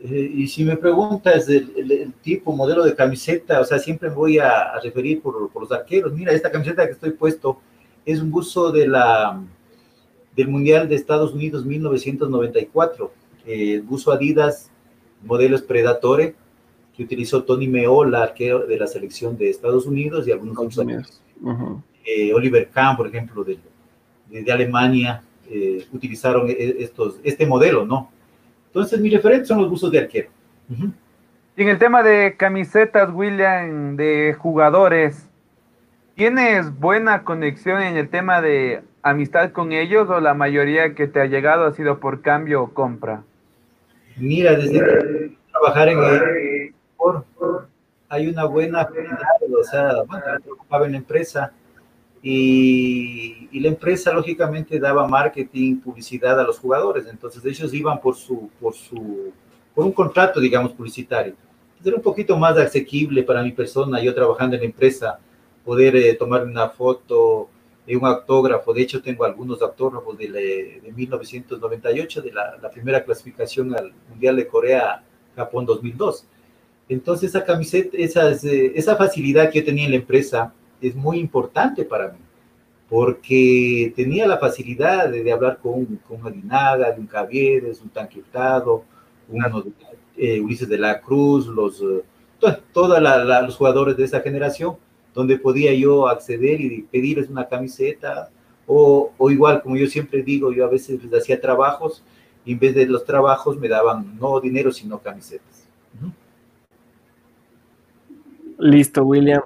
Eh, 0.00 0.30
y 0.34 0.46
si 0.46 0.62
me 0.62 0.76
preguntas 0.76 1.48
el, 1.48 2.12
tipo, 2.22 2.54
modelo 2.54 2.84
de 2.84 2.94
camiseta, 2.94 3.60
o 3.60 3.64
sea, 3.64 3.78
siempre 3.78 4.10
me 4.10 4.14
voy 4.14 4.38
a, 4.38 4.74
a 4.74 4.80
referir 4.80 5.20
por, 5.22 5.50
por, 5.50 5.62
los 5.62 5.72
arqueros. 5.72 6.12
Mira, 6.12 6.32
esta 6.32 6.50
camiseta 6.50 6.86
que 6.86 6.92
estoy 6.92 7.10
puesto 7.10 7.60
es 8.04 8.20
un 8.20 8.30
buzo 8.30 8.70
de 8.70 8.86
la, 8.86 9.42
del 10.36 10.48
Mundial 10.48 10.88
de 10.88 10.94
Estados 10.94 11.32
Unidos 11.32 11.64
1994. 11.64 13.12
Eh, 13.48 13.72
el 13.74 13.82
buzo 13.82 14.12
Adidas, 14.12 14.70
modelos 15.24 15.62
Predatore, 15.62 16.34
que 16.94 17.02
utilizó 17.02 17.44
Tony 17.44 17.66
Meola, 17.66 18.22
arquero 18.22 18.66
de 18.66 18.76
la 18.76 18.86
selección 18.86 19.38
de 19.38 19.48
Estados 19.48 19.86
Unidos 19.86 20.28
y 20.28 20.32
algunos 20.32 20.58
otros. 20.58 21.22
Uh 21.40 21.50
-huh. 21.50 21.82
eh, 22.04 22.34
Oliver 22.34 22.68
Kahn, 22.68 22.96
por 22.96 23.06
ejemplo, 23.06 23.42
de, 23.44 23.58
de, 24.28 24.42
de 24.42 24.52
Alemania, 24.52 25.22
eh, 25.50 25.86
utilizaron 25.92 26.46
estos, 26.48 27.20
este 27.22 27.46
modelo, 27.46 27.86
¿no? 27.86 28.10
Entonces, 28.66 29.00
mis 29.00 29.14
referentes 29.14 29.48
son 29.48 29.62
los 29.62 29.70
buzos 29.70 29.90
de 29.90 30.00
arquero. 30.00 30.28
Uh 30.68 30.74
-huh. 30.74 30.92
Y 31.56 31.62
en 31.62 31.68
el 31.70 31.78
tema 31.78 32.02
de 32.02 32.36
camisetas, 32.36 33.10
William, 33.12 33.96
de 33.96 34.36
jugadores, 34.38 35.26
¿tienes 36.16 36.78
buena 36.78 37.24
conexión 37.24 37.80
en 37.80 37.96
el 37.96 38.10
tema 38.10 38.42
de 38.42 38.82
amistad 39.02 39.52
con 39.52 39.72
ellos 39.72 40.10
o 40.10 40.20
la 40.20 40.34
mayoría 40.34 40.94
que 40.94 41.06
te 41.06 41.20
ha 41.20 41.26
llegado 41.26 41.64
ha 41.64 41.72
sido 41.72 41.98
por 41.98 42.20
cambio 42.20 42.62
o 42.62 42.74
compra? 42.74 43.22
Mira, 44.18 44.54
desde 44.54 44.78
que 44.78 45.36
trabajar 45.50 45.88
en 45.88 45.98
el 45.98 46.74
hay 48.08 48.26
una 48.26 48.44
buena 48.44 48.88
o 48.88 49.64
sea, 49.64 50.02
bueno, 50.04 50.24
trabajaba 50.42 50.86
en 50.86 50.92
la 50.92 50.98
empresa 50.98 51.52
y, 52.22 53.48
y, 53.52 53.60
la 53.60 53.68
empresa 53.68 54.12
lógicamente 54.12 54.80
daba 54.80 55.06
marketing, 55.06 55.76
publicidad 55.76 56.40
a 56.40 56.42
los 56.42 56.58
jugadores, 56.58 57.06
entonces 57.06 57.44
ellos 57.44 57.72
iban 57.74 58.00
por 58.00 58.16
su, 58.16 58.50
por 58.60 58.74
su, 58.74 59.32
por 59.74 59.84
un 59.84 59.92
contrato, 59.92 60.40
digamos, 60.40 60.72
publicitario. 60.72 61.34
Era 61.84 61.94
un 61.94 62.02
poquito 62.02 62.36
más 62.36 62.56
asequible 62.56 63.22
para 63.22 63.42
mi 63.42 63.52
persona, 63.52 64.02
yo 64.02 64.12
trabajando 64.14 64.56
en 64.56 64.62
la 64.62 64.66
empresa, 64.66 65.20
poder 65.64 65.94
eh, 65.94 66.14
tomar 66.14 66.44
una 66.44 66.70
foto, 66.70 67.48
un 67.96 68.04
autógrafo, 68.06 68.74
de 68.74 68.82
hecho 68.82 69.02
tengo 69.02 69.24
algunos 69.24 69.62
autógrafos 69.62 70.16
de, 70.18 70.28
la, 70.28 70.38
de 70.38 70.92
1998, 70.94 72.22
de 72.22 72.32
la, 72.32 72.58
la, 72.60 72.70
primera 72.70 73.02
clasificación 73.02 73.74
al 73.74 73.92
Mundial 74.10 74.36
de 74.36 74.46
Corea, 74.46 75.02
Japón 75.34 75.64
2002. 75.64 76.26
Entonces 76.88 77.30
esa 77.30 77.44
camiseta, 77.44 77.96
esas, 77.96 78.44
esa 78.44 78.96
facilidad 78.96 79.50
que 79.50 79.60
yo 79.60 79.64
tenía 79.64 79.84
en 79.84 79.92
la 79.92 79.96
empresa, 79.96 80.52
es 80.80 80.94
muy 80.94 81.18
importante 81.18 81.84
para 81.84 82.08
mí, 82.08 82.18
porque 82.88 83.92
tenía 83.96 84.26
la 84.26 84.38
facilidad 84.38 85.08
de, 85.08 85.22
de 85.22 85.32
hablar 85.32 85.58
con, 85.58 85.84
con 86.06 86.26
Aguinaga, 86.26 86.92
de 86.92 87.00
un 87.00 87.06
Cavieres, 87.06 87.80
un 87.80 87.90
Tanque 87.90 88.20
Hurtado, 88.20 88.84
uno, 89.28 89.64
eh, 90.16 90.40
Ulises 90.40 90.68
de 90.68 90.78
la 90.78 91.00
Cruz, 91.00 91.46
los, 91.46 91.80
eh, 91.80 92.02
todos 92.72 93.00
la, 93.00 93.24
la, 93.24 93.42
los 93.42 93.56
jugadores 93.56 93.96
de 93.96 94.04
esa 94.04 94.20
generación, 94.20 94.76
donde 95.18 95.36
podía 95.36 95.74
yo 95.74 96.06
acceder 96.06 96.60
y 96.60 96.82
pedirles 96.82 97.28
una 97.28 97.48
camiseta, 97.48 98.30
o, 98.68 99.10
o, 99.18 99.30
igual, 99.32 99.60
como 99.62 99.76
yo 99.76 99.88
siempre 99.88 100.22
digo, 100.22 100.52
yo 100.52 100.64
a 100.64 100.68
veces 100.68 101.02
les 101.02 101.12
hacía 101.12 101.40
trabajos, 101.40 102.04
y 102.44 102.52
en 102.52 102.60
vez 102.60 102.72
de 102.76 102.86
los 102.86 103.04
trabajos 103.04 103.58
me 103.58 103.66
daban 103.66 104.16
no 104.16 104.38
dinero, 104.38 104.70
sino 104.70 105.00
camisetas. 105.00 105.66
Listo, 108.58 109.02
William. 109.02 109.42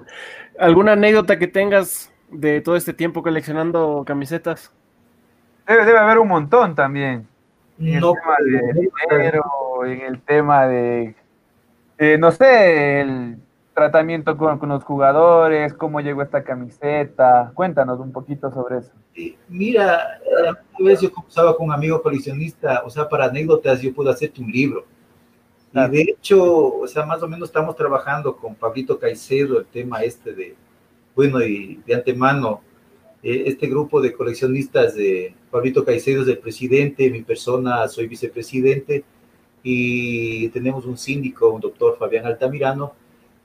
¿Alguna 0.59 0.91
anécdota 0.91 1.39
que 1.39 1.47
tengas 1.47 2.13
de 2.29 2.61
todo 2.61 2.75
este 2.75 2.93
tiempo 2.93 3.23
coleccionando 3.23 4.03
camisetas? 4.05 4.71
Debe, 5.67 5.85
debe 5.85 5.97
haber 5.97 6.19
un 6.19 6.27
montón 6.27 6.75
también. 6.75 7.27
En 7.79 7.99
no, 7.99 8.13
el 8.13 8.21
tema 8.21 8.37
de 8.45 8.91
dinero, 9.09 9.85
en 9.85 10.01
el 10.01 10.21
tema 10.21 10.67
de, 10.67 11.15
eh, 11.97 12.17
no 12.19 12.31
sé, 12.31 13.01
el 13.01 13.37
tratamiento 13.73 14.37
con, 14.37 14.59
con, 14.59 14.69
los 14.69 14.83
jugadores, 14.83 15.73
cómo 15.73 15.99
llegó 15.99 16.21
esta 16.21 16.43
camiseta. 16.43 17.51
Cuéntanos 17.53 17.99
un 17.99 18.11
poquito 18.11 18.51
sobre 18.51 18.79
eso. 18.79 18.91
Eh, 19.15 19.35
mira, 19.49 20.19
una 20.79 20.89
vez 20.89 21.01
yo 21.01 21.11
conversaba 21.11 21.55
con 21.55 21.67
un 21.67 21.73
amigo 21.73 22.01
coleccionista, 22.01 22.83
o 22.85 22.89
sea, 22.89 23.07
para 23.07 23.25
anécdotas 23.25 23.81
yo 23.81 23.93
puedo 23.93 24.09
hacerte 24.09 24.41
un 24.41 24.51
libro. 24.51 24.85
Y 25.73 25.89
de 25.89 26.01
hecho, 26.01 26.75
o 26.75 26.87
sea, 26.87 27.05
más 27.05 27.23
o 27.23 27.27
menos 27.27 27.49
estamos 27.49 27.75
trabajando 27.75 28.35
con 28.35 28.53
Pablito 28.53 28.99
Caicedo 28.99 29.59
el 29.59 29.65
tema 29.65 30.03
este 30.03 30.33
de, 30.33 30.55
bueno, 31.15 31.41
y 31.41 31.81
de 31.85 31.95
antemano, 31.95 32.61
eh, 33.23 33.45
este 33.47 33.67
grupo 33.67 33.99
de 33.99 34.13
coleccionistas 34.13 34.93
de 34.95 35.33
Pablito 35.49 35.83
Caicedo 35.83 36.21
es 36.21 36.27
el 36.27 36.37
presidente, 36.37 37.09
mi 37.09 37.23
persona 37.23 37.87
soy 37.87 38.07
vicepresidente, 38.07 39.03
y 39.63 40.49
tenemos 40.49 40.85
un 40.85 40.97
síndico, 40.97 41.49
un 41.49 41.61
doctor 41.61 41.97
Fabián 41.97 42.25
Altamirano, 42.25 42.93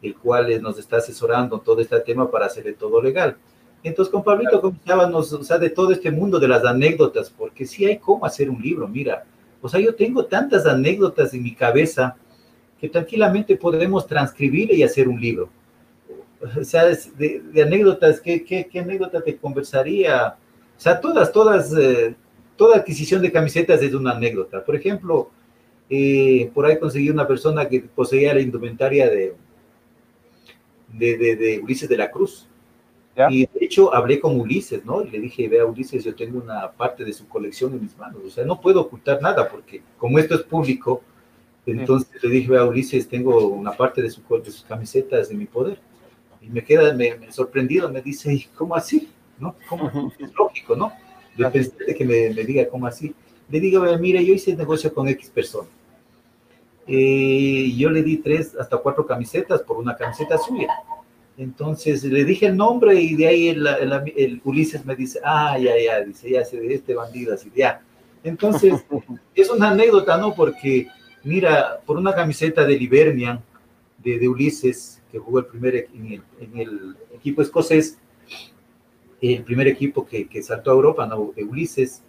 el 0.03 0.15
cual 0.17 0.61
nos 0.63 0.79
está 0.79 0.99
asesorando 0.99 1.57
en 1.57 1.63
todo 1.63 1.81
este 1.81 1.99
tema 2.01 2.31
para 2.31 2.47
hacerle 2.47 2.73
todo 2.73 3.03
legal. 3.03 3.37
Entonces, 3.83 4.13
con 4.13 4.25
Pablito 4.25 4.61
comenzábamos, 4.61 5.33
o 5.33 5.45
sea, 5.45 5.59
de 5.59 5.71
todo 5.71 5.93
este 5.93 6.11
mundo 6.11 6.39
de 6.39 6.49
las 6.49 6.65
anécdotas, 6.65 7.31
porque 7.31 7.65
sí 7.65 7.87
hay 7.87 7.99
cómo 7.99 8.25
hacer 8.27 8.51
un 8.51 8.61
libro, 8.61 8.89
mira, 8.89 9.25
o 9.61 9.69
sea, 9.69 9.81
yo 9.81 9.95
tengo 9.95 10.25
tantas 10.27 10.67
anécdotas 10.67 11.35
en 11.35 11.43
mi 11.43 11.55
cabeza 11.55 12.17
que 12.81 12.89
tranquilamente 12.89 13.57
podemos 13.57 14.07
transcribir 14.07 14.73
y 14.73 14.83
hacer 14.83 15.09
un 15.09 15.21
libro. 15.21 15.49
O 16.61 16.63
sea, 16.63 16.85
de, 16.85 17.43
de 17.53 17.63
anécdotas, 17.63 18.21
¿qué, 18.21 18.45
¿qué, 18.45 18.69
qué, 18.71 18.79
anécdota 18.79 19.21
te 19.21 19.37
conversaría? 19.37 20.37
O 20.77 20.81
sea, 20.81 21.01
todas, 21.01 21.33
todas, 21.33 21.75
eh, 21.77 22.15
toda 22.57 22.77
adquisición 22.77 23.21
de 23.21 23.33
camisetas 23.33 23.83
es 23.83 23.93
una 23.93 24.13
anécdota. 24.13 24.65
Por 24.65 24.77
ejemplo, 24.77 25.31
eh, 25.91 26.51
por 26.55 26.67
ahí 26.67 26.79
conseguí 26.79 27.11
una 27.11 27.27
persona 27.27 27.69
que 27.69 27.81
poseía 27.81 28.35
la 28.35 28.41
indumentaria 28.41 29.09
de, 29.09 29.35
de, 30.93 31.17
de, 31.17 31.37
de 31.37 31.59
Ulises 31.61 31.89
de 31.89 31.97
la 31.97 32.11
Cruz. 32.11 32.47
¿Ya? 33.17 33.29
Y 33.31 33.47
de 33.47 33.65
hecho 33.65 33.93
hablé 33.93 34.21
con 34.21 34.39
Ulises, 34.39 34.85
¿no? 34.85 35.03
Y 35.03 35.11
le 35.11 35.19
dije, 35.21 35.49
vea 35.49 35.65
Ulises, 35.65 36.05
yo 36.05 36.15
tengo 36.15 36.39
una 36.39 36.71
parte 36.71 37.05
de 37.05 37.13
su 37.13 37.27
colección 37.27 37.73
en 37.73 37.83
mis 37.83 37.97
manos, 37.99 38.23
o 38.25 38.31
sea, 38.31 38.45
no 38.45 38.61
puedo 38.61 38.83
ocultar 38.83 39.21
nada 39.21 39.49
porque 39.49 39.83
como 39.97 40.21
esto 40.21 40.37
es 40.37 40.43
público, 40.43 41.03
entonces 41.67 42.09
sí. 42.21 42.27
le 42.27 42.35
dije, 42.35 42.51
vea 42.51 42.65
Ulises, 42.65 43.09
tengo 43.09 43.49
una 43.49 43.73
parte 43.73 44.01
de, 44.01 44.11
su, 44.11 44.23
de 44.23 44.51
sus 44.51 44.63
camisetas 44.63 45.31
en 45.31 45.39
mi 45.39 45.47
poder. 45.47 45.79
Y 46.41 46.49
me 46.49 46.63
queda 46.63 46.95
me, 46.95 47.17
me 47.17 47.33
sorprendido, 47.33 47.91
me 47.91 48.01
dice, 48.01 48.49
¿cómo 48.55 48.75
así? 48.77 49.09
¿No? 49.39 49.57
¿Cómo? 49.69 50.13
Es 50.19 50.33
lógico, 50.35 50.77
¿no? 50.77 50.93
Yo 51.37 51.51
pensé 51.51 51.95
que 51.97 52.05
me, 52.05 52.31
me, 52.31 52.45
diga, 52.45 52.69
¿cómo 52.69 52.87
así? 52.87 53.15
Le 53.51 53.61
digo, 53.61 53.85
mire, 53.99 54.25
yo 54.25 54.35
hice 54.35 54.57
negocio 54.57 54.93
con 54.93 55.09
X 55.09 55.31
persona. 55.31 55.69
Eh, 56.91 57.75
yo 57.77 57.91
le 57.91 58.03
di 58.03 58.17
tres 58.17 58.57
hasta 58.59 58.79
cuatro 58.79 59.07
camisetas 59.07 59.61
por 59.63 59.77
una 59.77 59.95
camiseta 59.95 60.39
suya. 60.39 60.69
Entonces 61.37 62.03
le 62.03 62.25
dije 62.25 62.47
el 62.47 62.57
nombre 62.57 63.01
y 63.01 63.15
de 63.15 63.27
ahí 63.27 63.49
el, 63.49 63.67
el, 63.67 63.93
el, 64.17 64.41
Ulises 64.43 64.85
me 64.87 64.97
dice, 64.97 65.21
ah, 65.23 65.57
ya, 65.59 65.73
ya, 65.79 66.01
dice, 66.01 66.31
ya 66.31 66.45
sé 66.45 66.59
de 66.59 66.75
este 66.75 66.95
bandido, 66.95 67.35
así, 67.35 67.53
ya. 67.55 67.83
Entonces, 68.25 68.75
es 69.35 69.51
una 69.51 69.69
anécdota, 69.69 70.17
¿no? 70.17 70.35
Porque, 70.35 70.89
mira, 71.23 71.81
por 71.87 71.99
una 71.99 72.15
camiseta 72.15 72.65
de 72.65 72.77
Livernian, 72.77 73.41
de, 73.99 74.19
de 74.19 74.29
Ulises, 74.29 75.03
que 75.13 75.19
jugó 75.19 75.41
el 75.41 75.47
primer, 75.47 75.89
en 75.95 76.07
el, 76.07 76.23
en 76.41 76.59
el, 76.59 76.97
equipo 77.15 77.43
escocés, 77.43 77.99
el 79.21 79.43
primer 79.45 79.69
equipo 79.69 80.07
que, 80.07 80.29
que 80.29 80.43
saltó 80.43 80.71
a 80.71 80.75
Europa, 80.75 81.07
¿no? 81.07 81.33
De 81.37 81.45
Ulises, 81.45 82.03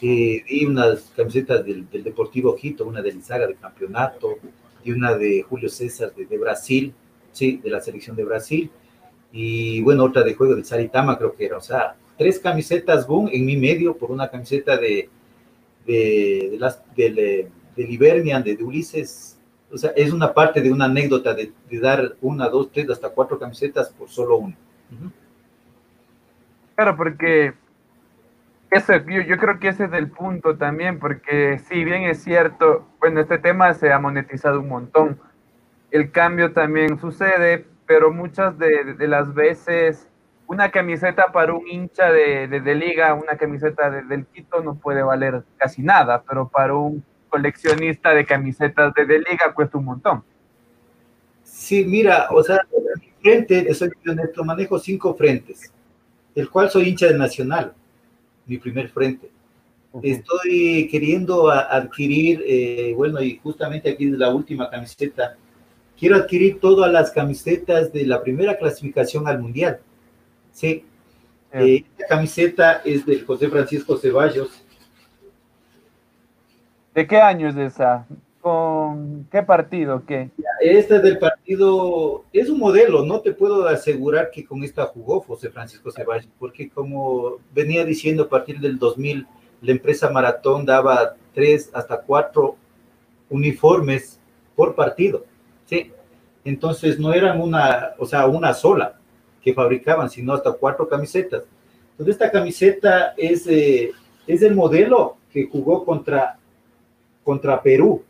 eh, 0.00 0.66
unas 0.66 1.12
camisetas 1.16 1.64
del, 1.64 1.88
del, 1.90 2.04
Deportivo 2.04 2.54
Quito, 2.54 2.86
una 2.86 3.02
de 3.02 3.12
Lizaga 3.12 3.46
de 3.46 3.54
campeonato, 3.54 4.38
y 4.84 4.92
una 4.92 5.14
de 5.14 5.42
Julio 5.42 5.68
César 5.68 6.14
de, 6.14 6.26
de 6.26 6.38
Brasil, 6.38 6.94
sí, 7.32 7.60
de 7.62 7.70
la 7.70 7.80
selección 7.80 8.16
de 8.16 8.24
Brasil, 8.24 8.70
y 9.32 9.80
bueno, 9.82 10.04
otra 10.04 10.22
de 10.22 10.34
juego 10.34 10.54
de 10.54 10.64
Saritama 10.64 11.18
creo 11.18 11.34
que 11.34 11.46
era, 11.46 11.56
o 11.58 11.60
sea, 11.60 11.96
tres 12.16 12.38
camisetas 12.38 13.06
boom 13.06 13.28
en 13.32 13.44
mi 13.44 13.56
medio 13.56 13.96
por 13.96 14.10
una 14.10 14.28
camiseta 14.28 14.76
de, 14.76 15.08
de, 15.86 16.48
de 16.52 16.58
las, 16.58 16.82
de, 16.94 17.50
de, 17.76 17.86
Livernian, 17.86 18.42
de, 18.42 18.54
Ulises, 18.62 19.38
o 19.70 19.76
sea, 19.76 19.90
es 19.90 20.12
una 20.12 20.32
parte 20.32 20.60
de 20.60 20.72
una 20.72 20.86
anécdota 20.86 21.34
de, 21.34 21.52
dar 21.80 22.16
una, 22.20 22.48
dos, 22.48 22.70
tres, 22.72 22.88
hasta 22.90 23.10
cuatro 23.10 23.38
camisetas 23.38 23.90
por 23.90 24.08
solo 24.08 24.38
uno. 24.38 24.56
Claro, 26.74 26.96
porque 26.96 27.54
eso, 28.70 28.94
yo, 28.96 29.22
yo, 29.22 29.36
creo 29.38 29.58
que 29.58 29.68
ese 29.68 29.84
es 29.84 29.92
el 29.92 30.10
punto 30.10 30.56
también, 30.56 30.98
porque 30.98 31.58
si 31.58 31.84
bien 31.84 32.02
es 32.02 32.22
cierto, 32.22 32.86
bueno, 33.00 33.20
este 33.20 33.38
tema 33.38 33.72
se 33.74 33.92
ha 33.92 33.98
monetizado 33.98 34.60
un 34.60 34.68
montón, 34.68 35.20
el 35.90 36.10
cambio 36.10 36.52
también 36.52 36.98
sucede, 36.98 37.66
pero 37.86 38.12
muchas 38.12 38.58
de, 38.58 38.94
de 38.94 39.08
las 39.08 39.32
veces 39.32 40.08
una 40.48 40.70
camiseta 40.70 41.30
para 41.30 41.52
un 41.52 41.68
hincha 41.68 42.10
de, 42.10 42.48
de, 42.48 42.74
liga, 42.74 43.12
una 43.14 43.36
camiseta 43.36 43.90
del 43.90 44.26
Quito 44.26 44.62
no 44.62 44.74
puede 44.76 45.02
valer 45.02 45.44
casi 45.58 45.82
nada, 45.82 46.22
pero 46.26 46.48
para 46.48 46.74
un 46.74 47.04
coleccionista 47.28 48.14
de 48.14 48.24
camisetas 48.24 48.94
de, 48.94 49.18
liga 49.18 49.52
cuesta 49.54 49.76
un 49.76 49.84
montón. 49.84 50.24
Sí, 51.42 51.84
mira, 51.84 52.28
o 52.30 52.42
sea, 52.42 52.66
frente, 53.20 53.72
soy 53.74 53.90
honesto, 54.06 54.42
manejo 54.42 54.78
cinco 54.78 55.14
frentes, 55.14 55.70
el 56.34 56.48
cual 56.48 56.70
soy 56.70 56.88
hincha 56.88 57.08
de 57.08 57.18
Nacional 57.18 57.74
mi 58.48 58.58
primer 58.58 58.88
frente. 58.88 59.30
Estoy 60.02 60.88
queriendo 60.90 61.50
adquirir, 61.50 62.42
eh, 62.46 62.92
bueno, 62.96 63.22
y 63.22 63.38
justamente 63.38 63.90
aquí 63.90 64.06
es 64.06 64.12
la 64.12 64.32
última 64.34 64.68
camiseta, 64.68 65.36
quiero 65.98 66.16
adquirir 66.16 66.60
todas 66.60 66.92
las 66.92 67.10
camisetas 67.10 67.92
de 67.92 68.06
la 68.06 68.22
primera 68.22 68.56
clasificación 68.56 69.26
al 69.26 69.40
Mundial. 69.40 69.80
Sí. 70.52 70.84
Eh, 71.52 71.84
esta 71.88 72.06
camiseta 72.06 72.82
es 72.84 73.06
de 73.06 73.20
José 73.20 73.48
Francisco 73.48 73.96
Ceballos. 73.96 74.62
¿De 76.94 77.06
qué 77.06 77.16
año 77.16 77.48
es 77.48 77.56
esa? 77.56 78.06
¿Con 78.48 79.28
qué 79.30 79.42
partido? 79.42 80.04
¿Qué? 80.06 80.30
Esta 80.62 80.96
es 80.96 81.02
del 81.02 81.18
partido, 81.18 82.24
es 82.32 82.48
un 82.48 82.58
modelo, 82.58 83.04
no 83.04 83.20
te 83.20 83.32
puedo 83.32 83.68
asegurar 83.68 84.30
que 84.30 84.42
con 84.42 84.64
esta 84.64 84.86
jugó 84.86 85.20
José 85.20 85.50
Francisco 85.50 85.90
Ceballos, 85.90 86.30
porque 86.38 86.70
como 86.70 87.40
venía 87.52 87.84
diciendo 87.84 88.22
a 88.22 88.28
partir 88.30 88.58
del 88.58 88.78
2000, 88.78 89.26
la 89.60 89.70
empresa 89.70 90.08
Maratón 90.08 90.64
daba 90.64 91.14
tres 91.34 91.70
hasta 91.74 92.00
cuatro 92.00 92.56
uniformes 93.28 94.18
por 94.56 94.74
partido, 94.74 95.26
¿sí? 95.66 95.92
Entonces 96.42 96.98
no 96.98 97.12
eran 97.12 97.42
una, 97.42 97.90
o 97.98 98.06
sea, 98.06 98.26
una 98.28 98.54
sola 98.54 98.98
que 99.42 99.52
fabricaban, 99.52 100.08
sino 100.08 100.32
hasta 100.32 100.52
cuatro 100.52 100.88
camisetas. 100.88 101.42
Entonces 101.90 102.14
esta 102.14 102.30
camiseta 102.30 103.12
es, 103.14 103.46
eh, 103.46 103.90
es 104.26 104.40
el 104.40 104.54
modelo 104.54 105.18
que 105.30 105.46
jugó 105.46 105.84
contra, 105.84 106.38
contra 107.22 107.60
Perú, 107.60 108.04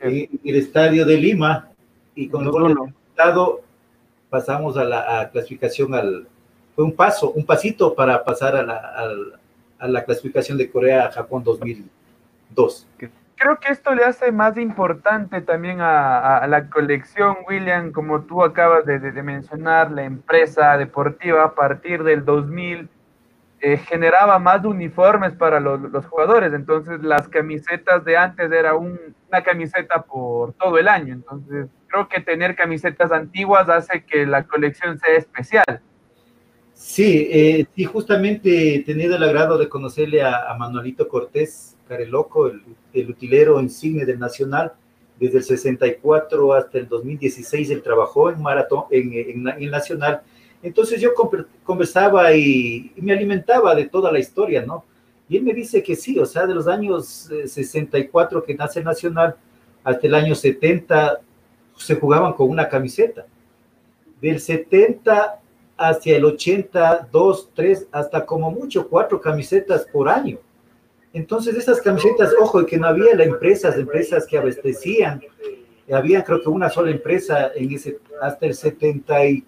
en 0.00 0.28
el 0.44 0.56
estadio 0.56 1.04
de 1.04 1.16
Lima 1.16 1.68
y 2.14 2.28
con 2.28 2.46
el 2.46 2.52
resultado 2.52 3.60
pasamos 4.28 4.76
a 4.76 4.84
la 4.84 5.30
clasificación 5.32 5.94
al 5.94 6.26
fue 6.74 6.84
un 6.84 6.92
paso, 6.92 7.32
un 7.32 7.44
pasito 7.44 7.94
para 7.94 8.24
pasar 8.24 8.56
a 8.56 8.62
la, 8.62 8.94
a 9.78 9.88
la 9.88 10.04
clasificación 10.04 10.56
de 10.56 10.70
Corea-Japón 10.70 11.42
2002. 11.44 12.86
Creo 13.36 13.58
que 13.58 13.72
esto 13.72 13.94
le 13.94 14.04
hace 14.04 14.32
más 14.32 14.56
importante 14.58 15.40
también 15.40 15.80
a, 15.80 16.38
a 16.38 16.46
la 16.46 16.68
colección, 16.68 17.36
William, 17.48 17.90
como 17.90 18.22
tú 18.22 18.42
acabas 18.42 18.84
de, 18.84 18.98
de, 18.98 19.22
mencionar, 19.22 19.90
la 19.90 20.04
empresa 20.04 20.76
deportiva 20.76 21.44
a 21.44 21.54
partir 21.54 22.02
del 22.04 22.24
2000 22.24 22.88
eh, 23.62 23.76
generaba 23.76 24.38
más 24.38 24.64
uniformes 24.64 25.32
para 25.32 25.60
los, 25.60 26.06
jugadores, 26.06 26.52
entonces 26.54 27.02
las 27.02 27.28
camisetas 27.28 28.04
de 28.04 28.16
antes 28.16 28.50
era 28.50 28.74
un, 28.74 28.98
una 29.28 29.42
camiseta 29.42 30.02
por 30.02 30.54
todo 30.54 30.78
el 30.78 30.88
año, 30.88 31.12
entonces 31.12 31.66
creo 31.86 32.08
que 32.08 32.20
tener 32.20 32.56
camisetas 32.56 33.12
antiguas 33.12 33.68
hace 33.68 34.02
que 34.04 34.24
la 34.24 34.44
colección 34.44 34.98
sea 34.98 35.14
especial. 35.14 35.80
Sí, 36.72 37.28
eh, 37.30 37.66
sí, 37.76 37.84
justamente 37.84 38.76
he 38.76 38.82
tenido 38.82 39.16
el 39.16 39.22
agrado 39.22 39.58
de 39.58 39.68
conocerle 39.68 40.22
a, 40.22 40.50
a 40.50 40.56
Manuelito 40.56 41.06
Cortés 41.06 41.76
Careloco, 41.86 42.46
el, 42.46 42.62
el, 42.94 43.10
utilero 43.10 43.60
insigne 43.60 44.06
del 44.06 44.18
Nacional, 44.18 44.72
desde 45.18 45.36
el 45.36 45.44
64 45.44 46.54
hasta 46.54 46.78
el 46.78 46.88
2016 46.88 47.68
él 47.68 47.82
trabajó 47.82 48.30
en 48.30 48.40
Maratón, 48.40 48.84
en, 48.90 49.12
en, 49.12 49.48
en 49.48 49.70
Nacional, 49.70 50.22
entonces 50.62 51.00
yo 51.00 51.10
conversaba 51.64 52.34
y, 52.34 52.92
me 52.96 53.12
alimentaba 53.12 53.74
de 53.74 53.86
toda 53.86 54.12
la 54.12 54.18
historia, 54.18 54.64
¿no? 54.64 54.84
Y 55.28 55.36
él 55.36 55.42
me 55.44 55.54
dice 55.54 55.82
que 55.82 55.96
sí, 55.96 56.18
o 56.18 56.26
sea, 56.26 56.46
de 56.46 56.54
los 56.54 56.66
años 56.66 57.30
64 57.46 58.38
eh, 58.38 58.42
que 58.46 58.54
nace 58.54 58.82
Nacional 58.82 59.36
hasta 59.84 60.06
el 60.06 60.14
año 60.14 60.34
70 60.34 61.20
se 61.76 61.94
jugaban 61.96 62.32
con 62.34 62.50
una 62.50 62.68
camiseta. 62.68 63.26
Del 64.20 64.40
70 64.40 65.40
hacia 65.78 66.16
el 66.16 66.24
80, 66.24 67.08
dos, 67.10 67.48
tres, 67.54 67.86
hasta 67.90 68.26
como 68.26 68.50
mucho 68.50 68.88
cuatro 68.88 69.20
camisetas 69.20 69.86
por 69.86 70.08
año. 70.08 70.38
Entonces 71.12 71.56
esas 71.56 71.80
camisetas, 71.80 72.32
ojo, 72.38 72.66
que 72.66 72.76
no 72.76 72.86
había 72.86 73.14
las 73.14 73.26
empresas, 73.26 73.76
empresas 73.76 74.26
que 74.26 74.36
abastecían, 74.36 75.22
había 75.90 76.22
creo 76.22 76.42
que 76.42 76.48
una 76.48 76.68
sola 76.68 76.90
empresa 76.90 77.50
en 77.54 77.72
ese, 77.72 77.98
hasta 78.20 78.46
el 78.46 78.54
70 78.54 79.26
y 79.26 79.44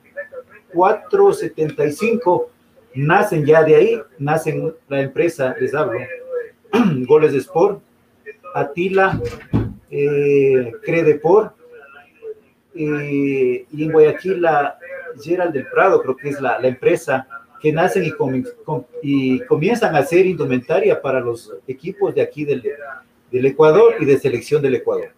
475 0.72 2.50
nacen 2.94 3.44
ya 3.44 3.62
de 3.62 3.74
ahí, 3.74 4.02
nacen 4.18 4.74
la 4.88 5.00
empresa, 5.00 5.54
les 5.60 5.74
hablo, 5.74 6.00
Goles 7.06 7.32
de 7.32 7.38
Sport, 7.38 7.82
Atila, 8.54 9.20
eh, 9.90 10.72
Credeport, 10.82 11.54
eh, 12.74 13.66
y 13.70 13.84
en 13.84 13.92
Guayaquil 13.92 14.40
la 14.40 14.78
Gerald 15.22 15.52
del 15.52 15.66
Prado, 15.66 16.00
creo 16.02 16.16
que 16.16 16.30
es 16.30 16.40
la, 16.40 16.58
la 16.58 16.68
empresa 16.68 17.26
que 17.60 17.72
nacen 17.72 18.04
y, 18.04 18.12
y, 19.02 19.40
comienzan 19.40 19.94
a 19.94 20.00
hacer 20.00 20.26
indumentaria 20.26 21.00
para 21.00 21.20
los 21.20 21.52
equipos 21.68 22.14
de 22.14 22.22
aquí 22.22 22.44
del, 22.44 22.62
del 23.30 23.46
Ecuador 23.46 23.94
y 24.00 24.04
de 24.04 24.18
selección 24.18 24.60
del 24.62 24.74
Ecuador. 24.76 25.10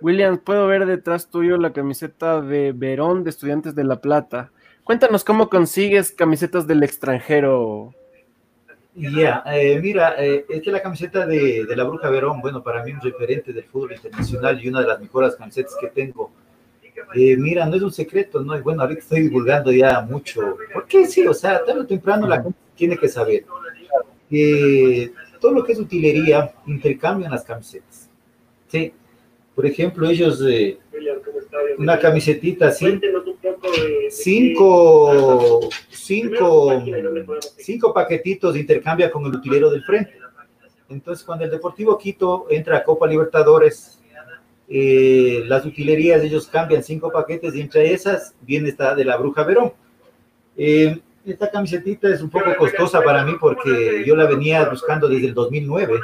William, 0.00 0.38
puedo 0.38 0.66
ver 0.66 0.86
detrás 0.86 1.28
tuyo 1.28 1.56
la 1.56 1.72
camiseta 1.72 2.40
de 2.40 2.72
Verón 2.72 3.24
de 3.24 3.30
Estudiantes 3.30 3.74
de 3.74 3.84
La 3.84 4.00
Plata. 4.00 4.50
Cuéntanos 4.84 5.24
cómo 5.24 5.48
consigues 5.48 6.12
camisetas 6.12 6.66
del 6.66 6.82
extranjero. 6.82 7.94
Ya, 8.94 9.42
eh, 9.46 9.78
mira, 9.80 10.14
eh, 10.18 10.44
esta 10.48 10.70
es 10.70 10.72
la 10.72 10.82
camiseta 10.82 11.26
de, 11.26 11.64
la 11.76 11.84
Bruja 11.84 12.10
Verón, 12.10 12.40
bueno, 12.40 12.62
para 12.62 12.82
mí 12.82 12.92
un 12.92 13.00
referente 13.00 13.52
del 13.52 13.64
fútbol 13.64 13.92
internacional 13.92 14.62
y 14.62 14.68
una 14.68 14.80
de 14.80 14.88
las 14.88 15.00
mejores 15.00 15.36
camisetas 15.36 15.76
que 15.80 15.88
tengo. 15.88 16.32
Eh, 17.14 17.36
mira, 17.36 17.64
no 17.66 17.76
es 17.76 17.82
un 17.82 17.92
secreto, 17.92 18.40
¿no? 18.40 18.60
Bueno, 18.62 18.82
ahorita 18.82 19.00
estoy 19.00 19.22
divulgando 19.22 19.72
ya 19.72 20.00
mucho. 20.00 20.56
¿Por 20.72 20.86
qué 20.86 21.06
sí? 21.06 21.26
O 21.26 21.34
sea, 21.34 21.64
tarde 21.64 21.80
o 21.80 21.86
temprano 21.86 22.26
la 22.26 22.42
gente 22.42 22.58
tiene 22.74 22.96
que 22.96 23.08
saber. 23.08 23.44
Eh, 24.30 25.12
todo 25.40 25.52
lo 25.52 25.64
que 25.64 25.72
es 25.72 25.78
utilería 25.78 26.52
intercambian 26.66 27.30
las 27.30 27.44
camisetas. 27.44 28.08
Sí, 28.68 28.92
por 29.58 29.66
ejemplo, 29.66 30.08
ellos, 30.08 30.40
eh, 30.48 30.78
una 31.78 31.98
camisetita 31.98 32.68
así, 32.68 33.00
cinco, 34.08 35.68
cinco, 35.90 36.84
cinco 37.56 37.92
paquetitos 37.92 38.56
intercambia 38.56 39.10
con 39.10 39.26
el 39.26 39.34
utilero 39.34 39.68
del 39.68 39.82
frente. 39.82 40.12
Entonces, 40.88 41.24
cuando 41.26 41.44
el 41.44 41.50
Deportivo 41.50 41.98
Quito 41.98 42.46
entra 42.48 42.76
a 42.76 42.84
Copa 42.84 43.08
Libertadores, 43.08 44.00
eh, 44.68 45.42
las 45.46 45.66
utilerías, 45.66 46.22
ellos 46.22 46.46
cambian 46.46 46.84
cinco 46.84 47.10
paquetes 47.10 47.52
y 47.56 47.60
entre 47.60 47.92
esas 47.92 48.36
viene 48.42 48.68
esta 48.68 48.94
de 48.94 49.04
la 49.04 49.16
Bruja 49.16 49.42
Verón. 49.42 49.72
Eh, 50.56 51.00
esta 51.26 51.50
camisetita 51.50 52.08
es 52.08 52.22
un 52.22 52.30
poco 52.30 52.54
costosa 52.56 53.02
para 53.02 53.24
mí 53.24 53.32
porque 53.40 54.04
yo 54.06 54.14
la 54.14 54.26
venía 54.26 54.68
buscando 54.68 55.08
desde 55.08 55.26
el 55.26 55.34
2009. 55.34 55.98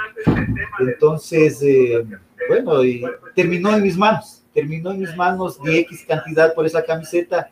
Entonces, 0.80 1.62
eh, 1.62 2.04
bueno, 2.48 2.84
y 2.84 3.04
terminó 3.34 3.74
en 3.74 3.82
mis 3.82 3.96
manos, 3.96 4.42
terminó 4.52 4.92
en 4.92 5.00
mis 5.00 5.16
manos 5.16 5.62
de 5.62 5.80
X 5.80 6.04
cantidad 6.06 6.54
por 6.54 6.66
esa 6.66 6.84
camiseta 6.84 7.50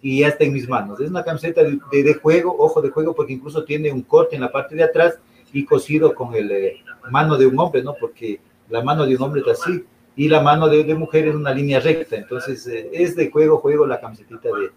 y 0.00 0.20
ya 0.20 0.28
está 0.28 0.44
en 0.44 0.52
mis 0.52 0.68
manos. 0.68 1.00
Es 1.00 1.10
una 1.10 1.24
camiseta 1.24 1.62
de, 1.62 2.14
juego, 2.14 2.54
ojo 2.58 2.80
de 2.80 2.90
juego, 2.90 3.14
porque 3.14 3.32
incluso 3.32 3.64
tiene 3.64 3.92
un 3.92 4.02
corte 4.02 4.36
en 4.36 4.42
la 4.42 4.52
parte 4.52 4.74
de 4.74 4.84
atrás 4.84 5.18
y 5.52 5.64
cosido 5.64 6.14
con 6.14 6.34
el 6.34 6.50
eh, 6.50 6.76
mano 7.10 7.36
de 7.36 7.46
un 7.46 7.58
hombre, 7.58 7.82
¿no? 7.82 7.94
Porque 7.98 8.40
la 8.68 8.82
mano 8.82 9.06
de 9.06 9.16
un 9.16 9.22
hombre 9.22 9.42
es 9.42 9.48
así 9.48 9.84
y 10.16 10.28
la 10.28 10.40
mano 10.40 10.68
de, 10.68 10.84
de 10.84 10.94
mujer 10.94 11.28
es 11.28 11.34
una 11.34 11.52
línea 11.52 11.80
recta. 11.80 12.16
Entonces, 12.16 12.66
eh, 12.66 12.90
es 12.92 13.16
de 13.16 13.30
juego, 13.30 13.58
juego 13.58 13.86
la 13.86 14.00
camisetita 14.00 14.48
de 14.48 14.70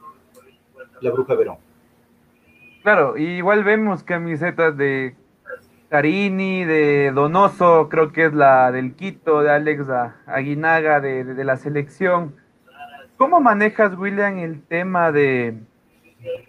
la 1.02 1.12
Bruja 1.12 1.36
Verón. 1.36 1.58
Claro, 2.84 3.18
igual 3.18 3.64
vemos 3.64 4.04
camisetas 4.04 4.76
de 4.78 5.16
Carini, 5.90 6.66
de 6.66 7.12
Donoso, 7.12 7.90
creo 7.90 8.12
que 8.12 8.26
es 8.26 8.34
la 8.34 8.72
del 8.72 8.94
Quito, 8.94 9.42
de 9.42 9.50
Alex 9.50 9.88
Aguinaga, 10.28 11.02
de, 11.02 11.24
de, 11.24 11.44
la 11.44 11.58
selección. 11.58 12.36
¿Cómo 13.18 13.42
manejas, 13.42 13.98
William, 13.98 14.38
el 14.38 14.62
tema 14.62 15.12
de 15.12 15.58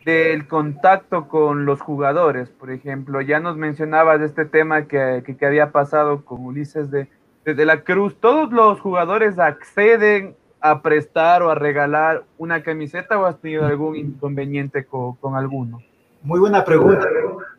del 0.05 0.47
contacto 0.47 1.27
con 1.27 1.65
los 1.65 1.81
jugadores? 1.81 2.51
Por 2.51 2.71
ejemplo, 2.71 3.23
ya 3.23 3.41
nos 3.41 3.57
mencionabas 3.57 4.21
este 4.21 4.45
tema 4.45 4.83
que, 4.83 5.23
que, 5.25 5.47
había 5.47 5.73
pasado 5.73 6.25
con 6.25 6.45
Ulises 6.45 6.91
de, 6.91 7.09
de, 7.45 7.65
la 7.65 7.83
Cruz. 7.83 8.21
¿Todos 8.21 8.53
los 8.53 8.79
jugadores 8.81 9.39
acceden 9.39 10.37
a 10.61 10.83
prestar 10.83 11.43
o 11.43 11.51
a 11.51 11.55
regalar 11.55 12.25
una 12.37 12.63
camiseta 12.63 13.19
o 13.19 13.25
has 13.25 13.41
tenido 13.41 13.65
algún 13.65 13.97
inconveniente 13.97 14.85
con, 14.85 15.17
con 15.17 15.35
alguno? 15.35 15.81
Muy 16.23 16.39
buena 16.39 16.63
pregunta, 16.65 17.09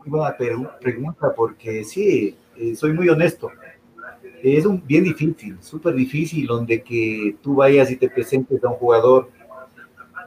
muy 0.05 0.20
buena 0.20 0.38
pregunta, 0.80 1.34
porque 1.36 1.84
sí, 1.84 2.36
eh, 2.57 2.76
soy 2.76 2.93
muy 2.93 3.09
honesto. 3.09 3.49
Es 4.43 4.66
un, 4.66 4.86
bien 4.86 5.03
difícil, 5.03 5.57
súper 5.62 5.95
difícil, 5.95 6.45
donde 6.45 6.84
que 6.84 7.36
tú 7.41 7.55
vayas 7.55 7.89
y 7.89 7.95
te 7.95 8.09
presentes 8.09 8.64
a 8.64 8.70
un 8.70 8.76
jugador. 8.76 9.30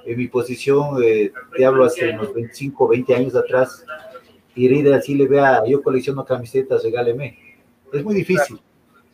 En 0.05 0.19
mi 0.19 0.29
posición, 0.29 1.03
eh, 1.03 1.33
te 1.57 1.65
hablo 1.65 1.85
hace 1.85 2.11
unos 2.11 2.35
25, 2.35 2.89
20 2.89 3.15
años 3.15 3.37
atrás, 3.37 3.85
y 4.55 4.67
ir 4.67 4.93
así 4.93 5.15
le 5.15 5.27
vea, 5.27 5.63
yo 5.67 5.83
colecciono 5.83 6.25
camisetas, 6.25 6.83
regáleme. 6.83 7.39
Es 7.93 8.05
muy 8.05 8.15
difícil. 8.15 8.61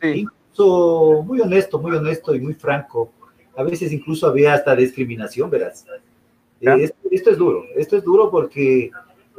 Sí. 0.01 0.07
Incluso 0.07 1.23
muy 1.23 1.39
honesto, 1.41 1.79
muy 1.79 1.95
honesto 1.95 2.33
y 2.35 2.39
muy 2.39 2.55
franco. 2.55 3.11
A 3.55 3.63
veces 3.63 3.91
incluso 3.91 4.27
había 4.27 4.53
hasta 4.53 4.75
discriminación, 4.75 5.49
verás. 5.49 5.85
Eh, 6.59 6.83
esto, 6.83 6.97
esto, 7.09 7.29
es 7.31 7.37
duro, 7.37 7.63
esto 7.75 7.97
es 7.97 8.03
duro 8.03 8.29
porque 8.29 8.91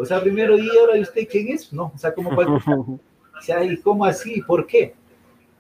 o 0.03 0.05
sea, 0.05 0.21
primero, 0.21 0.59
¿y 0.59 0.69
ahora 0.69 1.01
usted 1.01 1.29
quién 1.31 1.49
es? 1.49 1.73
No, 1.73 1.93
o 1.95 1.99
sea, 1.99 2.13
¿cómo 2.13 2.35
puede? 2.35 2.51
O 3.39 3.45
sea, 3.45 3.65
¿y 3.65 3.77
cómo 3.79 4.05
así? 4.05 4.41
¿Por 4.41 4.69
qué? 4.69 4.95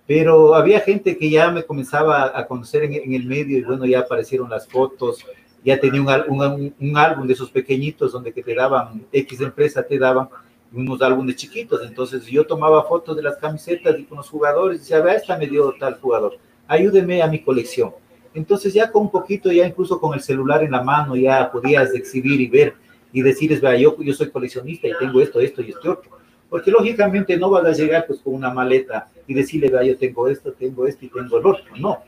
Pero 0.06 0.54
había 0.54 0.78
gente 0.78 1.16
que 1.16 1.28
ya 1.28 1.50
me 1.50 1.64
comenzaba 1.64 2.36
a 2.36 2.46
conocer 2.46 2.84
en, 2.84 2.94
en 2.94 3.12
el 3.12 3.24
medio 3.24 3.58
y 3.58 3.62
bueno, 3.62 3.84
ya 3.86 4.00
aparecieron 4.00 4.48
las 4.48 4.68
fotos, 4.68 5.24
ya 5.64 5.80
tenía 5.80 6.00
un, 6.00 6.40
un, 6.40 6.74
un, 6.78 6.96
álbum 6.96 7.26
de 7.26 7.32
esos 7.32 7.50
pequeñitos 7.50 8.12
donde 8.12 8.32
que 8.32 8.42
te 8.42 8.54
daban, 8.54 9.04
X 9.12 9.40
empresa 9.40 9.82
te 9.82 9.98
daban 9.98 10.28
unos 10.72 11.02
álbumes 11.02 11.36
chiquitos, 11.36 11.80
entonces 11.84 12.24
yo 12.26 12.46
tomaba 12.46 12.84
fotos 12.84 13.16
de 13.16 13.22
las 13.22 13.36
camisetas 13.36 13.98
y 13.98 14.04
con 14.04 14.18
los 14.18 14.28
jugadores, 14.28 14.78
y 14.78 14.80
decía, 14.80 15.00
vea, 15.00 15.14
esta 15.14 15.36
me 15.36 15.46
dio 15.48 15.72
tal 15.78 15.98
jugador, 16.00 16.38
ayúdeme 16.68 17.20
a 17.20 17.26
mi 17.26 17.42
colección. 17.42 17.92
Entonces 18.34 18.72
ya 18.74 18.90
con 18.90 19.02
un 19.02 19.10
poquito, 19.10 19.50
ya 19.50 19.66
incluso 19.66 20.00
con 20.00 20.14
el 20.14 20.20
celular 20.20 20.62
en 20.62 20.70
la 20.70 20.82
mano, 20.82 21.16
ya 21.16 21.50
podías 21.50 21.94
exhibir 21.94 22.40
y 22.40 22.46
ver 22.46 22.74
y 23.12 23.22
decirles, 23.22 23.60
vea, 23.60 23.76
yo, 23.76 23.96
yo 24.00 24.14
soy 24.14 24.30
coleccionista 24.30 24.88
y 24.88 24.92
tengo 24.98 25.20
esto, 25.20 25.40
esto 25.40 25.62
y 25.62 25.70
este 25.70 25.88
otro. 25.88 26.10
Porque 26.48 26.70
lógicamente 26.70 27.36
no 27.36 27.50
vas 27.50 27.64
a 27.64 27.72
llegar 27.72 28.06
pues 28.06 28.20
con 28.20 28.34
una 28.34 28.52
maleta 28.52 29.08
y 29.26 29.34
decirle, 29.34 29.68
vea, 29.68 29.82
yo 29.82 29.96
tengo 29.96 30.28
esto, 30.28 30.52
tengo 30.52 30.86
esto 30.86 31.04
y 31.04 31.08
tengo 31.08 31.38
el 31.38 31.46
otro. 31.46 31.64
No. 31.78 32.02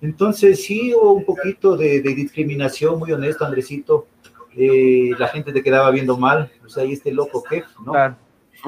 Entonces 0.00 0.64
sí 0.64 0.94
hubo 0.94 1.12
un 1.12 1.24
poquito 1.24 1.76
de, 1.76 2.00
de 2.00 2.14
discriminación, 2.14 2.98
muy 2.98 3.12
honesto, 3.12 3.44
Andresito. 3.44 4.06
Eh, 4.56 5.10
la 5.18 5.28
gente 5.28 5.52
te 5.52 5.62
quedaba 5.62 5.90
viendo 5.90 6.16
mal, 6.16 6.50
o 6.64 6.68
sea, 6.68 6.84
y 6.84 6.92
este 6.92 7.12
loco 7.12 7.44
qué, 7.48 7.62
¿no? 7.84 7.92
Claro. 7.92 8.16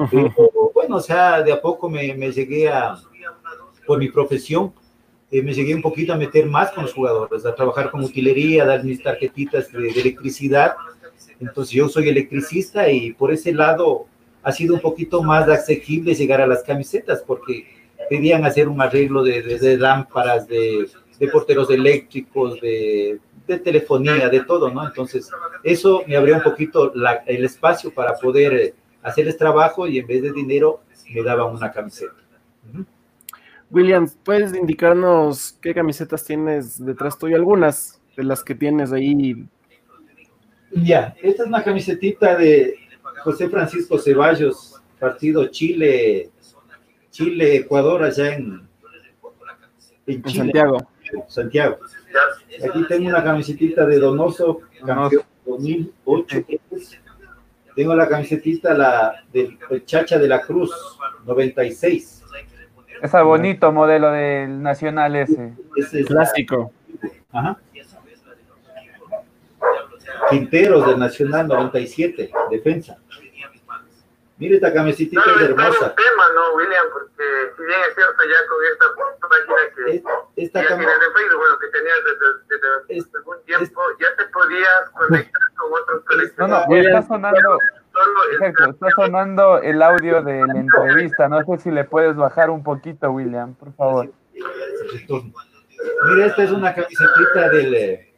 Pero, 0.09 0.33
bueno, 0.73 0.97
o 0.97 1.01
sea, 1.01 1.41
de 1.41 1.51
a 1.51 1.61
poco 1.61 1.89
me, 1.89 2.13
me 2.15 2.31
llegué 2.31 2.69
a, 2.69 2.95
por 3.85 3.99
mi 3.99 4.09
profesión, 4.09 4.73
eh, 5.29 5.41
me 5.41 5.53
llegué 5.53 5.75
un 5.75 5.81
poquito 5.81 6.13
a 6.13 6.17
meter 6.17 6.45
más 6.45 6.71
con 6.71 6.83
los 6.83 6.93
jugadores, 6.93 7.45
a 7.45 7.53
trabajar 7.53 7.91
con 7.91 8.03
utilería, 8.03 8.63
a 8.63 8.67
dar 8.67 8.83
mis 8.85 9.03
tarjetitas 9.03 9.69
de, 9.71 9.81
de 9.81 10.01
electricidad 10.01 10.75
entonces 11.39 11.73
yo 11.73 11.89
soy 11.89 12.09
electricista 12.09 12.89
y 12.89 13.13
por 13.13 13.31
ese 13.31 13.53
lado 13.53 14.05
ha 14.43 14.51
sido 14.51 14.75
un 14.75 14.81
poquito 14.81 15.21
más 15.21 15.47
asequible 15.47 16.13
llegar 16.13 16.41
a 16.41 16.47
las 16.47 16.63
camisetas 16.63 17.23
porque 17.25 17.65
pedían 18.09 18.45
hacer 18.45 18.67
un 18.67 18.81
arreglo 18.81 19.23
de, 19.23 19.41
de, 19.41 19.57
de 19.59 19.77
lámparas, 19.77 20.47
de, 20.47 20.89
de, 21.19 21.27
porteros 21.27 21.69
eléctricos, 21.69 22.59
de, 22.59 23.19
telefonía, 23.63 24.29
de 24.29 24.41
todo, 24.41 24.69
¿no? 24.69 24.85
Entonces 24.87 25.29
eso 25.63 26.03
me 26.07 26.15
abrió 26.15 26.35
un 26.35 26.43
poquito 26.43 26.91
la, 26.95 27.23
el 27.25 27.43
espacio 27.43 27.93
para 27.93 28.13
poder 28.13 28.53
eh, 28.53 28.73
hacerles 29.03 29.37
trabajo 29.37 29.87
y 29.87 29.99
en 29.99 30.07
vez 30.07 30.21
de 30.21 30.31
dinero 30.31 30.81
me 31.13 31.21
daban 31.21 31.53
una 31.53 31.71
camiseta. 31.71 32.13
Uh 32.73 32.77
-huh. 32.77 32.85
William, 33.71 34.07
¿puedes 34.23 34.53
indicarnos 34.53 35.57
qué 35.61 35.73
camisetas 35.73 36.25
tienes 36.25 36.83
detrás 36.83 37.17
tuyo? 37.17 37.37
Algunas 37.37 38.01
de 38.17 38.23
las 38.23 38.43
que 38.43 38.53
tienes 38.53 38.91
ahí 38.91 39.45
ya, 40.71 41.15
esta 41.21 41.43
es 41.43 41.49
una 41.49 41.63
camisetita 41.63 42.35
de 42.35 42.75
José 43.23 43.49
Francisco 43.49 43.97
Ceballos, 43.97 44.81
partido 44.99 45.47
Chile, 45.47 46.29
Chile, 47.09 47.57
Ecuador, 47.57 48.03
allá 48.03 48.35
en, 48.35 48.67
en, 50.07 50.23
Chile, 50.23 50.43
Santiago. 50.43 50.77
Santiago. 51.27 51.77
Aquí 52.63 52.85
tengo 52.87 53.09
una 53.09 53.23
camisetita 53.23 53.85
de 53.85 53.99
Donoso, 53.99 54.61
campeón 54.85 55.23
2008. 55.45 56.45
Tengo 57.75 57.95
la 57.95 58.07
camisetita 58.07 58.73
la 58.73 59.23
del 59.31 59.57
Chacha 59.85 60.17
de 60.17 60.27
la 60.27 60.41
Cruz, 60.41 60.71
96. 61.25 62.23
Ese 63.01 63.21
bonito 63.21 63.71
modelo 63.71 64.11
del 64.11 64.61
Nacional 64.61 65.15
ese. 65.15 65.53
ese 65.75 66.01
es 66.01 66.05
clásico. 66.07 66.71
La... 67.31 67.39
Ajá. 67.39 67.59
Quinteros 70.29 70.85
del 70.87 70.99
Nacional 70.99 71.47
97, 71.47 72.31
defensa. 72.49 72.97
Mire 74.41 74.55
esta 74.55 74.73
camisita 74.73 75.21
no, 75.23 75.35
es 75.35 75.41
hermosa. 75.49 75.93
tema, 75.93 76.23
¿no, 76.33 76.55
William? 76.55 76.85
Porque 76.91 77.23
si 77.55 77.63
bien 77.63 77.79
es 77.87 77.93
cierto, 77.93 78.23
ya 78.23 78.47
con 78.49 78.65
esta 78.71 78.85
página 79.29 79.55
que 79.75 80.43
esta, 80.43 80.61
ya 80.63 80.67
tienes 80.67 80.99
de 80.99 81.11
Facebook, 81.13 81.37
bueno, 81.37 81.59
que 81.59 81.67
tenías 81.67 81.97
desde, 82.05 82.25
desde, 82.49 82.67
desde 82.87 83.17
algún 83.19 83.43
tiempo, 83.45 83.81
ya 83.99 84.15
te 84.15 84.25
podías 84.31 84.89
conectar 84.97 85.41
con 85.55 85.73
otros 85.73 86.05
coleccionistas. 86.05 86.49
No, 86.49 86.75
no, 86.75 86.75
está 86.75 87.01
sonando, 87.03 87.59
exacto, 88.31 88.69
está 88.71 88.89
sonando 88.95 89.57
el 89.59 89.79
audio 89.83 90.23
de 90.23 90.47
la 90.47 90.59
entrevista. 90.59 91.29
No 91.29 91.43
sé 91.43 91.57
si 91.59 91.69
le 91.69 91.83
puedes 91.83 92.15
bajar 92.15 92.49
un 92.49 92.63
poquito, 92.63 93.11
William, 93.11 93.53
por 93.53 93.73
favor. 93.75 94.09
Mira, 94.33 96.25
esta 96.25 96.43
es 96.43 96.49
una 96.49 96.73
camiseta 96.73 97.49
del 97.49 98.10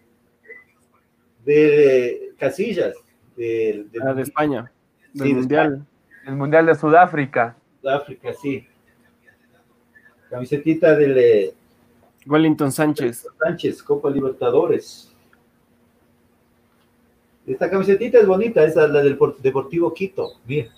de 1.46 2.34
Casillas. 2.38 2.96
De, 3.36 3.86
de, 3.92 4.00
ah, 4.04 4.14
de 4.14 4.22
España, 4.22 4.72
del 5.14 5.28
sí, 5.28 5.34
Mundial. 5.34 5.70
De 5.70 5.76
España. 5.76 5.94
El 6.28 6.36
Mundial 6.36 6.66
de 6.66 6.76
Sudáfrica. 6.76 7.58
Sudáfrica, 7.82 8.34
sí. 8.34 8.68
Camisetita 10.30 10.96
del... 10.96 11.54
Wellington 12.26 12.72
Sánchez. 12.72 13.28
Sánchez, 13.40 13.84
Copa 13.84 14.10
Libertadores. 14.10 15.14
Esta 17.46 17.70
camisetita 17.70 18.20
es 18.20 18.26
bonita, 18.26 18.64
esa 18.64 18.86
es 18.86 18.92
la 18.92 19.04
del 19.04 19.20
Deportivo 19.40 19.94
Quito, 19.94 20.32
mira. 20.48 20.70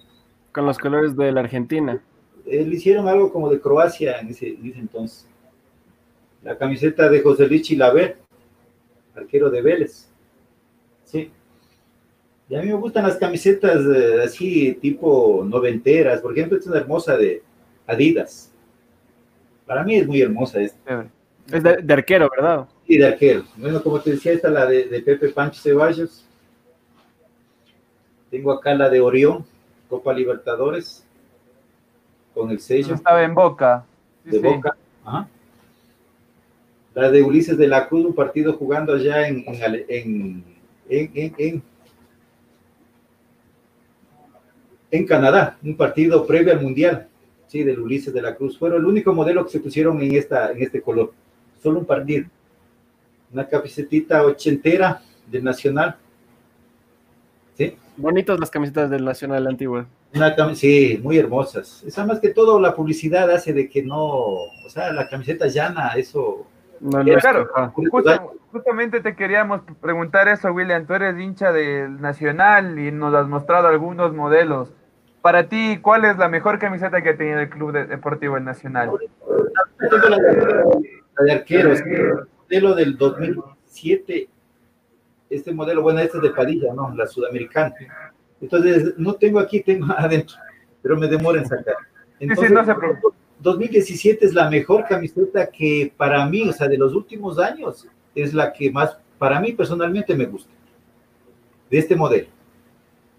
Con 0.52 0.66
los 0.66 0.80
colores 0.80 1.16
de 1.16 1.32
la 1.32 1.42
Argentina. 1.42 2.02
Eh, 2.48 2.66
le 2.66 2.76
hicieron 2.76 3.08
algo 3.08 3.32
como 3.32 3.50
de 3.50 3.60
Croacia 3.60 4.20
en 4.20 4.30
ese, 4.30 4.50
en 4.50 4.66
ese 4.66 4.80
entonces. 4.80 5.28
La 6.42 6.58
camiseta 6.58 7.08
de 7.10 7.22
José 7.22 7.48
Luis 7.48 7.62
Chilaver, 7.62 8.18
arquero 9.16 9.50
de 9.50 9.62
Vélez. 9.62 10.10
Sí. 11.06 11.32
Y 12.48 12.56
a 12.56 12.62
mí 12.62 12.68
me 12.68 12.74
gustan 12.74 13.04
las 13.04 13.18
camisetas 13.18 13.82
eh, 13.86 14.22
así, 14.24 14.74
tipo 14.82 15.44
noventeras. 15.48 16.22
Por 16.22 16.34
ejemplo, 16.34 16.58
esta 16.58 16.70
es 16.70 16.72
una 16.72 16.82
hermosa 16.82 17.18
de 17.18 17.42
Adidas. 17.88 18.52
Para 19.66 19.84
mí 19.84 19.96
es 19.96 20.08
muy 20.08 20.22
hermosa 20.22 20.62
esta. 20.62 21.08
Es 21.52 21.64
de, 21.64 21.78
de, 21.78 21.94
arquero, 21.94 22.30
¿verdad? 22.36 22.68
Sí, 22.88 22.98
de 22.98 23.08
arquero. 23.08 23.44
Bueno, 23.58 23.82
como 23.82 24.00
te 24.00 24.12
decía, 24.12 24.34
esta 24.34 24.48
es 24.48 24.54
la 24.54 24.66
de, 24.66 24.86
de, 24.86 25.02
Pepe 25.02 25.30
Pancho 25.30 25.62
Ceballos. 25.62 26.26
Tengo 28.30 28.52
acá 28.52 28.74
la 28.76 28.90
de 28.90 29.00
Orión, 29.00 29.46
Copa 29.90 30.14
Libertadores, 30.14 31.04
con 32.34 32.52
el 32.52 32.60
sello. 32.60 32.96
Estaba 32.96 33.24
en 33.24 33.34
Boca. 33.34 33.86
Sí, 34.24 34.32
de 34.32 34.38
sí. 34.38 34.44
Boca. 34.44 34.76
Ajá. 35.04 35.28
La 36.94 37.12
de 37.12 37.22
Ulises 37.22 37.58
de 37.58 37.68
la 37.68 37.88
Cruz, 37.88 38.06
un 38.06 38.16
partido 38.16 38.54
jugando 38.54 38.94
allá 38.94 39.28
en, 39.28 39.44
en, 39.48 39.86
en 39.90 40.55
en, 40.90 41.12
en, 41.14 41.36
en, 41.38 41.64
en, 44.92 45.06
Canadá, 45.06 45.58
un 45.64 45.76
partido 45.76 46.26
previo 46.26 46.54
al 46.54 46.62
Mundial, 46.62 47.08
sí, 47.48 47.64
del 47.64 47.80
Ulises 47.80 48.14
de 48.14 48.22
la 48.22 48.36
Cruz. 48.36 48.58
Fueron 48.58 48.80
el 48.80 48.86
único 48.86 49.14
modelo 49.14 49.44
que 49.46 49.52
se 49.52 49.60
pusieron 49.60 50.02
en, 50.02 50.16
esta, 50.16 50.52
en 50.52 50.62
este 50.62 50.82
color, 50.82 51.14
solo 51.62 51.80
un 51.80 51.86
partido. 51.86 52.26
Una 53.34 53.48
camisetita 53.48 54.24
ochentera 54.24 55.02
del 55.30 55.44
Nacional. 55.44 55.98
¿Sí? 57.58 57.76
Bonitas 57.98 58.40
las 58.40 58.50
camisetas 58.50 58.90
del 58.90 59.04
Nacional 59.04 59.48
antiguo. 59.48 59.86
Una, 60.14 60.56
sí, 60.56 61.00
muy 61.04 61.18
hermosas. 61.18 61.84
Esa 61.86 62.06
más 62.06 62.20
que 62.20 62.30
todo 62.30 62.60
la 62.60 62.74
publicidad 62.74 63.30
hace 63.32 63.52
de 63.52 63.70
que 63.70 63.84
no, 63.84 64.06
o 64.06 64.70
sea, 64.70 64.94
la 64.94 65.10
camiseta 65.10 65.48
llana, 65.48 65.90
eso 65.98 66.48
no, 66.86 67.04
no 67.04 67.18
claro, 67.18 67.50
justo, 67.74 68.38
justamente 68.52 69.02
te 69.02 69.16
queríamos 69.16 69.62
preguntar 69.82 70.28
eso, 70.28 70.52
William. 70.52 70.86
Tú 70.86 70.94
eres 70.94 71.20
hincha 71.20 71.52
del 71.52 72.00
Nacional 72.00 72.78
y 72.78 72.92
nos 72.92 73.14
has 73.16 73.28
mostrado 73.28 73.68
algunos 73.68 74.14
modelos. 74.14 74.72
para 75.22 75.50
ti, 75.50 75.80
¿cuál 75.82 76.06
es 76.06 76.18
la 76.18 76.30
mejor 76.30 76.60
camiseta 76.60 77.02
que 77.02 77.10
ha 77.10 77.18
tenido 77.18 77.40
el 77.40 77.50
Club 77.50 77.72
Deportivo 77.72 78.38
El 78.38 78.44
Nacional? 78.44 78.92
La 79.80 81.24
de 81.24 81.32
arquero, 81.32 81.72
es 81.72 81.82
el 81.82 82.28
modelo 82.38 82.76
del 82.76 82.98
2007, 82.98 84.30
este 85.32 85.54
modelo, 85.54 85.82
bueno, 85.82 86.02
este 86.02 86.18
es 86.18 86.24
de 86.24 86.30
Padilla, 86.30 86.72
¿no? 86.72 86.94
La 86.94 87.08
sudamericana. 87.08 87.74
Entonces, 88.40 88.94
no 88.98 89.16
tengo 89.16 89.40
aquí, 89.40 89.62
tengo 89.62 89.88
adentro, 89.98 90.38
pero 90.84 90.98
me 90.98 91.08
demora 91.08 91.40
en 91.40 91.48
sacar. 91.48 91.78
Entonces, 92.20 92.52
no 92.52 92.64
se 92.64 92.76
2017 93.40 94.26
es 94.26 94.34
la 94.34 94.50
mejor 94.50 94.86
camiseta 94.88 95.48
que 95.48 95.92
para 95.96 96.26
mí, 96.26 96.48
o 96.48 96.54
sea, 96.54 96.68
de 96.68 96.78
los 96.78 96.94
últimos 96.94 97.38
años, 97.40 97.88
es 98.14 98.34
la 98.34 98.54
que 98.54 98.72
más, 98.72 98.98
para 99.18 99.40
mí 99.40 99.52
personalmente 99.52 100.16
me 100.16 100.26
gusta, 100.26 100.52
de 101.70 101.78
este 101.78 101.96
modelo. 101.96 102.28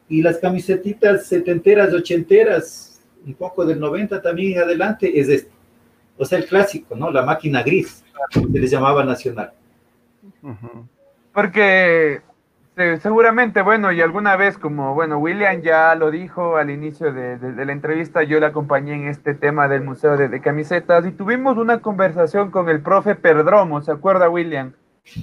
Y 0.08 0.22
las 0.22 0.38
camisetitas 0.38 1.26
setenteras, 1.26 1.92
ochenteras, 1.92 3.02
un 3.26 3.34
poco 3.34 3.64
del 3.64 3.80
90 3.80 4.22
también 4.22 4.58
adelante, 4.58 5.18
es 5.18 5.28
este. 5.28 5.50
O 6.16 6.24
sea, 6.24 6.38
el 6.38 6.46
clásico, 6.46 6.94
¿no? 6.96 7.10
La 7.10 7.22
máquina 7.22 7.62
gris, 7.62 8.04
se 8.30 8.58
les 8.58 8.70
llamaba 8.70 9.04
nacional. 9.04 9.52
Porque 11.32 12.22
seguramente, 13.00 13.62
bueno, 13.62 13.90
y 13.90 14.02
alguna 14.02 14.36
vez, 14.36 14.58
como, 14.58 14.94
bueno, 14.94 15.18
William 15.18 15.62
ya 15.62 15.94
lo 15.94 16.10
dijo 16.10 16.56
al 16.56 16.70
inicio 16.70 17.12
de, 17.12 17.38
la 17.64 17.72
entrevista, 17.72 18.22
yo 18.22 18.38
le 18.38 18.46
acompañé 18.46 18.94
en 18.94 19.08
este 19.08 19.34
tema 19.34 19.66
del 19.66 19.82
Museo 19.82 20.16
de, 20.16 20.40
Camisetas 20.40 21.06
y 21.06 21.12
tuvimos 21.12 21.56
una 21.56 21.80
conversación 21.80 22.50
con 22.50 22.68
el 22.68 22.82
profe 22.82 23.14
Perdromo, 23.14 23.80
¿se 23.80 23.92
acuerda, 23.92 24.28
William? 24.28 24.72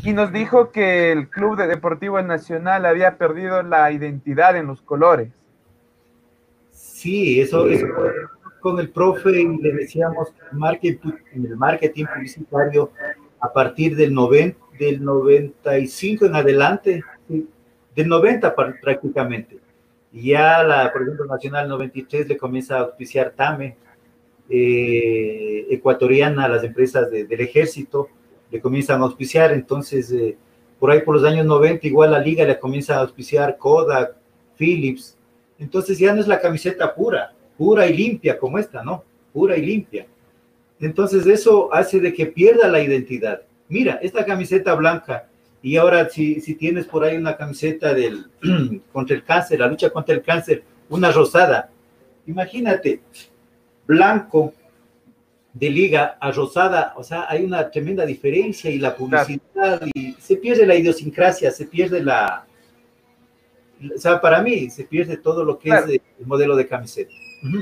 Y 0.04 0.14
nos 0.14 0.32
dijo 0.32 0.72
que 0.72 1.12
el 1.12 1.30
Club 1.30 1.58
de 1.58 1.68
Deportivo 1.68 2.22
Nacional 2.22 2.86
había 2.86 3.18
perdido 3.18 3.62
la 3.62 3.92
identidad 3.92 4.56
en 4.56 4.68
los 4.68 4.82
colores. 4.82 5.30
Sí, 6.72 7.40
eso, 7.40 7.68
eso 7.68 7.86
con 8.64 8.80
el 8.80 8.90
profe 8.90 9.42
y 9.42 9.58
le 9.58 9.74
decíamos 9.74 10.34
marketing, 10.54 11.12
el 11.34 11.58
marketing 11.58 12.06
publicitario 12.06 12.92
a 13.42 13.52
partir 13.52 13.98
del, 13.98 14.14
noven, 14.14 14.56
del 14.80 15.04
95 15.04 16.26
en 16.26 16.36
adelante, 16.36 17.04
del 17.28 18.08
90 18.08 18.56
prácticamente. 18.82 19.60
Y 20.12 20.32
ya 20.32 20.64
la, 20.64 20.92
por 20.92 21.02
ejemplo, 21.02 21.26
Nacional 21.26 21.68
93 21.68 22.28
le 22.28 22.38
comienza 22.38 22.78
a 22.78 22.82
auspiciar 22.82 23.34
TAME, 23.36 23.76
eh, 24.50 25.66
ecuatoriana, 25.70 26.48
las 26.48 26.64
empresas 26.64 27.10
del 27.10 27.42
ejército, 27.42 28.10
le 28.52 28.62
comienzan 28.62 29.02
a 29.02 29.06
auspiciar, 29.06 29.52
entonces 29.52 30.12
eh, 30.12 30.38
por 30.80 30.92
ahí 30.92 31.02
por 31.02 31.16
los 31.16 31.24
años 31.24 31.46
90 31.46 31.88
igual 31.88 32.12
la 32.12 32.20
liga 32.20 32.46
le 32.46 32.60
comienza 32.60 32.96
a 32.96 33.00
auspiciar 33.00 33.58
Kodak, 33.58 34.16
Philips, 34.56 35.18
entonces 35.58 35.98
ya 35.98 36.14
no 36.14 36.22
es 36.22 36.28
la 36.28 36.40
camiseta 36.40 36.94
pura, 36.94 37.34
pura 37.58 37.88
y 37.88 37.96
limpia 37.96 38.38
como 38.38 38.60
esta, 38.60 38.84
¿no? 38.84 39.04
Pura 39.32 39.58
y 39.58 39.66
limpia. 39.66 40.06
Entonces 40.80 41.26
eso 41.26 41.74
hace 41.74 42.00
de 42.00 42.14
que 42.14 42.26
pierda 42.26 42.68
la 42.68 42.82
identidad. 42.82 43.42
Mira, 43.70 43.94
esta 44.04 44.26
camiseta 44.26 44.76
blanca, 44.76 45.30
y 45.64 45.78
ahora 45.78 46.10
si, 46.10 46.42
si 46.42 46.56
tienes 46.56 46.86
por 46.86 47.06
ahí 47.06 47.16
una 47.16 47.38
camiseta 47.38 47.94
del, 47.94 48.30
contra 48.92 49.16
el 49.16 49.24
cáncer, 49.24 49.62
la 49.62 49.68
lucha 49.68 49.90
contra 49.90 50.14
el 50.14 50.22
cáncer, 50.22 50.62
una 50.90 51.10
rosada, 51.10 51.70
imagínate, 52.28 53.00
blanco 53.88 54.54
de 55.54 55.70
liga 55.70 56.18
a 56.20 56.32
rosada, 56.32 56.94
o 56.98 57.04
sea, 57.04 57.28
hay 57.30 57.46
una 57.46 57.72
tremenda 57.72 58.06
diferencia 58.06 58.70
y 58.70 58.78
la 58.78 58.94
publicidad, 58.94 59.82
y 59.94 60.12
se 60.20 60.36
pierde 60.36 60.66
la 60.66 60.76
idiosincrasia, 60.76 61.50
se 61.50 61.66
pierde 61.66 62.04
la, 62.04 62.46
o 63.96 63.98
sea, 63.98 64.20
para 64.20 64.42
mí 64.42 64.70
se 64.70 64.84
pierde 64.84 65.16
todo 65.16 65.46
lo 65.46 65.58
que 65.58 65.70
es 65.70 65.86
el 65.86 66.26
modelo 66.26 66.58
de 66.58 66.68
camiseta. 66.68 67.14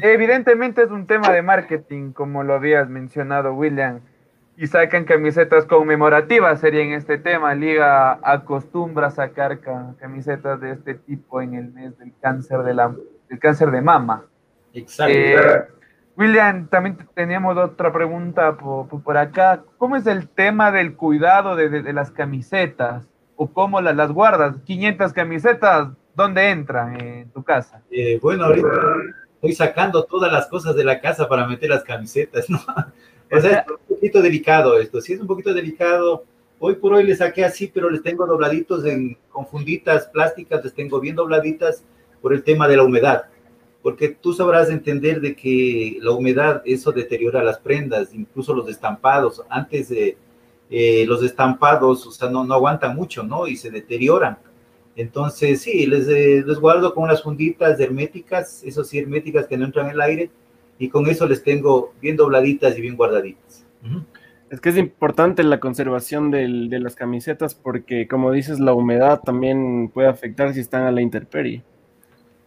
Evidentemente 0.01 0.83
es 0.83 0.89
un 0.89 1.05
tema 1.05 1.31
de 1.31 1.43
marketing, 1.43 2.13
como 2.13 2.43
lo 2.43 2.55
habías 2.55 2.89
mencionado, 2.89 3.53
William, 3.53 4.01
y 4.57 4.67
sacan 4.67 5.05
camisetas 5.05 5.65
conmemorativas, 5.65 6.59
sería 6.59 6.81
en 6.81 6.93
este 6.93 7.17
tema. 7.17 7.55
Liga 7.55 8.19
acostumbra 8.21 9.09
sacar 9.09 9.59
camisetas 9.97 10.59
de 10.61 10.71
este 10.71 10.95
tipo 10.95 11.41
en 11.41 11.55
el 11.55 11.71
mes 11.71 11.97
del 11.97 12.13
cáncer 12.21 12.59
de, 12.63 12.73
la, 12.73 12.93
del 13.29 13.39
cáncer 13.39 13.71
de 13.71 13.81
mama. 13.81 14.25
Exacto. 14.73 15.13
Eh, 15.13 15.67
William, 16.17 16.67
también 16.67 16.97
teníamos 17.15 17.57
otra 17.57 17.91
pregunta 17.91 18.57
por, 18.57 19.17
acá. 19.17 19.63
¿Cómo 19.77 19.95
es 19.95 20.05
el 20.05 20.27
tema 20.27 20.71
del 20.71 20.95
cuidado 20.95 21.55
de, 21.55 21.93
las 21.93 22.11
camisetas? 22.11 23.07
¿O 23.35 23.51
cómo 23.51 23.81
las, 23.81 24.11
guardas? 24.11 24.55
500 24.65 25.13
camisetas, 25.13 25.87
¿dónde 26.13 26.49
entran 26.49 26.99
en 27.01 27.31
tu 27.31 27.43
casa? 27.43 27.81
Eh, 27.89 28.19
bueno, 28.21 28.45
ahorita 28.45 28.67
estoy 29.35 29.53
sacando 29.53 30.03
todas 30.03 30.31
las 30.31 30.47
cosas 30.47 30.75
de 30.75 30.83
la 30.83 30.99
casa 30.99 31.27
para 31.27 31.47
meter 31.47 31.69
las 31.69 31.83
camisetas, 31.83 32.47
¿no? 32.49 32.59
O 33.31 33.39
sea, 33.39 33.59
es 33.59 33.71
un 33.71 33.95
poquito 33.95 34.21
delicado 34.21 34.79
esto, 34.79 34.99
sí 35.01 35.13
es 35.13 35.21
un 35.21 35.27
poquito 35.27 35.53
delicado. 35.53 36.25
Hoy 36.59 36.75
por 36.75 36.93
hoy 36.93 37.03
les 37.03 37.19
saqué 37.19 37.43
así, 37.43 37.71
pero 37.73 37.89
les 37.89 38.03
tengo 38.03 38.25
dobladitos 38.27 38.85
en, 38.85 39.17
con 39.29 39.47
funditas 39.47 40.07
plásticas, 40.07 40.63
les 40.63 40.73
tengo 40.73 40.99
bien 40.99 41.15
dobladitas 41.15 41.83
por 42.21 42.33
el 42.33 42.43
tema 42.43 42.67
de 42.67 42.77
la 42.77 42.83
humedad 42.83 43.25
porque 43.81 44.09
tú 44.09 44.33
sabrás 44.33 44.69
entender 44.69 45.21
de 45.21 45.35
que 45.35 45.97
la 46.01 46.11
humedad, 46.11 46.61
eso 46.65 46.91
deteriora 46.91 47.43
las 47.43 47.59
prendas, 47.59 48.13
incluso 48.13 48.53
los 48.53 48.69
estampados. 48.69 49.41
Antes 49.49 49.89
de 49.89 50.17
eh, 50.69 51.05
los 51.07 51.23
estampados, 51.23 52.05
o 52.05 52.11
sea, 52.11 52.29
no, 52.29 52.43
no 52.43 52.53
aguantan 52.53 52.95
mucho, 52.95 53.23
¿no? 53.23 53.47
Y 53.47 53.55
se 53.55 53.71
deterioran. 53.71 54.37
Entonces, 54.95 55.61
sí, 55.61 55.87
les, 55.87 56.07
eh, 56.07 56.43
les 56.45 56.59
guardo 56.59 56.93
con 56.93 57.05
unas 57.05 57.23
funditas 57.23 57.79
herméticas, 57.79 58.63
eso 58.63 58.83
sí, 58.83 58.99
herméticas 58.99 59.47
que 59.47 59.57
no 59.57 59.65
entran 59.65 59.87
en 59.87 59.93
el 59.93 60.01
aire, 60.01 60.31
y 60.81 60.89
con 60.89 61.07
eso 61.07 61.27
les 61.27 61.43
tengo 61.43 61.93
bien 62.01 62.17
dobladitas 62.17 62.75
y 62.75 62.81
bien 62.81 62.95
guardaditas. 62.97 63.63
Es 64.49 64.59
que 64.59 64.69
es 64.69 64.77
importante 64.77 65.43
la 65.43 65.59
conservación 65.59 66.31
del, 66.31 66.71
de 66.71 66.79
las 66.79 66.95
camisetas 66.95 67.53
porque, 67.53 68.07
como 68.07 68.31
dices, 68.31 68.59
la 68.59 68.73
humedad 68.73 69.21
también 69.23 69.91
puede 69.93 70.07
afectar 70.07 70.55
si 70.55 70.59
están 70.59 70.85
a 70.85 70.91
la 70.91 71.01
intemperie. 71.01 71.61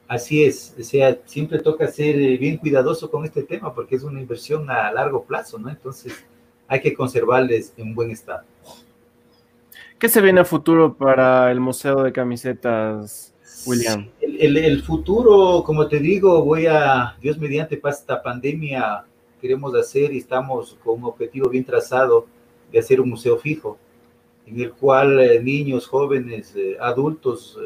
Así 0.08 0.42
es, 0.42 0.74
o 0.78 0.82
sea, 0.82 1.16
siempre 1.26 1.60
toca 1.60 1.86
ser 1.86 2.16
eh, 2.16 2.36
bien 2.36 2.56
cuidadoso 2.56 3.08
con 3.08 3.24
este 3.24 3.44
tema 3.44 3.72
porque 3.72 3.94
es 3.94 4.02
una 4.02 4.20
inversión 4.20 4.68
a 4.68 4.90
largo 4.90 5.22
plazo, 5.22 5.56
¿no? 5.60 5.70
Entonces 5.70 6.26
hay 6.66 6.80
que 6.80 6.92
conservarles 6.92 7.72
en 7.76 7.94
buen 7.94 8.10
estado. 8.10 8.42
¿Qué 10.00 10.08
se 10.08 10.20
viene 10.20 10.40
a 10.40 10.44
futuro 10.44 10.94
para 10.94 11.52
el 11.52 11.60
Museo 11.60 12.02
de 12.02 12.12
Camisetas, 12.12 13.33
William? 13.66 14.08
El, 14.20 14.82
futuro, 14.82 15.62
como 15.64 15.86
te 15.88 15.98
digo, 15.98 16.44
voy 16.44 16.66
a, 16.66 17.16
Dios 17.20 17.38
mediante, 17.38 17.76
para 17.76 17.94
esta 17.94 18.22
pandemia, 18.22 19.04
queremos 19.40 19.74
hacer 19.74 20.12
y 20.12 20.18
estamos 20.18 20.76
con 20.82 21.00
un 21.00 21.04
objetivo 21.04 21.48
bien 21.48 21.64
trazado 21.64 22.26
de 22.70 22.78
hacer 22.78 23.00
un 23.00 23.10
museo 23.10 23.36
fijo, 23.38 23.78
en 24.46 24.60
el 24.60 24.72
cual 24.72 25.20
eh, 25.20 25.40
niños, 25.42 25.86
jóvenes, 25.86 26.54
eh, 26.56 26.76
adultos 26.80 27.58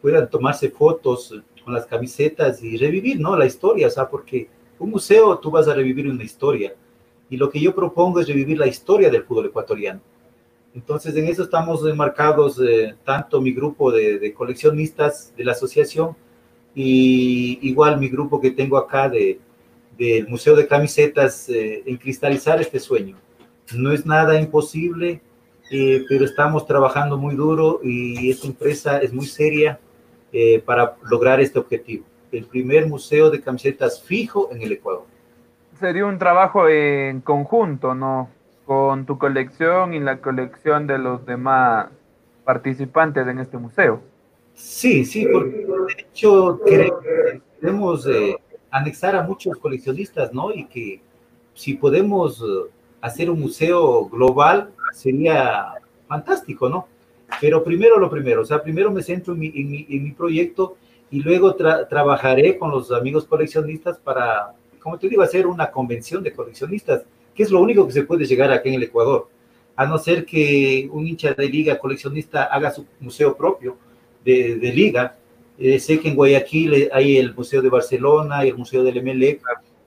puedan 0.00 0.28
tomarse 0.28 0.68
fotos 0.70 1.34
con 1.64 1.72
las 1.72 1.86
camisetas 1.86 2.62
y 2.62 2.76
revivir, 2.76 3.20
¿no? 3.20 3.36
La 3.36 3.46
historia, 3.46 3.86
o 3.86 3.90
sea, 3.90 4.08
porque 4.08 4.48
un 4.78 4.90
museo 4.90 5.38
tú 5.38 5.50
vas 5.50 5.68
a 5.68 5.74
revivir 5.74 6.08
una 6.08 6.24
historia. 6.24 6.74
Y 7.30 7.36
lo 7.36 7.48
que 7.48 7.60
yo 7.60 7.74
propongo 7.74 8.20
es 8.20 8.26
revivir 8.26 8.58
la 8.58 8.66
historia 8.66 9.08
del 9.08 9.22
fútbol 9.22 9.46
ecuatoriano. 9.46 10.00
Entonces, 10.74 11.14
en 11.16 11.26
eso 11.26 11.42
estamos 11.42 11.86
enmarcados 11.86 12.60
eh, 12.60 12.94
tanto 13.04 13.40
mi 13.40 13.52
grupo 13.52 13.92
de, 13.92 14.32
coleccionistas 14.32 15.34
de 15.36 15.44
la 15.44 15.52
asociación 15.52 16.16
y 16.74 17.58
igual 17.62 17.98
mi 18.00 18.08
grupo 18.08 18.40
que 18.40 18.50
tengo 18.50 18.78
acá 18.78 19.08
de, 19.08 19.38
del 19.98 20.28
Museo 20.28 20.56
de 20.56 20.66
Camisetas 20.66 21.48
eh, 21.48 21.82
en 21.86 21.96
cristalizar 21.96 22.60
este 22.60 22.80
sueño. 22.80 23.16
No 23.74 23.92
es 23.92 24.06
nada 24.06 24.40
imposible, 24.40 25.20
eh, 25.70 26.04
pero 26.08 26.24
estamos 26.24 26.66
trabajando 26.66 27.16
muy 27.16 27.34
duro 27.34 27.80
y 27.82 28.30
esta 28.30 28.46
empresa 28.46 28.98
es 28.98 29.12
muy 29.12 29.26
seria 29.26 29.78
eh, 30.32 30.62
para 30.64 30.96
lograr 31.04 31.40
este 31.40 31.58
objetivo. 31.58 32.04
El 32.30 32.46
primer 32.46 32.86
museo 32.86 33.30
de 33.30 33.40
camisetas 33.40 34.02
fijo 34.02 34.50
en 34.52 34.62
el 34.62 34.72
Ecuador. 34.72 35.04
Sería 35.78 36.06
un 36.06 36.18
trabajo 36.18 36.68
en 36.68 37.20
conjunto, 37.20 37.94
¿no? 37.94 38.28
Con 38.72 39.04
tu 39.04 39.18
colección 39.18 39.92
y 39.92 40.00
la 40.00 40.22
colección 40.22 40.86
de 40.86 40.96
los 40.96 41.26
demás 41.26 41.88
participantes 42.42 43.26
en 43.26 43.38
este 43.38 43.58
museo. 43.58 44.00
Sí, 44.54 45.04
sí, 45.04 45.26
porque 45.30 45.66
de 45.66 46.02
hecho 46.08 46.58
queremos 46.64 48.06
eh, 48.06 48.38
anexar 48.70 49.14
a 49.14 49.24
muchos 49.24 49.58
coleccionistas, 49.58 50.32
¿no? 50.32 50.54
Y 50.54 50.64
que 50.64 51.02
si 51.52 51.74
podemos 51.74 52.40
eh, 52.40 52.70
hacer 53.02 53.28
un 53.28 53.40
museo 53.40 54.06
global 54.06 54.70
sería 54.94 55.74
fantástico, 56.08 56.70
¿no? 56.70 56.88
Pero 57.42 57.62
primero 57.62 57.98
lo 57.98 58.08
primero, 58.08 58.40
o 58.40 58.46
sea, 58.46 58.62
primero 58.62 58.90
me 58.90 59.02
centro 59.02 59.34
en 59.34 59.40
mi, 59.40 59.52
en 59.54 60.02
mi, 60.02 60.12
proyecto 60.12 60.76
y 61.10 61.20
luego 61.20 61.54
trabajaré 61.54 62.56
con 62.56 62.70
los 62.70 62.90
amigos 62.90 63.26
coleccionistas 63.26 63.98
para, 63.98 64.54
como 64.80 64.98
te 64.98 65.10
digo, 65.10 65.20
hacer 65.20 65.46
una 65.46 65.70
convención 65.70 66.22
de 66.22 66.32
coleccionistas, 66.32 67.02
que 67.34 67.42
es 67.42 67.50
lo 67.50 67.60
único 67.60 67.86
que 67.86 67.92
se 67.92 68.04
puede 68.04 68.24
llegar 68.26 68.50
aquí 68.52 68.68
en 68.68 68.74
el 68.76 68.82
Ecuador, 68.82 69.28
a 69.76 69.86
no 69.86 69.98
ser 69.98 70.24
que 70.24 70.88
un 70.92 71.06
hincha 71.06 71.32
de 71.34 71.48
liga 71.48 71.78
coleccionista 71.78 72.44
haga 72.44 72.70
su 72.70 72.84
museo 73.00 73.36
propio 73.36 73.76
de, 74.24 74.56
de 74.56 74.72
liga, 74.72 75.16
Eh, 75.58 75.78
sé 75.78 76.00
que 76.00 76.08
en 76.08 76.16
Guayaquil 76.16 76.88
hay 76.92 77.18
el 77.18 77.34
Museo 77.34 77.60
de 77.62 77.68
Barcelona 77.68 78.42
y 78.42 78.48
el 78.48 78.56
Museo 78.56 78.82
del 78.82 78.96
Emelec, 78.96 79.42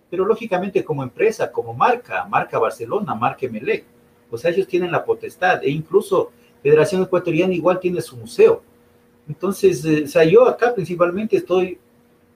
pero 0.10 0.24
lógicamente 0.24 0.84
como 0.84 1.04
empresa, 1.04 1.52
como 1.52 1.74
marca, 1.74 2.24
marca 2.30 2.60
Barcelona, 2.60 3.16
marca 3.16 3.48
Emelec, 3.48 3.84
o 4.30 4.38
sea, 4.38 4.52
ellos 4.52 4.68
tienen 4.68 4.92
la 4.92 5.04
potestad 5.04 5.64
e 5.64 5.70
incluso 5.70 6.32
Federación 6.62 7.02
Ecuatoriana 7.02 7.54
igual 7.54 7.80
tiene 7.80 8.00
su 8.00 8.16
museo. 8.16 8.62
Entonces, 9.28 9.84
eh, 9.84 10.04
o 10.06 10.08
sea, 10.08 10.24
yo 10.24 10.48
acá 10.48 10.74
principalmente 10.74 11.38
estoy 11.38 11.78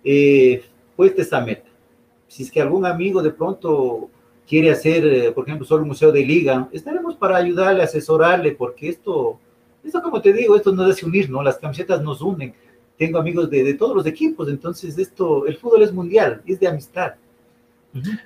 eh, 0.04 0.64
puesta 0.96 1.22
esta 1.22 1.40
meta. 1.40 1.70
Si 2.28 2.44
es 2.44 2.52
que 2.52 2.62
algún 2.62 2.84
amigo 2.86 3.22
de 3.22 3.32
pronto 3.32 4.10
quiere 4.50 4.72
hacer, 4.72 5.06
eh, 5.06 5.32
por 5.32 5.46
ejemplo, 5.46 5.66
solo 5.66 5.84
un 5.84 5.90
museo 5.90 6.12
de 6.12 6.26
liga, 6.26 6.68
estaremos 6.72 7.16
para 7.16 7.38
ayudarle, 7.38 7.84
asesorarle, 7.84 8.54
porque 8.54 8.90
esto, 8.90 9.40
esto 9.84 10.02
como 10.02 10.20
te 10.22 10.34
digo, 10.34 10.56
esto 10.56 10.72
nos 10.72 10.90
hace 10.90 11.06
unir, 11.06 11.30
¿no? 11.30 11.44
Las 11.44 11.60
camisetas 11.60 12.02
nos 12.02 12.20
unen. 12.22 12.54
Tengo 12.98 13.20
amigos 13.20 13.50
de, 13.50 13.64
de 13.64 13.76
todos 13.76 13.96
los 13.96 14.06
equipos, 14.08 14.50
entonces 14.50 14.98
esto, 14.98 15.46
el 15.46 15.56
fútbol 15.56 15.84
es 15.84 15.94
mundial, 15.94 16.42
es 16.48 16.60
de 16.60 16.68
amistad. 16.68 17.14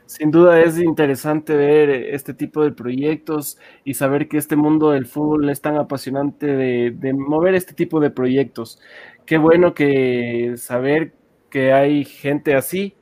Sin 0.06 0.32
duda 0.32 0.62
es 0.62 0.78
interesante 0.78 1.56
ver 1.56 1.90
este 1.90 2.34
tipo 2.34 2.64
de 2.64 2.72
proyectos 2.72 3.58
y 3.86 3.94
saber 3.94 4.28
que 4.28 4.38
este 4.38 4.56
mundo 4.58 4.92
del 4.92 5.06
fútbol 5.06 5.50
es 5.50 5.62
tan 5.62 5.78
apasionante 5.78 6.48
de, 6.48 7.14
mover 7.14 7.56
este 7.56 7.74
tipo 7.74 8.00
de 8.00 8.10
proyectos. 8.10 8.80
Qué 9.26 9.38
bueno 9.38 9.74
que 9.74 10.56
saber 10.58 11.14
que 11.50 11.72
hay 11.72 12.04
gente 12.04 12.56
así 12.56 12.96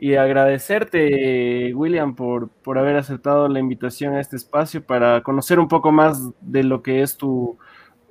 y 0.00 0.14
agradecerte, 0.14 1.74
William, 1.74 2.14
por, 2.14 2.48
por 2.48 2.78
haber 2.78 2.96
aceptado 2.96 3.48
la 3.48 3.58
invitación 3.58 4.14
a 4.14 4.20
este 4.20 4.36
espacio 4.36 4.84
para 4.84 5.22
conocer 5.22 5.58
un 5.58 5.68
poco 5.68 5.90
más 5.90 6.30
de 6.40 6.62
lo 6.62 6.82
que 6.82 7.02
es 7.02 7.16
tu 7.16 7.58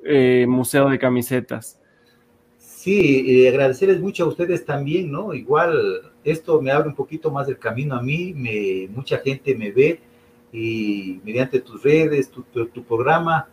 eh, 0.03 0.45
museo 0.47 0.89
de 0.89 0.99
camisetas. 0.99 1.79
Sí, 2.57 3.47
agradecerles 3.47 4.01
mucho 4.01 4.25
a 4.25 4.27
ustedes 4.27 4.65
también, 4.65 5.11
¿no? 5.11 5.33
Igual 5.33 6.11
esto 6.23 6.61
me 6.61 6.71
abre 6.71 6.89
un 6.89 6.95
poquito 6.95 7.31
más 7.31 7.47
el 7.47 7.57
camino 7.57 7.95
a 7.95 8.01
mí, 8.01 8.33
me, 8.33 8.88
mucha 8.93 9.17
gente 9.19 9.55
me 9.55 9.71
ve 9.71 9.99
y 10.51 11.19
mediante 11.23 11.59
tus 11.61 11.83
redes, 11.83 12.29
tu, 12.29 12.43
tu, 12.43 12.83
programa, 12.83 13.47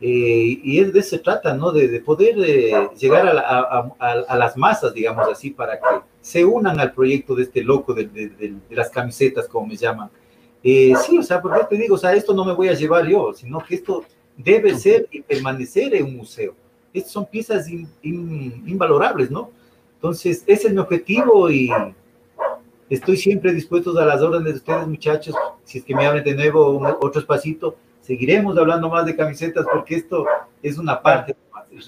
eh, 0.00 0.60
y 0.62 0.78
es 0.78 0.92
de 0.92 1.00
eso 1.00 1.10
se 1.10 1.18
trata, 1.18 1.54
¿no? 1.54 1.72
De, 1.72 2.00
poder 2.00 2.36
eh, 2.38 2.88
llegar 2.98 3.26
a, 3.26 3.92
a, 3.98 4.36
las 4.36 4.56
masas, 4.56 4.94
digamos 4.94 5.26
así, 5.28 5.50
para 5.50 5.78
que 5.78 5.86
se 6.28 6.44
unan 6.44 6.78
al 6.78 6.92
proyecto 6.92 7.34
de 7.34 7.44
este 7.44 7.62
loco 7.62 7.94
de, 7.94 8.04
de 8.06 8.54
las 8.70 8.90
camisetas, 8.90 9.48
como 9.48 9.66
me 9.66 9.76
llaman. 9.76 10.10
Eh, 10.62 10.92
sí, 11.06 11.18
o 11.18 11.22
sea, 11.22 11.40
porque 11.40 11.64
te 11.70 11.76
digo, 11.76 11.94
o 11.94 11.98
sea, 11.98 12.14
esto 12.14 12.34
no 12.34 12.44
me 12.44 12.52
voy 12.52 12.68
a 12.68 12.74
llevar 12.74 13.06
yo, 13.06 13.32
sino 13.32 13.64
que 13.64 13.76
esto 13.76 14.04
debe 14.36 14.76
ser 14.76 15.08
y 15.10 15.22
permanecer 15.22 15.94
en 15.94 16.04
un 16.04 16.16
museo 16.16 16.54
estas 16.92 17.12
son 17.12 17.26
piezas 17.26 17.66
invalorables, 18.02 19.30
¿no? 19.30 19.50
Entonces, 19.94 20.44
ese 20.46 20.68
es 20.68 20.72
mi 20.72 20.78
objetivo 20.78 21.50
y 21.50 21.70
estoy 22.88 23.16
siempre 23.16 23.52
dispuesto 23.52 23.98
a 23.98 24.04
las 24.04 24.22
órdenes 24.22 24.54
de 24.54 24.58
ustedes, 24.58 24.86
muchachos. 24.86 25.34
Si 25.64 25.78
es 25.78 25.84
que 25.84 25.94
me 25.94 26.06
abren 26.06 26.24
de 26.24 26.34
nuevo 26.34 26.80
otro 27.00 27.20
espacito, 27.20 27.76
seguiremos 28.00 28.56
hablando 28.56 28.88
más 28.88 29.04
de 29.06 29.16
camisetas 29.16 29.66
porque 29.72 29.96
esto 29.96 30.24
es 30.62 30.78
una 30.78 31.00
parte. 31.00 31.36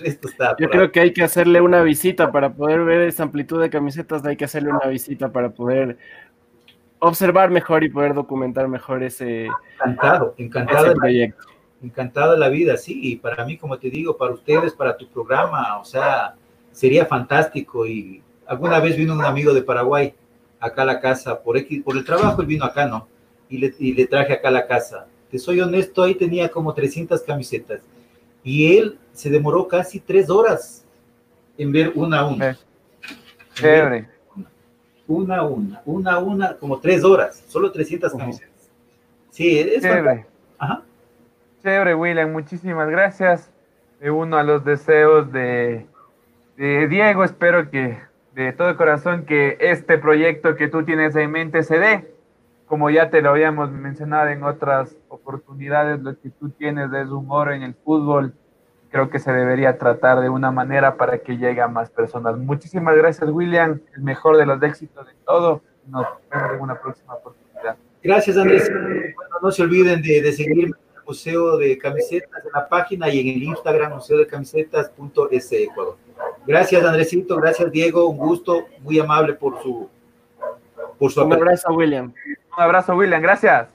Esto 0.03 0.29
está 0.29 0.57
Yo 0.59 0.69
creo 0.69 0.93
que 0.93 1.01
hay 1.01 1.13
que 1.13 1.23
hacerle 1.23 1.61
una 1.61 1.83
visita 1.83 2.31
para 2.33 2.53
poder 2.53 2.85
ver 2.85 3.01
esa 3.03 3.23
amplitud 3.23 3.61
de 3.61 3.71
camisetas, 3.71 4.25
hay 4.25 4.37
que 4.37 4.45
hacerle 4.45 4.71
una 4.71 4.89
visita 4.89 5.31
para 5.31 5.51
poder 5.51 5.99
observar 6.99 7.51
mejor 7.51 7.83
y 7.83 7.89
poder 7.89 8.15
documentar 8.15 8.69
mejor 8.69 9.03
ese, 9.03 9.49
encantado, 9.75 10.35
encantado 10.39 10.87
ese 10.87 10.95
proyecto 10.97 11.51
encantado 11.83 12.33
de 12.33 12.39
la 12.39 12.49
vida, 12.49 12.77
sí, 12.77 13.01
y 13.03 13.17
para 13.17 13.45
mí, 13.45 13.57
como 13.57 13.79
te 13.79 13.91
digo, 13.91 14.17
para 14.17 14.33
ustedes, 14.33 14.73
para 14.73 14.97
tu 14.97 15.09
programa, 15.09 15.79
o 15.79 15.85
sea, 15.85 16.35
sería 16.73 17.07
fantástico. 17.07 17.87
Y 17.87 18.23
alguna 18.47 18.81
vez 18.81 18.97
vino 18.97 19.15
un 19.15 19.25
amigo 19.25 19.55
de 19.55 19.63
Paraguay 19.63 20.15
acá 20.59 20.83
a 20.83 20.87
la 20.87 21.01
casa, 21.01 21.43
por, 21.43 21.57
X, 21.57 21.83
por 21.83 21.97
el 21.97 22.05
trabajo 22.05 22.41
él 22.43 22.47
vino 22.47 22.65
acá, 22.65 22.87
¿no? 22.87 23.09
Y 23.49 23.59
le, 23.59 23.75
y 23.79 23.95
le 23.95 24.07
traje 24.07 24.35
acá 24.35 24.49
a 24.49 24.53
la 24.53 24.67
casa. 24.67 25.07
Te 25.31 25.39
soy 25.39 25.61
honesto, 25.61 26.03
ahí 26.03 26.15
tenía 26.15 26.51
como 26.51 26.75
300 26.75 27.23
camisetas. 27.23 27.83
Y 28.43 28.77
él 28.77 28.99
se 29.13 29.31
demoró 29.31 29.69
casi 29.69 30.01
tres 30.01 30.31
horas 30.31 30.85
en 31.59 31.73
ver 31.73 31.93
una 31.95 32.21
a 32.21 32.27
una. 32.27 32.59
Chévere. 33.55 34.09
Una 35.07 35.39
a 35.39 35.43
una, 35.43 35.83
una 35.85 36.13
a 36.13 36.19
una, 36.19 36.57
como 36.57 36.79
tres 36.79 37.05
horas, 37.05 37.45
solo 37.49 37.73
300 37.73 38.13
camisetas. 38.13 38.71
Sí, 39.31 39.59
es 39.59 39.83
Chévere. 39.83 40.27
Ajá. 40.59 40.83
Chévere, 41.63 41.95
William, 41.95 42.33
muchísimas 42.33 42.89
gracias. 42.89 43.51
Me 44.01 44.11
uno 44.11 44.39
a 44.39 44.43
los 44.43 44.65
deseos 44.65 45.31
de, 45.31 45.87
Diego. 46.57 47.23
Espero 47.23 47.71
que 47.71 47.99
de 48.35 48.53
todo 48.53 48.77
corazón 48.77 49.27
que 49.27 49.59
este 49.61 49.99
proyecto 49.99 50.57
que 50.57 50.69
tú 50.69 50.85
tienes 50.85 51.15
en 51.17 51.31
mente 51.31 51.63
se 51.63 51.79
dé. 51.79 52.15
Como 52.71 52.89
ya 52.89 53.11
te 53.11 53.21
lo 53.21 53.31
habíamos 53.31 53.73
mencionado 53.73 54.29
en 54.29 54.45
otras 54.45 54.97
oportunidades, 55.09 55.99
lo 56.03 56.17
que 56.17 56.31
tú 56.31 56.51
tienes 56.51 56.93
es 56.93 57.09
humor 57.09 57.51
en 57.51 57.65
el 57.65 57.75
fútbol. 57.75 58.33
Creo 58.93 59.11
que 59.11 59.19
se 59.19 59.33
debería 59.33 59.77
tratar 59.77 60.21
de 60.21 60.29
una 60.29 60.53
manera 60.53 60.97
para 60.97 61.19
que 61.19 61.37
llegue 61.37 61.61
a 61.61 61.67
más 61.67 61.91
personas. 61.91 62.39
Muchísimas 62.39 62.97
gracias, 62.97 63.29
William. 63.29 63.81
El 63.97 64.03
mejor 64.03 64.37
de 64.37 64.47
los 64.47 64.63
éxitos 64.63 65.05
de 65.05 65.15
todo. 65.27 65.63
Nos 65.89 66.07
vemos 66.31 66.53
en 66.55 66.61
una 66.61 66.81
próxima 66.81 67.15
oportunidad. 67.15 67.77
Gracias, 68.05 68.37
Andrés. 68.37 68.71
Bueno, 68.71 69.37
no 69.43 69.51
se 69.51 69.65
olviden 69.65 70.01
de, 70.01 70.23
de 70.23 70.33
seguirme 70.33 70.77
Museo 71.05 71.57
de 71.57 71.77
Camisetas 71.77 72.45
en 72.45 72.53
la 72.55 72.69
página 72.69 73.09
y 73.09 73.19
en 73.19 73.37
el 73.37 73.43
Instagram 73.43 73.95
museo 73.95 74.17
de 74.17 74.29
camisetas.es 74.29 75.53
Ecuador. 75.55 75.97
Gracias, 76.47 76.85
Andresito, 76.85 77.35
gracias, 77.35 77.73
Diego, 77.73 78.07
un 78.07 78.17
gusto, 78.17 78.67
muy 78.79 79.01
amable 79.01 79.35
por 79.35 79.61
su 79.61 79.91
por 81.01 81.11
su 81.11 81.25
Un 81.25 81.33
abrazo, 81.33 81.73
William. 81.73 82.13
Un 82.61 82.65
abrazo, 82.65 82.95
William, 82.95 83.23
gracias. 83.23 83.71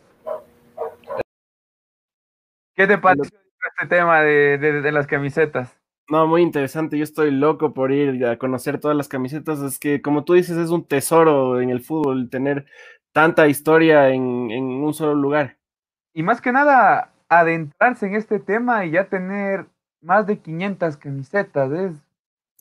¿Qué 2.76 2.86
te 2.86 3.00
pareció 3.00 3.36
este 3.72 3.88
tema 3.88 4.22
de, 4.22 4.60
de, 4.60 4.92
las 4.92 5.08
camisetas? 5.08 5.76
No, 6.08 6.28
muy 6.28 6.44
interesante. 6.44 6.96
Yo 6.96 7.04
estoy 7.04 7.32
loco 7.32 7.74
por 7.74 7.92
ir 7.92 8.24
a 8.28 8.38
conocer 8.38 8.80
todas 8.80 8.96
las 8.96 9.08
camisetas. 9.08 9.60
Es 9.62 9.80
que, 9.80 10.04
como 10.04 10.24
tú 10.24 10.34
dices, 10.34 10.56
es 10.58 10.70
un 10.70 10.86
tesoro 10.86 11.62
en 11.62 11.72
el 11.72 11.82
fútbol 11.82 12.30
tener 12.30 12.68
tanta 13.12 13.48
historia 13.48 14.10
en, 14.10 14.52
en 14.52 14.64
un 14.64 14.94
solo 14.94 15.16
lugar. 15.16 15.58
Y 16.14 16.22
más 16.22 16.40
que 16.40 16.52
nada, 16.52 17.12
adentrarse 17.28 18.06
en 18.06 18.14
este 18.14 18.38
tema 18.38 18.86
y 18.86 18.92
ya 18.92 19.06
tener 19.06 19.66
más 20.00 20.28
de 20.28 20.38
500 20.38 20.98
camisetas. 20.98 21.72
Es, 21.72 22.04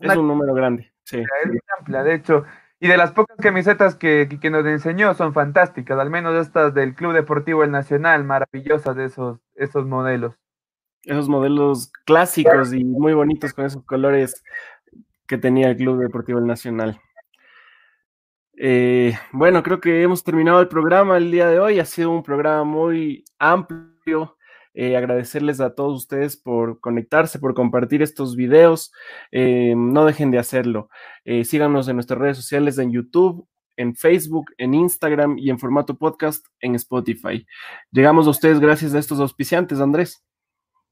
es 0.00 0.16
un 0.16 0.26
número 0.26 0.54
grande, 0.54 0.90
sí. 1.04 1.18
Es 1.18 1.60
amplia, 1.78 2.02
de 2.02 2.14
hecho. 2.14 2.46
Y 2.80 2.88
de 2.88 2.96
las 2.96 3.12
pocas 3.12 3.36
camisetas 3.38 3.94
que, 3.94 4.28
que, 4.40 4.50
nos 4.50 4.66
enseñó 4.66 5.14
son 5.14 5.32
fantásticas, 5.32 5.98
al 5.98 6.10
menos 6.10 6.34
estas 6.34 6.74
del 6.74 6.94
Club 6.94 7.12
Deportivo 7.12 7.64
El 7.64 7.70
Nacional, 7.70 8.24
maravillosas 8.24 8.96
de 8.96 9.06
esos, 9.06 9.38
esos 9.54 9.86
modelos. 9.86 10.34
Esos 11.04 11.28
modelos 11.28 11.92
clásicos 12.04 12.72
y 12.72 12.84
muy 12.84 13.14
bonitos 13.14 13.52
con 13.52 13.66
esos 13.66 13.84
colores 13.84 14.42
que 15.26 15.38
tenía 15.38 15.68
el 15.68 15.76
Club 15.76 16.00
Deportivo 16.00 16.38
El 16.38 16.46
Nacional. 16.46 17.00
Eh, 18.56 19.14
bueno, 19.32 19.62
creo 19.62 19.80
que 19.80 20.02
hemos 20.02 20.22
terminado 20.22 20.60
el 20.60 20.68
programa 20.68 21.16
el 21.16 21.30
día 21.30 21.48
de 21.48 21.58
hoy. 21.58 21.78
Ha 21.78 21.84
sido 21.84 22.10
un 22.10 22.22
programa 22.22 22.64
muy 22.64 23.24
amplio, 23.38 24.36
eh, 24.74 24.96
agradecerles 24.96 25.60
a 25.60 25.74
todos 25.74 26.02
ustedes 26.02 26.36
por 26.36 26.80
conectarse, 26.80 27.38
por 27.38 27.54
compartir 27.54 28.02
estos 28.02 28.36
videos. 28.36 28.92
Eh, 29.30 29.74
no 29.76 30.04
dejen 30.04 30.30
de 30.30 30.38
hacerlo. 30.38 30.88
Eh, 31.24 31.44
síganos 31.44 31.88
en 31.88 31.96
nuestras 31.96 32.18
redes 32.18 32.36
sociales 32.36 32.78
en 32.78 32.90
YouTube, 32.90 33.46
en 33.76 33.94
Facebook, 33.94 34.46
en 34.58 34.74
Instagram 34.74 35.38
y 35.38 35.50
en 35.50 35.58
formato 35.58 35.96
podcast 35.96 36.44
en 36.60 36.74
Spotify. 36.74 37.46
Llegamos 37.90 38.26
a 38.26 38.30
ustedes 38.30 38.60
gracias 38.60 38.94
a 38.94 38.98
estos 38.98 39.20
auspiciantes, 39.20 39.80
Andrés. 39.80 40.24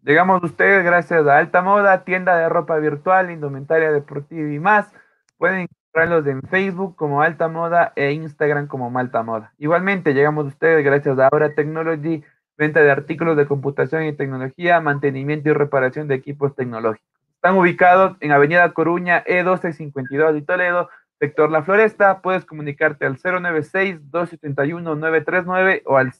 Llegamos 0.02 0.42
a 0.42 0.46
ustedes 0.46 0.84
gracias 0.84 1.26
a 1.26 1.38
Alta 1.38 1.62
Moda, 1.62 2.04
tienda 2.04 2.36
de 2.36 2.48
ropa 2.48 2.76
virtual, 2.78 3.30
indumentaria 3.30 3.92
deportiva 3.92 4.52
y 4.52 4.58
más. 4.58 4.92
Pueden 5.38 5.68
encontrarlos 5.92 6.26
en 6.26 6.42
Facebook 6.42 6.96
como 6.96 7.22
Alta 7.22 7.48
Moda 7.48 7.92
e 7.94 8.12
Instagram 8.12 8.66
como 8.66 8.90
Malta 8.90 9.22
Moda. 9.22 9.52
Igualmente, 9.58 10.12
llegamos 10.12 10.46
a 10.46 10.48
ustedes 10.48 10.84
gracias 10.84 11.18
a 11.18 11.28
Aura 11.28 11.54
Technology, 11.54 12.24
venta 12.56 12.80
de 12.80 12.90
artículos 12.90 13.36
de 13.36 13.46
computación 13.46 14.04
y 14.04 14.12
tecnología, 14.12 14.80
mantenimiento 14.80 15.48
y 15.48 15.52
reparación 15.52 16.08
de 16.08 16.14
equipos 16.14 16.54
tecnológicos. 16.54 17.08
Están 17.34 17.56
ubicados 17.56 18.16
en 18.20 18.32
Avenida 18.32 18.72
Coruña, 18.72 19.24
E1252 19.24 20.32
de 20.32 20.42
Toledo, 20.42 20.88
sector 21.18 21.50
La 21.50 21.62
Floresta. 21.62 22.20
Puedes 22.20 22.44
comunicarte 22.44 23.04
al 23.04 23.18
096-271-939 23.18 25.82
o 25.86 25.96
al 25.96 26.12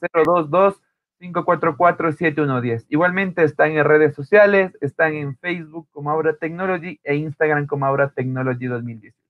022-544-7110. 1.20 2.86
Igualmente 2.88 3.44
están 3.44 3.72
en 3.72 3.84
redes 3.84 4.14
sociales, 4.14 4.76
están 4.80 5.14
en 5.14 5.36
Facebook 5.38 5.86
como 5.92 6.10
Aura 6.10 6.34
Technology 6.34 6.98
e 7.04 7.14
Instagram 7.14 7.66
como 7.66 7.86
Aura 7.86 8.10
Technology 8.10 8.66
2018. 8.66 9.21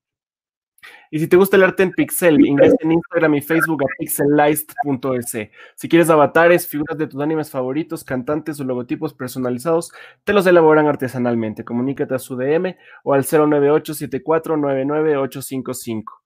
Y 1.14 1.18
si 1.18 1.28
te 1.28 1.36
gusta 1.36 1.58
el 1.58 1.62
arte 1.62 1.82
en 1.82 1.92
pixel, 1.92 2.40
ingresa 2.40 2.74
en 2.80 2.92
Instagram 2.92 3.34
y 3.34 3.42
Facebook 3.42 3.82
a 3.82 3.86
pixelized.es. 3.98 5.50
Si 5.74 5.86
quieres 5.86 6.08
avatares, 6.08 6.66
figuras 6.66 6.96
de 6.96 7.06
tus 7.06 7.20
animes 7.20 7.50
favoritos, 7.50 8.02
cantantes 8.02 8.58
o 8.58 8.64
logotipos 8.64 9.12
personalizados, 9.12 9.92
te 10.24 10.32
los 10.32 10.46
elaboran 10.46 10.86
artesanalmente. 10.86 11.66
Comunícate 11.66 12.14
a 12.14 12.18
su 12.18 12.34
DM 12.34 12.76
o 13.04 13.12
al 13.12 13.26
098 13.30 13.92
855 13.92 16.22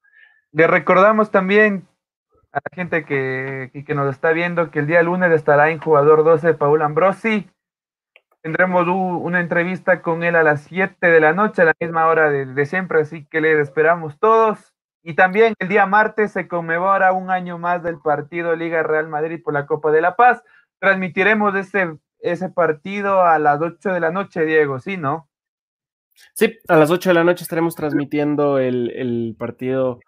Le 0.53 0.69
recordamos 0.69 1.33
también 1.33 1.89
a 2.53 2.59
la 2.59 2.71
gente 2.73 3.05
que, 3.05 3.73
que, 3.85 3.95
nos 3.97 4.09
está 4.09 4.31
viendo 4.31 4.71
que 4.71 4.79
el 4.79 4.87
día 4.87 5.03
lunes 5.03 5.33
estará 5.33 5.71
en 5.71 5.81
Jugador 5.81 6.23
12 6.23 6.55
Paul 6.55 6.83
Ambrosi. 6.83 7.51
Tendremos 8.41 8.87
una 8.87 9.41
entrevista 9.41 10.01
con 10.01 10.23
él 10.23 10.37
a 10.37 10.45
las 10.45 10.61
7 10.61 11.05
de 11.05 11.21
la 11.21 11.33
noche, 11.33 11.63
a 11.63 11.65
la 11.65 11.75
misma 11.81 12.07
hora 12.07 12.31
de, 12.31 12.47
de 12.47 12.67
siempre, 12.67 13.01
así 13.01 13.25
que 13.25 13.41
le 13.41 13.61
esperamos 13.61 14.21
todos. 14.21 14.76
Y 15.09 15.15
también 15.15 15.55
el 15.61 15.69
día 15.69 15.87
martes 15.87 16.33
se 16.33 16.49
conmemora 16.49 17.13
un 17.13 17.31
año 17.31 17.59
más 17.59 17.81
del 17.85 18.01
partido 18.01 18.57
Liga 18.57 18.83
Real 18.83 19.09
Madrid 19.09 19.41
por 19.41 19.55
la 19.55 19.65
Copa 19.65 19.93
de 19.93 20.01
la 20.01 20.17
Paz. 20.17 20.43
Transmitiremos 20.81 21.55
ese, 21.55 21.97
ese 22.19 22.49
partido 22.49 23.23
a 23.23 23.39
las 23.39 23.61
8 23.63 23.93
de 23.93 24.01
la 24.01 24.11
noche, 24.11 24.45
Diego, 24.45 24.81
¿sí, 24.81 24.97
no? 24.97 25.29
Sí, 26.35 26.59
a 26.67 26.77
las 26.77 26.91
8 26.91 27.11
de 27.11 27.15
la 27.15 27.23
noche 27.23 27.45
estaremos 27.45 27.77
transmitiendo 27.77 28.59
el, 28.59 28.91
el 28.97 29.37
partido 29.39 30.01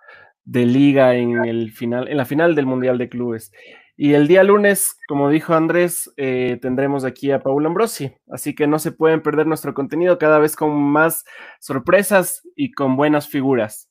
de 0.42 0.66
liga 0.66 1.14
en 1.14 1.44
el 1.44 1.70
final, 1.70 2.08
en 2.08 2.16
la 2.16 2.24
final 2.24 2.56
del 2.56 2.66
Mundial 2.66 2.98
de 2.98 3.08
Clubes. 3.08 3.52
Y 3.96 4.14
el 4.14 4.26
día 4.26 4.42
lunes, 4.42 4.98
como 5.06 5.30
dijo 5.30 5.54
Andrés, 5.54 6.12
eh, 6.16 6.58
tendremos 6.60 7.04
aquí 7.04 7.30
a 7.30 7.38
Paul 7.38 7.66
Ambrosi. 7.66 8.14
Así 8.32 8.52
que 8.52 8.66
no 8.66 8.80
se 8.80 8.90
pueden 8.90 9.22
perder 9.22 9.46
nuestro 9.46 9.74
contenido 9.74 10.18
cada 10.18 10.40
vez 10.40 10.56
con 10.56 10.72
más 10.74 11.24
sorpresas 11.60 12.42
y 12.56 12.72
con 12.72 12.96
buenas 12.96 13.28
figuras. 13.28 13.88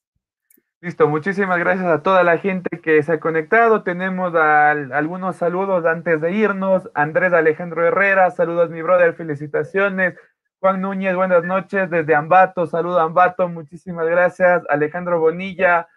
Listo, 0.80 1.08
muchísimas 1.08 1.58
gracias 1.58 1.88
a 1.88 2.04
toda 2.04 2.24
la 2.24 2.38
gente 2.38 2.80
que 2.82 3.02
se 3.02 3.14
ha 3.14 3.20
conectado. 3.20 3.82
Tenemos 3.82 4.36
algunos 4.36 5.36
saludos 5.36 5.86
antes 5.88 6.22
de 6.22 6.32
irnos. 6.34 6.88
Andrés 6.94 7.34
Alejandro 7.34 7.84
Herrera, 7.84 8.30
saludos 8.30 8.70
mi 8.70 8.84
brother, 8.84 9.16
felicitaciones. 9.16 10.14
Juan 10.60 10.82
Núñez, 10.82 11.16
buenas 11.16 11.44
noches 11.44 11.90
desde 11.90 12.14
Ambato, 12.14 12.68
saludo 12.68 13.00
Ambato, 13.00 13.50
muchísimas 13.50 14.06
gracias. 14.06 14.62
Alejandro 14.70 15.20
Bonilla, 15.20 15.88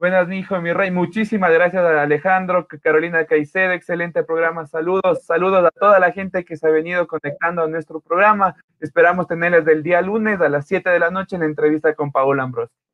buenas 0.00 0.26
mi 0.26 0.38
hijo, 0.40 0.60
mi 0.60 0.72
rey, 0.72 0.90
muchísimas 0.90 1.52
gracias 1.52 1.84
a 1.84 2.02
Alejandro, 2.02 2.66
Carolina 2.82 3.26
Caicedo, 3.26 3.72
excelente 3.72 4.24
programa, 4.24 4.66
saludos, 4.66 5.24
saludos 5.24 5.64
a 5.64 5.70
toda 5.70 6.00
la 6.00 6.10
gente 6.10 6.44
que 6.44 6.56
se 6.56 6.66
ha 6.66 6.70
venido 6.70 7.06
conectando 7.06 7.62
a 7.62 7.68
nuestro 7.68 8.00
programa. 8.00 8.56
Esperamos 8.80 9.28
tenerles 9.28 9.64
del 9.64 9.84
día 9.84 10.02
lunes 10.02 10.40
a 10.40 10.48
las 10.48 10.66
7 10.66 10.90
de 10.90 10.98
la 10.98 11.10
noche 11.10 11.36
en 11.36 11.42
la 11.42 11.46
entrevista 11.46 11.94
con 11.94 12.10
Paola 12.10 12.42
Ambrosio. 12.42 12.85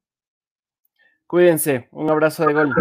Cuídense, 1.32 1.88
un 1.92 2.10
abrazo 2.10 2.44
de 2.44 2.52
gol. 2.52 2.74